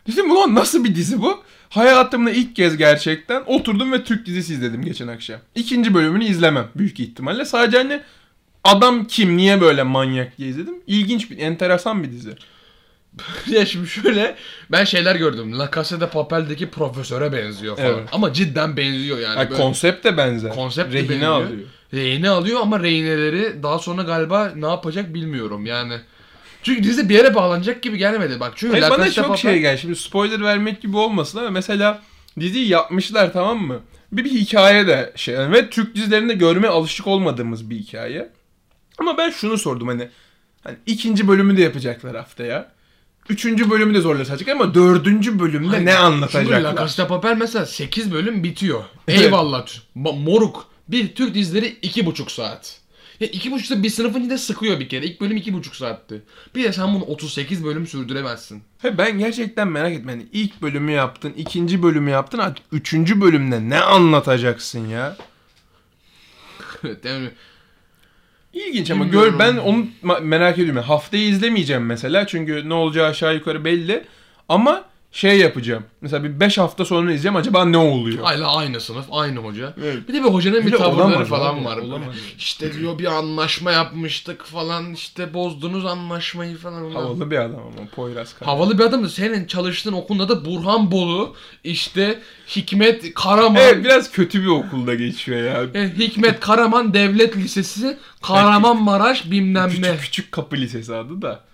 Dedim 0.09 0.31
ulan 0.31 0.55
nasıl 0.55 0.85
bir 0.85 0.94
dizi 0.94 1.22
bu? 1.22 1.42
Hayatımda 1.70 2.31
ilk 2.31 2.57
kez 2.57 2.76
gerçekten 2.76 3.42
oturdum 3.46 3.92
ve 3.92 4.05
Türk 4.05 4.26
dizisi 4.26 4.55
izledim 4.55 4.85
geçen 4.85 5.09
akşam. 5.09 5.40
İkinci 5.55 5.94
bölümünü 5.94 6.24
izlemem 6.24 6.68
büyük 6.74 7.00
ihtimalle. 7.00 7.44
Sadece 7.44 7.79
hani 7.79 8.00
adam 8.64 9.05
kim, 9.05 9.37
niye 9.37 9.61
böyle 9.61 9.83
manyak 9.83 10.38
diye 10.38 10.48
izledim. 10.48 10.74
İlginç 10.87 11.31
bir, 11.31 11.38
enteresan 11.38 12.03
bir 12.03 12.12
dizi. 12.12 12.31
Ya 13.46 13.66
şimdi 13.66 13.88
şöyle 13.88 14.37
ben 14.72 14.85
şeyler 14.85 15.16
gördüm. 15.16 15.59
La 15.59 15.70
Casa 15.74 16.00
de 16.00 16.09
Papel'deki 16.09 16.70
profesöre 16.70 17.33
benziyor 17.33 17.76
falan. 17.76 17.88
Evet. 17.88 18.09
Ama 18.12 18.33
cidden 18.33 18.76
benziyor 18.76 19.18
yani. 19.18 19.38
Yani 19.38 19.50
Böyle 19.50 19.62
konsept 19.62 20.05
de 20.05 20.16
benzer. 20.16 20.55
konsept 20.55 20.92
de 20.92 20.98
Rehine 20.98 21.11
benziyor. 21.11 21.33
alıyor. 21.33 21.62
Rehine 21.94 22.31
alıyor 22.31 22.61
ama 22.61 22.81
rehineleri 22.81 23.62
daha 23.62 23.79
sonra 23.79 24.03
galiba 24.03 24.53
ne 24.57 24.66
yapacak 24.66 25.14
bilmiyorum 25.14 25.66
yani. 25.66 25.94
Çünkü 26.62 26.83
dizi 26.83 27.09
bir 27.09 27.14
yere 27.14 27.35
bağlanacak 27.35 27.83
gibi 27.83 27.98
gelmedi. 27.98 28.40
Bak 28.40 28.53
çünkü 28.57 28.81
La 28.81 28.90
bana 28.90 29.11
çok 29.11 29.38
şey 29.38 29.61
geldi. 29.61 29.81
Şimdi 29.81 29.96
spoiler 29.96 30.40
vermek 30.40 30.83
gibi 30.83 30.96
olmasın 30.96 31.38
ama 31.38 31.50
mesela 31.50 32.03
diziyi 32.40 32.68
yapmışlar 32.68 33.33
tamam 33.33 33.59
mı? 33.59 33.81
Bir, 34.12 34.24
bir 34.24 34.31
hikaye 34.31 34.87
de 34.87 35.12
şey 35.16 35.35
yani 35.35 35.55
ve 35.55 35.70
Türk 35.70 35.94
dizilerinde 35.94 36.35
görmeye 36.35 36.68
alışık 36.68 37.07
olmadığımız 37.07 37.70
bir 37.70 37.76
hikaye. 37.76 38.31
Ama 38.98 39.18
ben 39.18 39.31
şunu 39.31 39.59
sordum 39.59 39.88
hani, 39.88 40.09
hani 40.64 40.76
ikinci 40.87 41.29
bölümü 41.29 41.57
de 41.57 41.62
yapacaklar 41.62 42.16
haftaya. 42.16 42.72
Üçüncü 43.29 43.70
bölümü 43.70 43.94
de 43.94 44.00
zorlaşacak 44.00 44.48
ama 44.48 44.74
dördüncü 44.74 45.38
bölümde 45.40 45.68
Hayır, 45.68 45.87
ne 45.87 45.90
Şimdi 45.90 46.03
La 46.03 46.07
anlatacaklar? 46.07 46.76
Casa 46.76 47.07
Papel 47.07 47.37
mesela 47.37 47.66
8 47.66 48.12
bölüm 48.12 48.44
bitiyor. 48.44 48.85
Eyvallah. 49.09 49.66
Moruk. 49.94 50.70
Bir 50.90 51.14
Türk 51.14 51.35
dizileri 51.35 51.76
2,5 51.83 52.31
saat. 52.33 52.81
Ya 53.20 53.29
iki 53.29 53.53
buçukta 53.53 53.83
bir 53.83 53.90
sınıfın 53.90 54.20
içinde 54.20 54.38
sıkıyor 54.38 54.81
bir 54.81 54.88
kere. 54.88 55.07
İlk 55.07 55.20
bölüm 55.20 55.37
iki 55.37 55.55
buçuk 55.55 55.76
saatti. 55.76 56.22
Bir 56.55 56.64
de 56.64 56.72
sen 56.72 56.94
bunu 56.94 57.05
38 57.05 57.64
bölüm 57.64 57.87
sürdüremezsin. 57.87 58.62
Hayır, 58.79 58.98
ben 58.98 59.18
gerçekten 59.18 59.68
merak 59.68 59.92
ettim. 59.92 60.09
Hani 60.09 60.26
ilk 60.33 60.62
bölümü 60.62 60.92
yaptın, 60.92 61.33
ikinci 61.37 61.83
bölümü 61.83 62.11
yaptın. 62.11 62.38
Artık 62.38 62.66
üçüncü 62.72 63.20
bölümde 63.20 63.68
ne 63.68 63.81
anlatacaksın 63.81 64.88
ya? 64.88 65.16
yani 67.05 67.31
İlginç 68.53 68.91
ama 68.91 69.05
gör 69.05 69.38
ben 69.38 69.57
onu 69.57 69.86
merak 70.22 70.55
ediyorum. 70.55 70.76
Yani 70.76 70.86
Haftayı 70.86 71.28
izlemeyeceğim 71.28 71.86
mesela 71.86 72.26
çünkü 72.26 72.68
ne 72.68 72.74
olacağı 72.74 73.09
aşağı 73.09 73.34
yukarı 73.34 73.64
belli. 73.64 74.05
Ama 74.49 74.84
şey 75.13 75.39
yapacağım. 75.39 75.85
Mesela 76.01 76.25
bir 76.25 76.41
5 76.41 76.59
hafta 76.59 76.85
sonra 76.85 77.03
izleyeceğim 77.03 77.37
acaba 77.37 77.65
ne 77.65 77.77
oluyor? 77.77 78.25
Hala 78.25 78.57
aynı 78.57 78.81
sınıf, 78.81 79.07
aynı 79.13 79.39
hoca. 79.39 79.75
Evet. 79.85 80.09
Bir 80.09 80.15
de 80.15 80.25
bir 80.25 80.29
hocanın 80.29 80.61
bir 80.61 80.65
Öyle 80.65 80.77
tavırları 80.77 81.25
falan 81.25 81.57
abi, 81.57 81.65
var. 81.65 81.77
olamaz. 81.77 82.15
İşte 82.39 82.73
diyor 82.73 82.99
bir 82.99 83.05
anlaşma 83.05 83.73
yapmıştık 83.73 84.45
falan 84.45 84.95
işte 84.95 85.35
bozdunuz 85.35 85.87
anlaşmayı 85.87 86.57
falan. 86.57 86.91
Havalı 86.91 87.31
bir 87.31 87.37
adam 87.37 87.61
ama 87.61 87.87
Poyraz 87.95 88.35
Kara. 88.35 88.51
Havalı 88.51 88.79
bir 88.79 88.85
adam 88.85 89.05
da 89.05 89.09
senin 89.09 89.47
çalıştığın 89.47 89.93
okulda 89.93 90.29
da 90.29 90.45
Burhan 90.45 90.91
Bolu, 90.91 91.35
işte 91.65 92.19
Hikmet 92.57 93.15
Karaman, 93.15 93.63
Evet 93.63 93.85
biraz 93.85 94.13
kötü 94.13 94.43
bir 94.43 94.47
okulda 94.47 94.95
geçiyor 94.95 95.43
ya. 95.43 95.85
Hikmet 95.99 96.41
Karaman 96.41 96.95
Devlet 96.95 97.37
Lisesi, 97.37 97.99
Kahramanmaraş 98.23 99.31
bilmem 99.31 99.71
ne. 99.79 99.91
Küçük 99.97 100.01
küçük 100.01 100.33
kapı 100.33 100.57
lisesi 100.57 100.95
adı 100.95 101.23
da. 101.23 101.49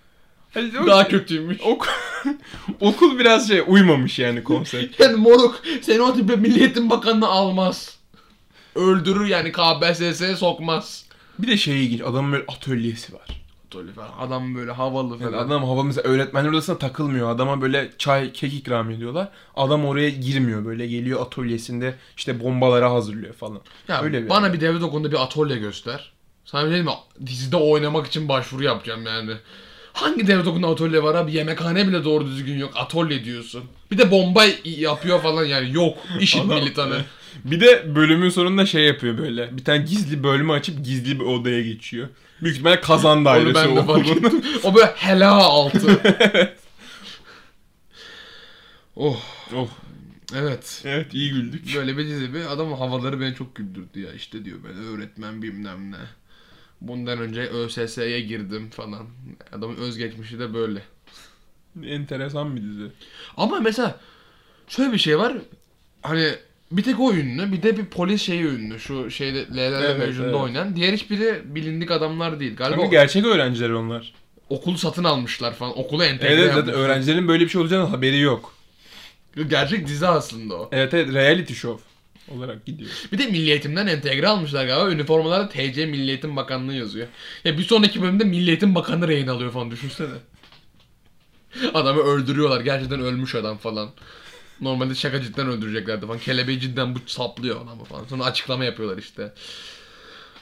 Hani 0.57 0.87
Daha 0.87 1.07
kötüymüş. 1.07 1.57
ok- 1.65 1.89
okul 2.79 3.19
biraz 3.19 3.47
şey 3.47 3.63
uymamış 3.67 4.19
yani 4.19 4.43
konsept. 4.43 4.99
Yani 4.99 5.15
moruk 5.15 5.61
seni 5.81 6.01
o 6.01 6.13
tipe 6.13 6.35
Milliyetin 6.35 6.89
Bakanı'na 6.89 7.27
almaz. 7.27 7.97
Öldürür 8.75 9.25
yani 9.25 9.51
KPSS'ye 9.51 10.35
sokmaz. 10.35 11.05
Bir 11.39 11.47
de 11.47 11.57
şey 11.57 11.85
ilginç 11.85 12.01
adamın 12.01 12.31
böyle 12.31 12.45
atölyesi 12.47 13.13
var. 13.13 13.27
Öyle 13.77 13.91
falan. 13.91 14.11
Adam 14.19 14.55
böyle 14.55 14.71
havalı 14.71 15.17
falan. 15.17 15.31
Yani 15.31 15.35
adam 15.41 15.63
hava 15.63 15.83
mesela 15.83 16.09
öğretmenler 16.09 16.49
odasına 16.49 16.77
takılmıyor. 16.77 17.29
Adama 17.29 17.61
böyle 17.61 17.91
çay, 17.97 18.31
kek 18.33 18.53
ikram 18.53 18.91
ediyorlar. 18.91 19.29
Adam 19.55 19.85
oraya 19.85 20.09
girmiyor 20.09 20.65
böyle 20.65 20.87
geliyor 20.87 21.21
atölyesinde 21.21 21.95
işte 22.17 22.43
bombalara 22.43 22.91
hazırlıyor 22.91 23.33
falan. 23.33 23.61
Ya 23.87 24.01
Öyle 24.01 24.23
bir 24.23 24.29
bana 24.29 24.39
adam. 24.45 24.53
bir 24.53 24.61
devlet 24.61 24.83
okulunda 24.83 25.11
bir 25.11 25.23
atölye 25.23 25.57
göster. 25.57 26.11
Sana 26.45 26.65
bir 26.67 26.71
şey 26.71 26.83
mi? 26.83 26.91
Dizide 27.25 27.55
oynamak 27.57 28.07
için 28.07 28.29
başvuru 28.29 28.63
yapacağım 28.63 29.05
yani. 29.05 29.33
Hangi 29.97 30.27
devlet 30.27 30.47
okulunda 30.47 30.67
atölye 30.67 31.03
var 31.03 31.15
abi? 31.15 31.33
Yemekhane 31.33 31.87
bile 31.87 32.03
doğru 32.03 32.25
düzgün 32.27 32.57
yok. 32.57 32.71
Atölye 32.75 33.23
diyorsun. 33.25 33.63
Bir 33.91 33.97
de 33.97 34.11
bomba 34.11 34.45
yapıyor 34.63 35.21
falan 35.21 35.45
yani 35.45 35.73
yok. 35.73 35.97
İşit 36.19 36.45
Adam- 36.45 36.59
militanı. 36.59 37.01
Bir 37.45 37.59
de 37.61 37.95
bölümün 37.95 38.29
sonunda 38.29 38.65
şey 38.65 38.83
yapıyor 38.83 39.17
böyle. 39.17 39.57
Bir 39.57 39.63
tane 39.63 39.77
gizli 39.77 40.23
bölümü 40.23 40.51
açıp 40.51 40.85
gizli 40.85 41.19
bir 41.19 41.25
odaya 41.25 41.61
geçiyor. 41.61 42.07
Büyük 42.41 42.55
ihtimalle 42.55 42.81
kazan 42.81 43.17
Onu 43.17 43.25
dairesi 43.25 43.55
ben 43.55 43.75
de 43.75 43.85
fark 43.85 43.89
okulun. 43.89 44.15
ettim. 44.25 44.41
O 44.63 44.75
böyle 44.75 44.93
hela 44.95 45.31
altı. 45.31 46.01
oh 48.95 49.19
oh, 49.55 49.67
evet. 50.35 50.81
evet 50.85 51.13
iyi 51.13 51.31
güldük. 51.31 51.75
Böyle 51.75 51.97
bir 51.97 52.05
dizi 52.05 52.33
bir 52.33 52.53
adamın 52.53 52.77
havaları 52.77 53.21
beni 53.21 53.35
çok 53.35 53.55
güldürdü 53.55 53.99
ya. 53.99 54.13
İşte 54.13 54.45
diyor 54.45 54.57
böyle 54.63 54.79
öğretmen 54.79 55.41
bilmem 55.41 55.91
ne. 55.91 55.97
Bundan 56.81 57.19
önce 57.19 57.41
ÖSS'ye 57.41 58.21
girdim 58.21 58.69
falan. 58.69 59.05
Adamın 59.53 59.75
özgeçmişi 59.77 60.39
de 60.39 60.53
böyle. 60.53 60.81
Enteresan 61.85 62.55
bir 62.55 62.61
dizi. 62.61 62.85
Ama 63.37 63.59
mesela 63.59 63.99
şöyle 64.67 64.93
bir 64.93 64.97
şey 64.97 65.17
var. 65.19 65.33
Hani 66.01 66.29
bir 66.71 66.83
tek 66.83 66.99
o 66.99 67.13
ünlü, 67.13 67.51
bir 67.51 67.63
de 67.63 67.77
bir 67.77 67.85
polis 67.85 68.21
şeyi 68.21 68.43
ünlü. 68.43 68.79
Şu 68.79 69.11
şeyde 69.11 69.55
Leyla 69.55 69.81
Evet, 69.81 69.99
Mecnun'da 69.99 70.25
evet. 70.29 70.35
oynayan. 70.35 70.75
Diğer 70.75 70.93
hiçbiri 70.93 71.41
bilindik 71.45 71.91
adamlar 71.91 72.39
değil. 72.39 72.55
Galiba 72.55 72.81
Tabii 72.81 72.89
gerçek 72.89 73.25
öğrenciler 73.25 73.69
onlar. 73.69 74.13
okulu 74.49 74.77
satın 74.77 75.03
almışlar 75.03 75.53
falan. 75.55 75.79
Okulu 75.79 76.03
entegre 76.03 76.27
Evet, 76.27 76.39
evet 76.39 76.47
zaten 76.53 76.57
yapmışlar. 76.67 76.85
öğrencilerin 76.85 77.27
böyle 77.27 77.43
bir 77.43 77.49
şey 77.49 77.61
olacağını 77.61 77.87
haberi 77.89 78.19
yok. 78.19 78.53
Gerçek 79.49 79.87
dizi 79.87 80.07
aslında 80.07 80.55
o. 80.55 80.69
Evet 80.71 80.93
evet 80.93 81.13
reality 81.13 81.53
show 81.53 81.83
olarak 82.35 82.65
gidiyor. 82.65 82.89
Bir 83.11 83.17
de 83.17 83.25
Milli 83.25 83.49
Eğitim'den 83.49 83.87
entegre 83.87 84.27
almışlar 84.27 84.65
galiba. 84.65 84.91
Üniformalarda 84.91 85.49
TC 85.49 85.85
Milli 85.85 86.09
Eğitim 86.09 86.35
Bakanlığı 86.35 86.73
yazıyor. 86.73 87.07
Ya 87.43 87.57
bir 87.57 87.63
sonraki 87.63 88.01
bölümde 88.01 88.23
Milli 88.23 88.49
Eğitim 88.49 88.75
Bakanı 88.75 89.07
rehin 89.07 89.27
alıyor 89.27 89.51
falan 89.51 89.71
düşünsene. 89.71 90.07
Adamı 91.73 92.01
öldürüyorlar. 92.01 92.61
Gerçekten 92.61 92.99
ölmüş 92.99 93.35
adam 93.35 93.57
falan. 93.57 93.89
Normalde 94.61 94.95
şaka 94.95 95.21
cidden 95.21 95.47
öldüreceklerdi 95.47 96.05
falan. 96.05 96.19
Kelebeği 96.19 96.59
cidden 96.59 96.95
bu 96.95 96.99
saplıyor 97.05 97.61
adamı 97.61 97.83
falan. 97.83 98.05
Sonra 98.05 98.23
açıklama 98.23 98.65
yapıyorlar 98.65 98.97
işte. 98.97 99.33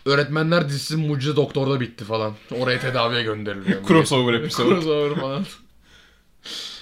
Öğretmenler 0.06 0.70
dizisi 0.70 0.98
Mucize 0.98 1.36
Doktor'da 1.36 1.80
bitti 1.80 2.04
falan. 2.04 2.34
Oraya 2.52 2.80
tedaviye 2.80 3.24
gönderiliyor. 3.24 3.84
Crossover 3.88 4.34
episode. 4.34 4.70
Crossover 4.70 5.16
falan. 5.20 5.46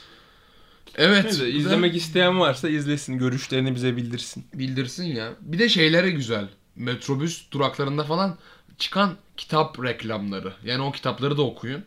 Evet. 0.98 1.24
Neyse, 1.24 1.50
izlemek 1.50 1.96
isteyen 1.96 2.40
varsa 2.40 2.70
izlesin. 2.70 3.18
Görüşlerini 3.18 3.76
bize 3.76 3.98
bildirsin. 3.98 4.46
bildirsin 4.54 5.06
ya. 5.06 5.34
Bir 5.42 5.60
de 5.60 5.70
şeylere 5.70 6.10
güzel. 6.10 6.48
Metrobüs 6.76 7.52
duraklarında 7.52 8.04
falan 8.04 8.38
çıkan 8.78 9.16
kitap 9.38 9.84
reklamları. 9.84 10.54
Yani 10.66 10.82
o 10.82 10.92
kitapları 10.92 11.38
da 11.38 11.42
okuyun. 11.42 11.84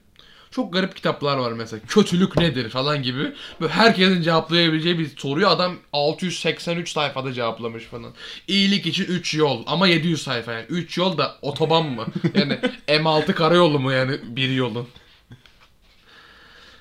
Çok 0.51 0.73
garip 0.73 0.97
kitaplar 0.97 1.37
var 1.37 1.53
mesela. 1.53 1.81
Kötülük 1.89 2.37
nedir 2.37 2.71
falan 2.71 3.03
gibi. 3.03 3.33
Böyle 3.61 3.73
herkesin 3.73 4.23
cevaplayabileceği 4.23 4.99
bir 4.99 5.17
soruyu 5.17 5.49
adam 5.49 5.77
683 5.93 6.93
sayfada 6.93 7.33
cevaplamış 7.33 7.85
falan. 7.85 8.13
İyilik 8.49 8.87
için 8.87 9.05
3 9.05 9.35
yol 9.35 9.63
ama 9.67 9.87
700 9.87 10.23
sayfa 10.23 10.53
yani. 10.53 10.67
3 10.69 10.99
yol 10.99 11.19
da 11.19 11.37
otoban 11.43 11.87
mı? 11.87 12.07
Yani 12.35 12.59
M6 12.89 13.33
karayolu 13.33 13.79
mu 13.79 13.93
yani 13.93 14.19
bir 14.37 14.51
yolun? 14.51 14.89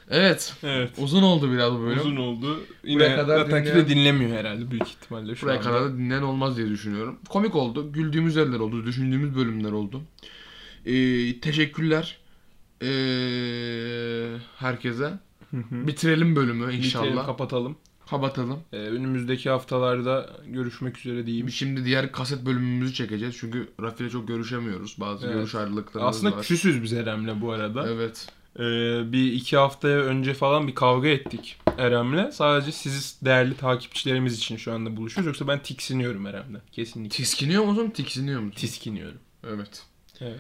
Evet. 0.10 0.54
Evet. 0.64 0.92
Uzun 0.98 1.24
oldu 1.24 1.52
biraz 1.52 1.74
bu 1.74 1.82
bölüm. 1.82 2.00
Uzun 2.00 2.16
oldu. 2.16 2.60
Buraya 2.84 3.06
Yine 3.06 3.16
kadar 3.16 3.38
zaten 3.38 3.66
dinleyen- 3.66 3.90
dinlemiyor 3.90 4.32
herhalde 4.38 4.72
büyük 4.72 4.88
ihtimalle 4.88 5.36
şu 5.36 5.46
Buraya 5.46 5.58
anda. 5.58 5.64
kadar 5.64 5.84
da 5.84 5.98
dinleyen 5.98 6.22
olmaz 6.22 6.58
diye 6.58 6.70
düşünüyorum. 6.70 7.20
Komik 7.30 7.56
oldu. 7.56 7.94
Güldüğümüz 7.94 8.36
yerler 8.36 8.60
oldu. 8.60 8.86
Düşündüğümüz 8.86 9.36
bölümler 9.36 9.72
oldu. 9.72 10.02
Ee, 10.86 11.40
teşekkürler. 11.40 12.18
Ee, 12.82 14.38
herkese. 14.58 15.14
Hı 15.52 15.58
hı. 15.58 15.88
Bitirelim 15.88 16.36
bölümü 16.36 16.74
İnşallah. 16.74 17.06
inşallah. 17.08 17.26
kapatalım. 17.26 17.78
Kapatalım. 18.10 18.60
Ee, 18.74 18.78
önümüzdeki 18.78 19.50
haftalarda 19.50 20.30
görüşmek 20.48 20.98
üzere 20.98 21.26
diyeyim. 21.26 21.50
Şimdi 21.50 21.86
diğer 21.86 22.12
kaset 22.12 22.46
bölümümüzü 22.46 22.94
çekeceğiz. 22.94 23.36
Çünkü 23.40 23.70
Rafi 23.82 24.04
ile 24.04 24.10
çok 24.10 24.28
görüşemiyoruz. 24.28 24.96
Bazı 25.00 25.26
Evet. 25.26 25.36
görüş 25.36 25.56
ayrılıklarımız 25.56 26.16
Aslında 26.16 26.36
var. 26.38 26.44
küsüz 26.44 26.84
biz 26.84 26.94
Erem'le 26.94 27.42
bu 27.42 27.52
arada. 27.52 27.90
Evet. 27.90 28.28
Ee, 28.60 29.12
bir 29.12 29.34
iki 29.34 29.58
haftaya 29.58 29.98
önce 29.98 30.34
falan 30.34 30.68
bir 30.68 30.76
kavga 30.76 31.08
ettik 31.08 31.58
Erem'le. 31.78 32.32
Sadece 32.32 32.72
siz 32.72 33.20
değerli 33.26 33.58
takipçilerimiz 33.58 34.38
için 34.38 34.58
şu 34.58 34.74
anda 34.74 34.98
buluşuyoruz. 34.98 35.28
Yoksa 35.28 35.48
ben 35.48 35.64
tiksiniyorum 35.64 36.28
Erem'den. 36.28 36.62
Kesinlikle. 36.72 37.18
Tiskiniyor 37.18 37.64
musun? 37.64 37.90
Tiksiniyor 37.90 38.40
musun? 38.40 38.60
Tiskiniyorum. 38.60 39.20
Evet. 39.48 39.84
Evet. 40.22 40.40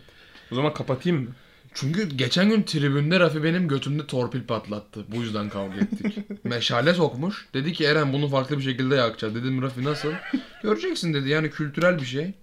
O 0.51 0.55
zaman 0.55 0.73
kapatayım 0.73 1.23
mı? 1.23 1.29
Çünkü 1.73 2.09
geçen 2.09 2.49
gün 2.49 2.63
tribünde 2.63 3.19
Rafi 3.19 3.43
benim 3.43 3.67
götümde 3.67 4.07
torpil 4.07 4.43
patlattı. 4.43 5.05
Bu 5.07 5.15
yüzden 5.21 5.49
kavga 5.49 5.75
ettik. 5.75 6.17
Meşale 6.43 6.93
sokmuş. 6.93 7.47
Dedi 7.53 7.73
ki 7.73 7.83
Eren 7.85 8.13
bunu 8.13 8.29
farklı 8.29 8.57
bir 8.57 8.63
şekilde 8.63 8.95
yakacağız. 8.95 9.35
Dedim 9.35 9.61
Rafi 9.61 9.83
nasıl? 9.83 10.11
Göreceksin 10.63 11.13
dedi. 11.13 11.29
Yani 11.29 11.49
kültürel 11.49 11.99
bir 11.99 12.05
şey. 12.05 12.33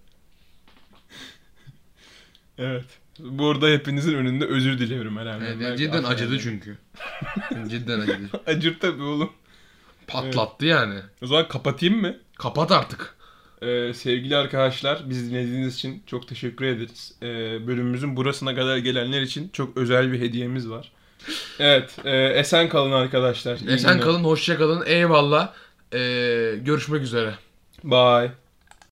Evet. 2.59 3.02
Bu 3.23 3.51
arada 3.51 3.69
hepinizin 3.69 4.15
önünde 4.15 4.47
özür 4.47 4.79
diliyorum 4.79 5.19
Erem'den. 5.19 5.47
Evet, 5.47 5.57
Belki 5.61 5.79
cidden 5.79 6.05
acıdı 6.05 6.39
çünkü. 6.39 6.79
cidden 7.71 8.01
acıdı. 8.01 8.41
Acır 8.47 8.81
tabii 8.81 9.03
oğlum. 9.03 9.31
Patlattı 10.07 10.67
yani. 10.67 10.95
O 11.23 11.27
zaman 11.27 11.49
kapatayım 11.49 12.01
mı? 12.01 12.17
Kapat 12.39 12.73
artık. 12.73 13.15
Ee, 13.63 13.93
sevgili 13.95 14.37
arkadaşlar, 14.37 15.11
bizi 15.11 15.31
dinlediğiniz 15.31 15.75
için 15.75 16.03
çok 16.07 16.29
teşekkür 16.29 16.65
ederiz. 16.65 17.15
Ee, 17.23 17.27
bölümümüzün 17.67 18.17
burasına 18.17 18.55
kadar 18.55 18.77
gelenler 18.77 19.23
için 19.23 19.49
çok 19.53 19.77
özel 19.77 20.13
bir 20.13 20.21
hediyemiz 20.21 20.71
var. 20.71 20.93
Evet, 21.59 21.97
e, 22.05 22.11
esen 22.27 22.69
kalın 22.69 22.93
arkadaşlar. 22.93 23.57
İyi 23.57 23.71
Esen 23.71 23.93
günler. 23.93 24.05
kalın, 24.05 24.25
hoşça 24.25 24.59
kalın. 24.59 24.83
Eyvallah. 24.87 25.53
Ee, 25.93 25.99
görüşmek 26.63 27.03
üzere. 27.03 27.35
Bye. 27.85 28.33